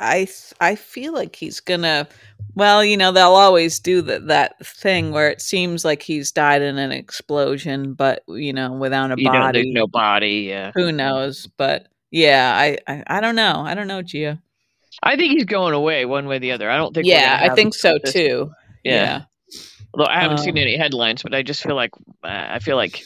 I 0.00 0.28
I 0.60 0.74
feel 0.74 1.12
like 1.12 1.36
he's 1.36 1.60
gonna 1.60 2.08
well, 2.54 2.84
you 2.84 2.96
know, 2.96 3.12
they'll 3.12 3.28
always 3.28 3.78
do 3.80 4.02
that 4.02 4.26
that 4.28 4.64
thing 4.66 5.10
where 5.10 5.28
it 5.30 5.40
seems 5.40 5.84
like 5.84 6.02
he's 6.02 6.32
died 6.32 6.62
in 6.62 6.78
an 6.78 6.92
explosion, 6.92 7.94
but 7.94 8.22
you 8.28 8.52
know, 8.52 8.72
without 8.72 9.10
a 9.12 9.14
You 9.18 9.24
know, 9.24 9.32
body. 9.32 9.62
there's 9.62 9.74
no 9.74 9.86
body. 9.86 10.46
Yeah. 10.48 10.72
Who 10.74 10.92
knows? 10.92 11.46
But 11.56 11.86
yeah, 12.10 12.52
I, 12.54 12.78
I 12.86 13.02
I 13.06 13.20
don't 13.20 13.36
know. 13.36 13.62
I 13.64 13.74
don't 13.74 13.88
know, 13.88 14.02
Gia. 14.02 14.40
I 15.02 15.16
think 15.16 15.32
he's 15.32 15.46
going 15.46 15.74
away 15.74 16.04
one 16.04 16.26
way 16.26 16.36
or 16.36 16.40
the 16.40 16.52
other. 16.52 16.70
I 16.70 16.76
don't 16.76 16.94
think. 16.94 17.06
Yeah, 17.06 17.38
I 17.42 17.54
think 17.54 17.74
so 17.74 17.98
this- 18.02 18.12
too. 18.12 18.52
Yeah. 18.84 19.22
Although 19.94 20.10
I 20.10 20.20
haven't 20.20 20.38
seen 20.38 20.54
Um, 20.56 20.62
any 20.62 20.76
headlines, 20.76 21.22
but 21.22 21.34
I 21.34 21.42
just 21.42 21.62
feel 21.62 21.74
like 21.76 21.90
uh, 22.24 22.46
I 22.50 22.58
feel 22.60 22.76
like 22.76 23.02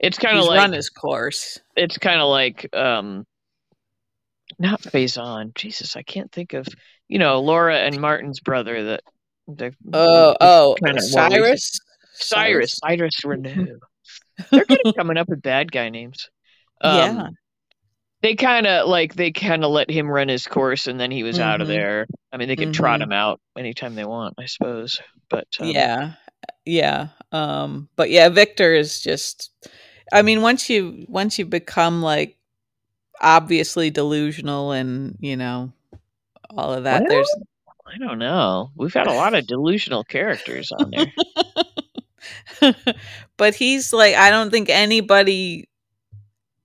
it's 0.00 0.18
kind 0.18 0.36
of 0.38 0.44
like 0.46 0.58
run 0.58 0.72
his 0.72 0.90
course. 0.90 1.60
it's 1.76 1.96
kind 1.98 2.20
of 2.20 2.28
like 2.28 2.68
um 2.74 3.24
not 4.58 4.82
Faison. 4.82 5.54
Jesus, 5.54 5.96
I 5.96 6.02
can't 6.02 6.30
think 6.32 6.52
of 6.54 6.66
you 7.08 7.18
know 7.18 7.40
Laura 7.40 7.78
and 7.78 8.00
Martin's 8.00 8.40
brother 8.40 8.84
that 8.84 9.02
the 9.46 9.74
Oh, 9.92 10.36
oh, 10.40 10.76
more 10.82 10.98
Cyrus. 10.98 11.78
Cyrus 12.14 12.78
Cyrus 12.84 13.24
Renault. 13.24 13.78
They're 14.50 14.64
kind 14.64 14.80
of 14.84 14.94
coming 14.96 15.16
up 15.16 15.28
with 15.28 15.42
bad 15.42 15.70
guy 15.72 15.88
names. 15.88 16.28
Um, 16.80 16.94
Yeah. 16.96 17.28
They 18.20 18.34
kind 18.34 18.66
of 18.66 18.88
like 18.88 19.14
they 19.14 19.30
kind 19.30 19.64
of 19.64 19.70
let 19.70 19.88
him 19.88 20.08
run 20.08 20.28
his 20.28 20.46
course, 20.46 20.88
and 20.88 20.98
then 20.98 21.12
he 21.12 21.22
was 21.22 21.38
out 21.38 21.60
of 21.60 21.68
Mhm. 21.68 21.70
there. 21.70 22.06
I 22.32 22.36
mean, 22.36 22.48
they 22.48 22.56
could 22.56 22.74
trot 22.74 22.98
Mhm. 22.98 23.04
him 23.04 23.12
out 23.12 23.40
anytime 23.56 23.94
they 23.94 24.04
want, 24.04 24.34
I 24.38 24.46
suppose. 24.46 25.00
But 25.30 25.46
um, 25.60 25.68
yeah 25.68 26.12
yeah 26.64 27.08
um 27.32 27.88
but 27.96 28.10
yeah 28.10 28.28
victor 28.28 28.72
is 28.74 29.00
just 29.02 29.50
i 30.12 30.22
mean 30.22 30.40
once 30.42 30.70
you 30.70 31.04
once 31.08 31.38
you 31.38 31.44
become 31.44 32.00
like 32.02 32.37
obviously 33.20 33.90
delusional 33.90 34.72
and 34.72 35.16
you 35.20 35.36
know 35.36 35.72
all 36.50 36.72
of 36.72 36.84
that 36.84 37.02
Well, 37.02 37.08
there's 37.08 37.36
I 37.86 37.96
don't 37.96 38.18
know. 38.18 38.70
We've 38.76 38.92
had 38.92 39.06
a 39.06 39.14
lot 39.14 39.34
of 39.34 39.46
delusional 39.46 40.04
characters 40.04 40.70
on 40.72 40.90
there. 40.90 42.74
but 43.36 43.54
he's 43.54 43.92
like 43.92 44.14
i 44.16 44.28
don't 44.28 44.50
think 44.50 44.68
anybody 44.68 45.68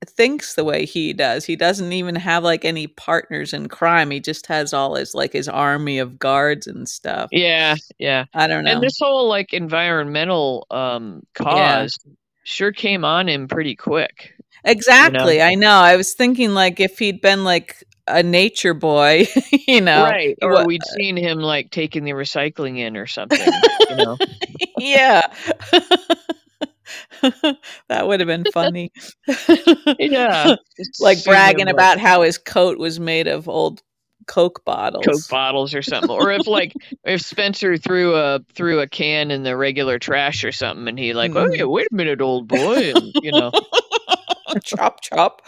thinks 0.04 0.56
the 0.56 0.64
way 0.64 0.86
he 0.86 1.14
does 1.14 1.46
he 1.46 1.56
doesn't 1.56 1.94
even 1.94 2.16
have 2.16 2.44
like 2.44 2.66
any 2.66 2.88
partners 2.88 3.54
in 3.54 3.70
crime 3.70 4.12
he 4.12 4.20
just 4.20 4.48
has 4.48 4.74
all 4.74 4.96
his 4.96 5.14
like 5.16 5.32
his 5.32 5.48
army 5.48 6.00
of 6.00 6.20
guards 6.20 6.68
and 6.68 6.90
stuff 6.90 7.30
yeah, 7.32 7.76
yeah. 8.00 8.26
i 8.34 8.48
don't 8.48 8.66
know 8.66 8.72
And 8.72 8.84
this 8.84 8.98
whole 9.00 9.30
like 9.30 9.54
environmental 9.54 10.68
um 10.72 11.22
cause 11.34 11.98
sure 12.44 12.72
came 12.72 13.04
on 13.06 13.28
him 13.28 13.48
pretty 13.48 13.76
quick. 13.76 14.34
Exactly. 14.66 15.42
I 15.42 15.56
know. 15.56 15.72
I 15.72 15.96
was 15.96 16.14
thinking 16.14 16.54
like 16.54 16.80
if 16.80 16.98
he'd 17.00 17.22
been 17.22 17.44
like 17.44 17.84
a 18.08 18.22
nature 18.24 18.74
boy, 18.74 19.28
you 19.68 19.82
know. 19.82 20.04
right. 20.04 20.38
Or 20.42 20.52
what- 20.54 20.68
we'd 20.68 20.84
seen 20.98 21.18
him 21.18 21.40
like 21.40 21.72
taking 21.72 22.04
the 22.04 22.12
recycling 22.12 22.78
in 22.80 22.96
or 22.98 23.08
something. 23.08 23.40
you 23.90 23.96
know. 23.96 24.18
yeah. 24.78 25.22
that 27.90 28.08
would 28.08 28.20
have 28.20 28.28
been 28.28 28.46
funny. 28.54 28.92
Yeah. 30.00 30.56
Like 31.00 31.18
him, 31.20 31.24
bragging 31.26 31.66
like, 31.68 31.74
about 31.74 31.98
how 32.00 32.22
his 32.24 32.38
coat 32.38 32.78
was 32.78 33.00
made 33.00 33.28
of 33.28 33.48
old 33.48 33.82
Coke 34.26 34.64
bottles. 34.64 35.06
Coke 35.06 35.30
bottles 35.30 35.74
or 35.76 35.82
something, 35.82 36.10
or 36.10 36.32
if 36.32 36.48
like 36.48 36.72
if 37.04 37.20
Spencer 37.22 37.76
threw 37.76 38.16
a 38.16 38.40
threw 38.54 38.80
a 38.80 38.88
can 38.88 39.32
in 39.32 39.44
the 39.44 39.58
regular 39.58 40.00
trash 40.00 40.46
or 40.46 40.54
something, 40.54 40.88
and 40.88 40.98
he 40.98 41.14
like, 41.14 41.32
oh 41.36 41.48
Mhm. 41.48 41.58
yeah, 41.58 41.64
wait 41.66 41.88
a 41.92 41.96
minute, 41.96 42.22
old 42.22 42.48
boy, 42.48 42.94
and, 42.96 43.12
you 43.22 43.34
know, 43.34 43.52
chop 44.64 45.02
chop. 45.02 45.42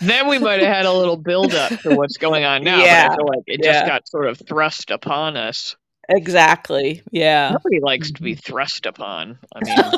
then 0.00 0.28
we 0.28 0.38
might 0.38 0.60
have 0.60 0.74
had 0.74 0.86
a 0.86 0.92
little 0.92 1.16
build 1.16 1.54
up 1.54 1.80
to 1.80 1.94
what's 1.94 2.16
going 2.16 2.44
on 2.44 2.64
now. 2.64 2.78
But 2.78 2.86
Yeah, 2.86 3.08
I 3.10 3.16
feel 3.16 3.26
like 3.26 3.44
it 3.46 3.60
yeah. 3.62 3.72
just 3.72 3.86
got 3.86 4.08
sort 4.08 4.26
of 4.26 4.38
thrust 4.38 4.90
upon 4.90 5.36
us. 5.36 5.76
Exactly. 6.08 7.02
Yeah. 7.10 7.50
Nobody 7.50 7.80
likes 7.80 8.12
to 8.12 8.22
be 8.22 8.32
mm-hmm. 8.32 8.40
thrust 8.40 8.86
upon. 8.86 9.38
I 9.54 9.60
mean, 9.64 9.92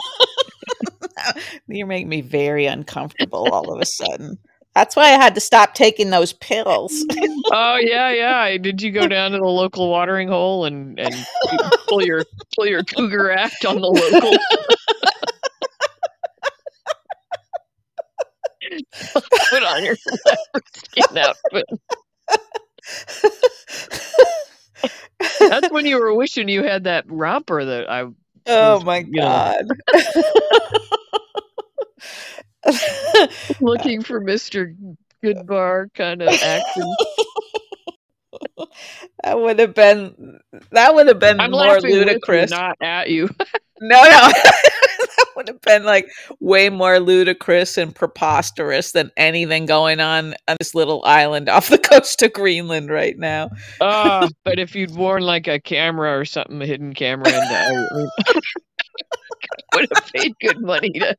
You're 1.69 1.87
making 1.87 2.09
me 2.09 2.21
very 2.21 2.67
uncomfortable 2.67 3.49
all 3.53 3.73
of 3.73 3.81
a 3.81 3.87
sudden. 3.87 4.39
That's 4.79 4.95
why 4.95 5.07
I 5.07 5.17
had 5.17 5.35
to 5.35 5.41
stop 5.41 5.75
taking 5.75 6.11
those 6.11 6.35
pills. 6.35 7.05
oh 7.51 7.81
yeah, 7.83 8.13
yeah. 8.13 8.57
Did 8.59 8.81
you 8.81 8.93
go 8.93 9.09
down 9.09 9.33
to 9.33 9.39
the 9.39 9.45
local 9.45 9.91
watering 9.91 10.29
hole 10.29 10.67
and 10.67 11.01
and 11.01 11.13
pull 11.89 12.01
your 12.01 12.25
pull 12.55 12.65
your 12.65 12.85
cougar 12.85 13.33
act 13.33 13.65
on 13.65 13.81
the 13.81 13.89
local? 13.89 14.31
Put 19.51 19.65
on 19.65 19.83
your 19.83 19.97
skin 19.97 21.19
outfit. 21.19 21.65
That's 25.41 25.73
when 25.73 25.87
you 25.87 25.99
were 25.99 26.15
wishing 26.15 26.49
you 26.49 26.63
had 26.63 26.85
that 26.85 27.05
romper 27.09 27.65
that 27.65 27.91
I. 27.91 28.03
oh 28.47 28.77
was, 28.77 28.85
my 28.85 29.03
god. 29.03 29.67
looking 33.61 34.03
for 34.03 34.21
Mister 34.21 34.75
Goodbar 35.23 35.93
kind 35.95 36.23
of 36.23 36.29
action. 36.29 36.95
that 39.25 39.39
would 39.39 39.59
have 39.59 39.75
been 39.75 40.41
that 40.71 40.95
would 40.95 41.07
have 41.09 41.19
been 41.19 41.41
I'm 41.41 41.51
more 41.51 41.79
you, 41.83 41.97
ludicrous. 41.97 42.51
not 42.51 42.77
at 42.81 43.11
you. 43.11 43.29
No, 43.81 44.03
no. 44.03 44.11
that 44.11 45.27
would 45.37 45.47
have 45.47 45.61
been 45.61 45.85
like 45.85 46.09
way 46.41 46.69
more 46.69 46.99
ludicrous 46.99 47.79
and 47.79 47.95
preposterous 47.95 48.91
than 48.91 49.13
anything 49.17 49.67
going 49.67 50.01
on 50.01 50.35
on 50.49 50.57
this 50.59 50.75
little 50.75 51.01
island 51.05 51.49
off 51.49 51.69
the 51.69 51.79
coast 51.79 52.21
of 52.23 52.33
Greenland 52.33 52.91
right 52.91 53.17
now. 53.17 53.51
Ah, 53.81 54.29
but 54.43 54.59
if 54.59 54.75
you'd 54.75 54.97
worn 54.97 55.23
like 55.23 55.47
a 55.47 55.61
camera 55.61 56.19
or 56.19 56.25
something, 56.25 56.61
a 56.61 56.67
hidden 56.67 56.93
camera, 56.93 57.29
and 57.29 57.37
I, 57.37 58.41
would 59.77 59.89
have 59.95 60.13
paid 60.13 60.35
good 60.41 60.61
money 60.61 60.91
to. 60.91 61.17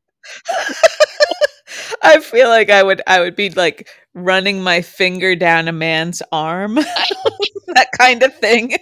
I 2.02 2.20
feel 2.20 2.48
like 2.48 2.70
I 2.70 2.82
would 2.82 3.02
I 3.06 3.20
would 3.20 3.36
be 3.36 3.50
like 3.50 3.88
running 4.14 4.62
my 4.62 4.82
finger 4.82 5.34
down 5.36 5.68
a 5.68 5.72
man's 5.72 6.22
arm. 6.32 6.74
that 6.76 7.88
kind 7.98 8.22
of 8.22 8.34
thing. 8.36 8.76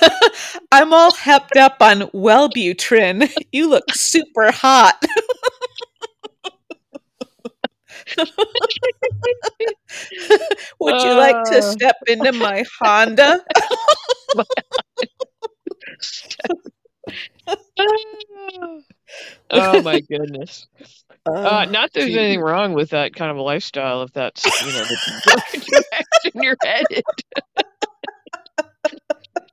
I'm 0.72 0.92
all 0.92 1.12
hepped 1.12 1.56
up 1.56 1.76
on 1.80 2.02
Wellbutrin. 2.12 3.30
You 3.52 3.68
look 3.68 3.84
super 3.92 4.50
hot. 4.52 5.02
Would 10.80 11.02
you 11.02 11.14
like 11.14 11.44
to 11.50 11.58
Uh. 11.58 11.60
step 11.60 11.96
into 12.06 12.32
my 12.32 12.64
Honda? 12.80 13.40
Oh 19.50 19.82
my 19.82 20.00
goodness! 20.00 20.66
Uh, 21.28 21.32
Oh, 21.66 21.70
not 21.70 21.92
that 21.92 21.94
there's 21.94 22.14
anything 22.16 22.40
wrong 22.40 22.72
with 22.72 22.90
that 22.90 23.12
kind 23.12 23.32
of 23.32 23.36
a 23.36 23.42
lifestyle 23.42 24.02
if 24.02 24.12
that's 24.12 24.44
you 24.64 24.72
know 24.72 24.84
the 24.84 25.22
direction 25.26 26.40
you're 26.40 26.56
headed. 26.64 27.02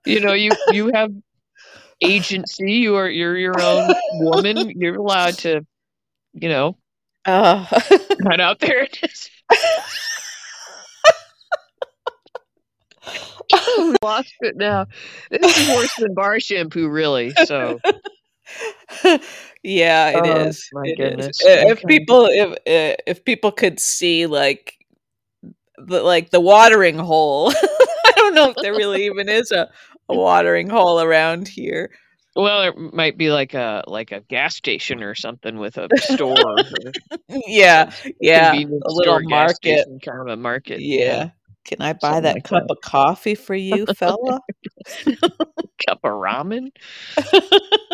you 0.06 0.20
know, 0.20 0.34
you 0.34 0.52
you 0.72 0.91
have 0.94 1.12
agency. 2.04 2.74
You 2.74 2.96
are 2.98 3.10
you're 3.10 3.36
your 3.36 3.60
own 3.60 3.91
woman. 4.20 4.70
You're 4.80 4.98
allowed 4.98 5.39
to, 5.39 5.66
you 6.34 6.50
know, 6.50 6.78
Oh. 7.26 7.68
cut 8.22 8.39
out 8.39 8.60
there. 8.60 8.88
Lost 14.04 14.34
it 14.41 14.56
now. 14.58 14.86
This 15.30 15.58
is 15.58 15.68
worse 15.68 15.93
than 15.97 16.14
bar 16.14 16.39
shampoo, 16.39 16.88
really. 16.89 17.36
So 17.36 17.80
Yeah, 19.64 20.10
it 20.10 20.26
Oh, 20.26 20.47
is. 20.47 20.70
my 20.74 20.88
It 20.88 20.99
is. 20.99 21.30
goodness. 21.30 21.41
I- 21.41 21.66
If 21.72 21.80
Okay. 21.80 21.88
people 21.88 22.26
if 22.28 22.51
uh, 22.51 22.95
if 23.08 23.24
people 23.26 23.51
could 23.51 23.80
see 23.80 24.26
like 24.26 24.78
the 25.78 26.01
like 26.01 26.30
the 26.32 26.39
watering 26.41 26.97
hole. 26.97 27.51
I 28.06 28.12
don't 28.16 28.36
know 28.36 28.49
if 28.51 28.58
there 28.62 28.74
really 28.76 29.06
even 29.06 29.30
is 29.30 29.51
a, 29.51 29.70
a 30.10 30.16
watering 30.16 30.70
hole 30.70 31.01
around 31.01 31.47
here. 31.47 31.91
Well, 32.36 32.62
it 32.64 32.93
might 32.93 33.18
be 33.18 33.32
like 33.32 33.54
a 33.54 33.84
like 33.88 34.12
a 34.12 34.22
gas 34.22 34.56
station 34.56 35.04
or 35.04 35.16
something 35.16 35.58
with 35.58 35.78
a 35.78 35.89
store, 35.97 36.66
Yeah, 37.47 37.91
yeah. 38.20 38.54
A 38.86 38.91
little 38.91 39.20
market. 39.22 39.86
kind 40.04 40.20
of 40.22 40.28
a 40.28 40.38
market. 40.38 40.80
Yeah. 40.82 41.30
Can 41.66 41.82
I 41.82 41.93
buy 41.93 41.99
Something 42.14 42.24
that 42.24 42.36
like 42.36 42.43
cup 42.43 42.64
that. 42.68 42.72
of 42.74 42.82
coffee 42.82 43.36
for 43.36 43.55
you, 43.55 43.86
fella? 43.95 44.41
cup 45.88 45.99
of 46.03 46.11
ramen. 46.11 46.70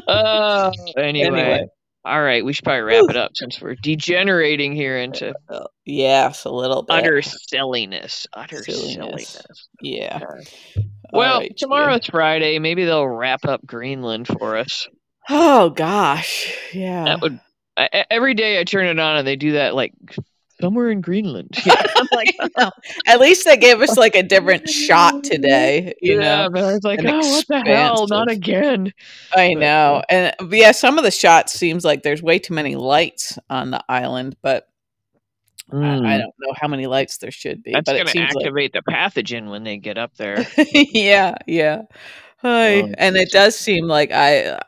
Uh, 0.07 0.71
anyway. 0.97 1.27
Anyway. 1.27 1.67
all 2.03 2.23
right, 2.23 2.43
we 2.43 2.51
should 2.51 2.63
probably 2.65 2.81
wrap 2.81 3.05
it 3.11 3.15
up 3.15 3.29
since 3.35 3.61
we're 3.61 3.75
degenerating 3.75 4.73
here 4.73 4.97
into 4.97 5.35
yes, 5.85 6.45
a 6.45 6.49
little 6.49 6.81
bit. 6.81 6.95
utter 6.95 7.21
silliness. 7.21 8.25
Utter 8.33 8.63
Silliness. 8.63 8.95
silliness. 9.29 9.69
Yeah. 9.83 10.19
Okay. 10.23 10.87
Well, 11.13 11.41
right, 11.41 11.55
tomorrow's 11.55 12.07
Friday. 12.07 12.57
Maybe 12.57 12.85
they'll 12.85 13.07
wrap 13.07 13.45
up 13.45 13.63
Greenland 13.67 14.25
for 14.27 14.57
us. 14.57 14.87
Oh 15.29 15.69
gosh. 15.69 16.51
Yeah. 16.73 17.03
That 17.03 17.21
would 17.21 17.39
I, 17.77 18.05
every 18.09 18.33
day 18.33 18.59
I 18.59 18.63
turn 18.63 18.87
it 18.87 18.97
on 18.99 19.17
and 19.17 19.27
they 19.27 19.35
do 19.35 19.51
that 19.53 19.75
like 19.75 19.93
somewhere 20.61 20.89
in 20.91 21.01
Greenland. 21.01 21.49
Yeah, 21.65 21.81
I'm 21.95 22.07
like, 22.11 22.35
I 22.39 22.49
know. 22.57 22.71
At 23.07 23.19
least 23.19 23.45
they 23.45 23.57
gave 23.57 23.81
us 23.81 23.97
like 23.97 24.15
a 24.15 24.23
different 24.23 24.69
shot 24.69 25.23
today, 25.23 25.93
you 26.01 26.19
yeah, 26.19 26.43
know. 26.43 26.49
but 26.51 26.63
I 26.63 26.73
was 26.73 26.83
like, 26.83 26.99
an 26.99 27.07
oh, 27.07 27.29
what 27.29 27.47
the 27.47 27.61
hell? 27.61 28.07
Not 28.07 28.29
again. 28.29 28.93
I 29.35 29.53
but, 29.53 29.59
know. 29.59 30.01
And 30.09 30.35
yeah, 30.51 30.71
some 30.71 30.97
of 30.97 31.03
the 31.03 31.11
shots 31.11 31.53
seems 31.53 31.83
like 31.85 32.03
there's 32.03 32.21
way 32.23 32.39
too 32.39 32.53
many 32.53 32.75
lights 32.75 33.37
on 33.49 33.71
the 33.71 33.83
island, 33.89 34.35
but 34.41 34.67
I, 35.71 36.15
I 36.15 36.17
Mm, 36.17 36.19
don't 36.19 36.33
know 36.39 36.53
how 36.59 36.67
many 36.67 36.87
lights 36.87 37.17
there 37.17 37.31
should 37.31 37.61
be. 37.63 37.71
That's 37.73 37.91
going 37.91 38.05
to 38.05 38.11
seems 38.11 38.33
like 38.33 38.45
activate 38.45 38.73
the 38.73 38.81
pathogen 38.81 39.49
when 39.49 39.63
they 39.63 39.77
get 39.77 39.97
up 39.97 40.15
there. 40.15 40.45
yeah, 40.73 41.35
yeah. 41.45 41.83
Hi. 42.37 42.81
Oh, 42.81 42.89
and 42.97 43.15
it 43.17 43.31
does 43.31 43.55
seem 43.55 43.85
like 43.85 44.11
I 44.11 44.45
uh, 44.45 44.59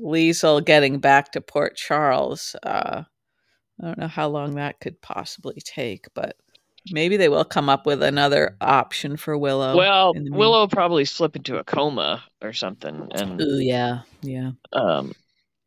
Liesl 0.00 0.64
getting 0.64 0.98
back 0.98 1.32
to 1.32 1.40
Port 1.40 1.76
Charles. 1.76 2.56
Uh, 2.62 3.02
I 3.82 3.86
don't 3.86 3.98
know 3.98 4.08
how 4.08 4.28
long 4.28 4.54
that 4.54 4.80
could 4.80 5.00
possibly 5.02 5.60
take, 5.64 6.06
but 6.14 6.36
maybe 6.90 7.16
they 7.16 7.28
will 7.28 7.44
come 7.44 7.68
up 7.68 7.84
with 7.86 8.02
another 8.02 8.56
option 8.60 9.16
for 9.16 9.36
Willow. 9.36 9.76
Well, 9.76 10.12
Willow 10.16 10.66
probably 10.66 11.04
slip 11.04 11.36
into 11.36 11.58
a 11.58 11.64
coma 11.64 12.24
or 12.42 12.52
something, 12.52 13.08
and 13.14 13.40
Ooh, 13.40 13.58
yeah, 13.58 14.00
yeah. 14.22 14.52
um, 14.72 15.12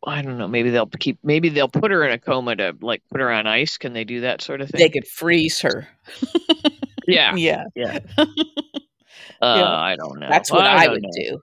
I 0.05 0.21
don't 0.21 0.37
know. 0.37 0.47
Maybe 0.47 0.69
they'll 0.69 0.87
keep. 0.87 1.19
Maybe 1.23 1.49
they'll 1.49 1.67
put 1.67 1.91
her 1.91 2.03
in 2.05 2.11
a 2.11 2.17
coma 2.17 2.55
to 2.55 2.75
like 2.81 3.03
put 3.11 3.19
her 3.21 3.29
on 3.31 3.45
ice. 3.47 3.77
Can 3.77 3.93
they 3.93 4.05
do 4.05 4.21
that 4.21 4.41
sort 4.41 4.61
of 4.61 4.69
thing? 4.69 4.79
They 4.79 4.89
could 4.89 5.07
freeze 5.07 5.59
her. 5.61 5.87
yeah. 7.07 7.35
Yeah, 7.35 7.65
Yeah. 7.75 7.99
Uh, 8.17 9.55
Yeah. 9.57 9.69
I 9.71 9.95
don't 9.97 10.19
know. 10.19 10.29
that's 10.29 10.51
what 10.51 10.65
I, 10.65 10.85
don't 10.85 10.93
would 10.95 11.03
know. 11.03 11.09
do. 11.15 11.39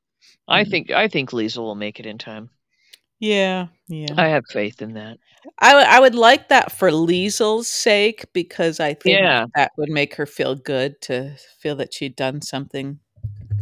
I 0.49 0.65
Mhm. 0.65 0.71
think 0.71 0.91
I 0.91 1.09
think 1.09 1.31
Liesl 1.31 1.59
will 1.59 1.75
make 1.75 2.01
it 2.01 2.07
in 2.07 2.19
time. 2.19 2.51
Yeah, 3.19 3.69
yeah. 3.89 4.15
I 4.17 4.29
have 4.29 4.45
faith 4.51 4.83
in 4.83 4.93
that. 4.95 5.19
I 5.61 5.75
would 5.75 5.87
I 5.87 6.01
would 6.01 6.15
like 6.15 6.49
that 6.49 6.73
for 6.73 6.91
Liesl's 6.91 7.67
sake 7.69 8.27
because 8.33 8.79
I 8.81 8.95
think 8.95 9.19
Yeah. 9.19 9.47
that 9.55 9.73
would 9.79 9.89
make 9.89 10.15
her 10.17 10.27
feel 10.27 10.55
good 10.55 11.01
to 11.03 11.35
feel 11.61 11.77
that 11.77 11.95
she'd 11.95 12.17
done 12.17 12.43
something, 12.43 12.99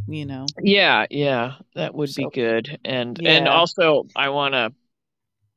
you 0.09 0.27
know. 0.27 0.47
Yeah, 0.61 1.07
yeah, 1.11 1.55
that 1.75 1.95
would 1.95 2.09
be 2.17 2.25
So- 2.25 2.31
good. 2.31 2.79
And 2.85 3.19
and 3.25 3.47
Yeah. 3.47 3.53
also 3.55 4.07
I 4.17 4.29
want 4.31 4.55
to 4.55 4.73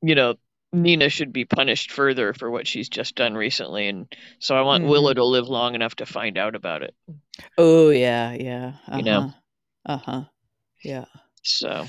you 0.03 0.13
know, 0.13 0.35
Nina 0.73 1.09
should 1.09 1.33
be 1.33 1.45
punished 1.45 1.91
further 1.91 2.33
for 2.33 2.51
what 2.51 2.67
she's 2.67 2.87
just 2.89 3.15
done 3.15 3.33
recently 3.33 3.87
and 3.87 4.05
so 4.39 4.55
I 4.55 4.61
want 4.61 4.83
Mhm. 4.83 4.89
Willow 4.89 5.13
to 5.15 5.23
live 5.25 5.47
long 5.47 5.73
enough 5.73 5.95
to 5.95 6.05
find 6.05 6.37
out 6.37 6.53
about 6.55 6.83
it. 6.83 6.93
Oh 7.57 7.89
yeah, 7.89 8.33
yeah. 8.33 8.73
Uh-huh. 8.87 8.97
You 8.97 9.03
know. 9.03 9.33
Uh-huh. 9.87 10.23
Yeah. 10.83 11.05
So, 11.41 11.87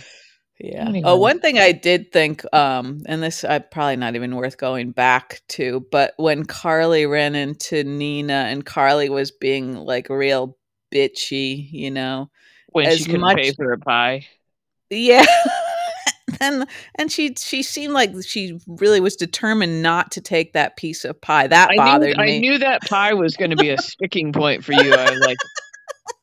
Yeah. 0.61 0.89
Anyway. 0.89 1.03
Oh, 1.09 1.17
one 1.17 1.39
thing 1.41 1.59
I 1.59 1.71
did 1.73 2.11
think, 2.13 2.43
um, 2.53 3.03
and 3.07 3.23
this 3.23 3.45
I 3.45 3.61
probably 3.61 3.97
not 3.97 4.17
even 4.17 4.35
worth 4.35 4.57
going 4.59 4.91
back 4.91 5.41
to, 5.51 5.87
but 5.93 6.15
when 6.17 6.45
Carly 6.45 7.07
ran 7.07 7.35
into 7.37 7.85
Nina 7.85 8.47
and 8.49 8.67
Carly 8.67 9.09
was 9.09 9.31
being 9.31 9.77
like 9.77 10.09
real 10.11 10.57
bitchy, 10.93 11.69
you 11.71 11.91
know. 11.93 12.29
when 12.71 12.87
As 12.87 12.99
she 12.99 13.05
couldn't 13.05 13.21
much- 13.21 13.37
pay 13.37 13.53
for 13.53 13.73
a 13.73 13.79
pie. 13.79 14.27
Yeah. 14.91 15.25
and 16.41 16.67
and 16.97 17.11
she 17.13 17.35
she 17.37 17.63
seemed 17.63 17.93
like 17.93 18.11
she 18.27 18.59
really 18.67 19.01
was 19.01 19.17
determined 19.17 19.83
not 19.83 20.11
to 20.13 20.21
take 20.21 20.55
that 20.55 20.77
piece 20.77 21.05
of 21.05 21.21
pie. 21.21 21.47
That 21.47 21.71
I 21.71 21.77
bothered 21.77 22.17
knew, 22.17 22.25
me. 22.25 22.37
I 22.37 22.39
knew 22.41 22.59
that 22.59 22.83
pie 22.83 23.15
was 23.15 23.37
going 23.37 23.51
to 23.51 23.57
be 23.57 23.71
a 23.71 23.79
sticking 23.83 24.33
point 24.33 24.65
for 24.65 24.73
you. 24.73 24.93
I'm 24.95 25.19
like 25.21 25.37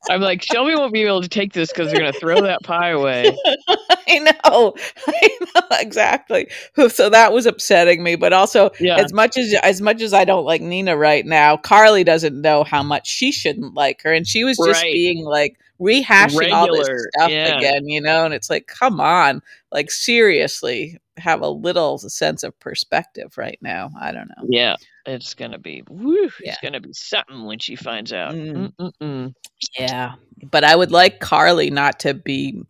I'm 0.10 0.22
like 0.22 0.41
Shelby 0.41 0.76
won't 0.76 0.93
be 0.93 1.03
able 1.03 1.22
to 1.22 1.28
take 1.28 1.53
this 1.53 1.72
cuz 1.72 1.88
they're 1.91 1.99
going 1.99 2.12
to 2.14 2.20
throw 2.20 2.41
that 2.41 2.64
pie 2.64 2.89
away. 2.89 3.36
I 4.08 4.20
know. 4.20 4.74
I 5.08 5.30
know 5.56 5.62
exactly. 5.80 6.49
So 6.89 7.10
that 7.10 7.34
was 7.34 7.45
upsetting 7.45 8.03
me, 8.03 8.16
but 8.16 8.32
also 8.34 8.70
Yeah. 8.80 8.97
as 8.97 9.12
much 9.14 9.38
as 9.38 9.53
as 9.64 9.82
much 9.82 10.01
as 10.01 10.14
I 10.14 10.24
don't 10.26 10.45
like 10.45 10.62
Nina 10.62 10.95
right 10.95 11.26
now, 11.26 11.58
Carly 11.58 12.03
doesn't 12.03 12.39
know 12.39 12.64
how 12.64 12.84
much 12.84 13.08
she 13.08 13.32
shouldn't 13.32 13.74
like 13.74 14.01
her 14.03 14.14
and 14.14 14.28
she 14.28 14.43
was 14.43 14.58
just 14.58 14.82
Right. 14.84 14.93
being 14.93 15.24
like 15.26 15.58
rehashing 15.80 16.53
all 16.53 16.68
this 16.72 16.88
stuff 17.16 17.30
yeah. 17.32 17.58
again, 17.58 17.88
you 17.88 17.99
know, 18.01 18.26
and 18.26 18.34
it's 18.34 18.49
like 18.49 18.68
come 18.68 18.99
on, 19.01 19.41
like 19.72 19.91
seriously, 19.91 20.99
have 21.18 21.41
a 21.41 21.49
little 21.49 21.97
sense 21.97 22.43
of 22.43 22.58
perspective 22.60 23.38
right 23.38 23.58
now. 23.62 23.89
I 23.99 24.12
don't 24.12 24.28
know. 24.30 24.45
Yeah, 24.47 24.76
it's 25.06 25.34
gonna 25.34 25.60
be 25.60 25.84
woo, 25.89 26.24
Yeah. 26.43 26.51
it's 26.51 26.62
gonna 26.62 26.80
be 26.80 26.93
something 26.93 27.45
when 27.45 27.60
she 27.60 27.76
finds 27.76 28.12
out. 28.14 28.34
Mm. 28.34 29.34
Yeah. 29.78 30.14
But 30.51 30.64
I 30.64 30.76
would 30.76 30.91
like 30.91 31.20
Carly 31.20 31.70
not 31.70 31.99
to 32.01 32.14
be 32.14 32.62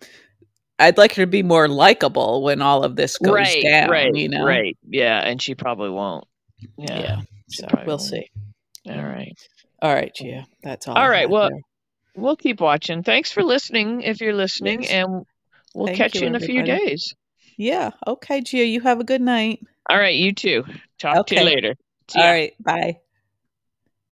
I'd 0.77 0.97
like 0.97 1.15
her 1.15 1.23
to 1.23 1.27
be 1.27 1.41
more 1.43 1.69
likable 1.69 2.43
when 2.43 2.61
all 2.61 2.83
of 2.83 2.97
this 2.97 3.17
goes 3.17 3.33
Right, 3.33 3.63
down, 3.63 3.89
right, 3.89 4.13
you 4.13 4.27
know. 4.27 4.43
right. 4.43 4.77
Yeah, 4.89 5.21
and 5.21 5.41
she 5.41 5.55
probably 5.55 5.89
won't. 5.89 6.25
Yeah. 6.77 6.99
Yeah. 6.99 7.21
So 7.49 7.67
we'll 7.73 7.85
won't. 7.97 8.01
see. 8.01 8.29
All 8.89 9.01
right. 9.03 9.31
All 9.81 9.93
right, 9.93 10.13
Gia. 10.13 10.45
That's 10.63 10.87
all. 10.87 10.95
All 10.95 11.03
I 11.03 11.09
right, 11.09 11.29
well, 11.29 11.49
there. 11.49 11.59
We'll 12.17 12.35
keep 12.35 12.59
watching. 12.59 13.03
Thanks 13.03 13.31
for 13.31 13.41
listening 13.43 14.01
if 14.01 14.19
you're 14.21 14.33
listening, 14.33 14.83
Yes. 14.83 14.91
and 14.91 15.25
we'll 15.73 15.87
Thank 15.87 15.97
catch 15.97 16.15
you, 16.15 16.21
you 16.21 16.27
in 16.27 16.35
a 16.35 16.39
few 16.41 16.63
days. 16.63 17.13
yeah. 17.57 17.91
Okay, 18.07 18.41
Gia. 18.41 18.65
You 18.65 18.81
have 18.81 18.99
a 18.99 19.03
good 19.05 19.21
night. 19.21 19.59
All 19.89 19.97
right, 19.97 20.15
you 20.15 20.33
too. 20.33 20.65
Talk 20.99 21.27
to 21.27 21.35
you 21.35 21.43
later. 21.43 21.75
All 22.13 22.23
right. 22.23 22.53
Bye. 22.63 22.99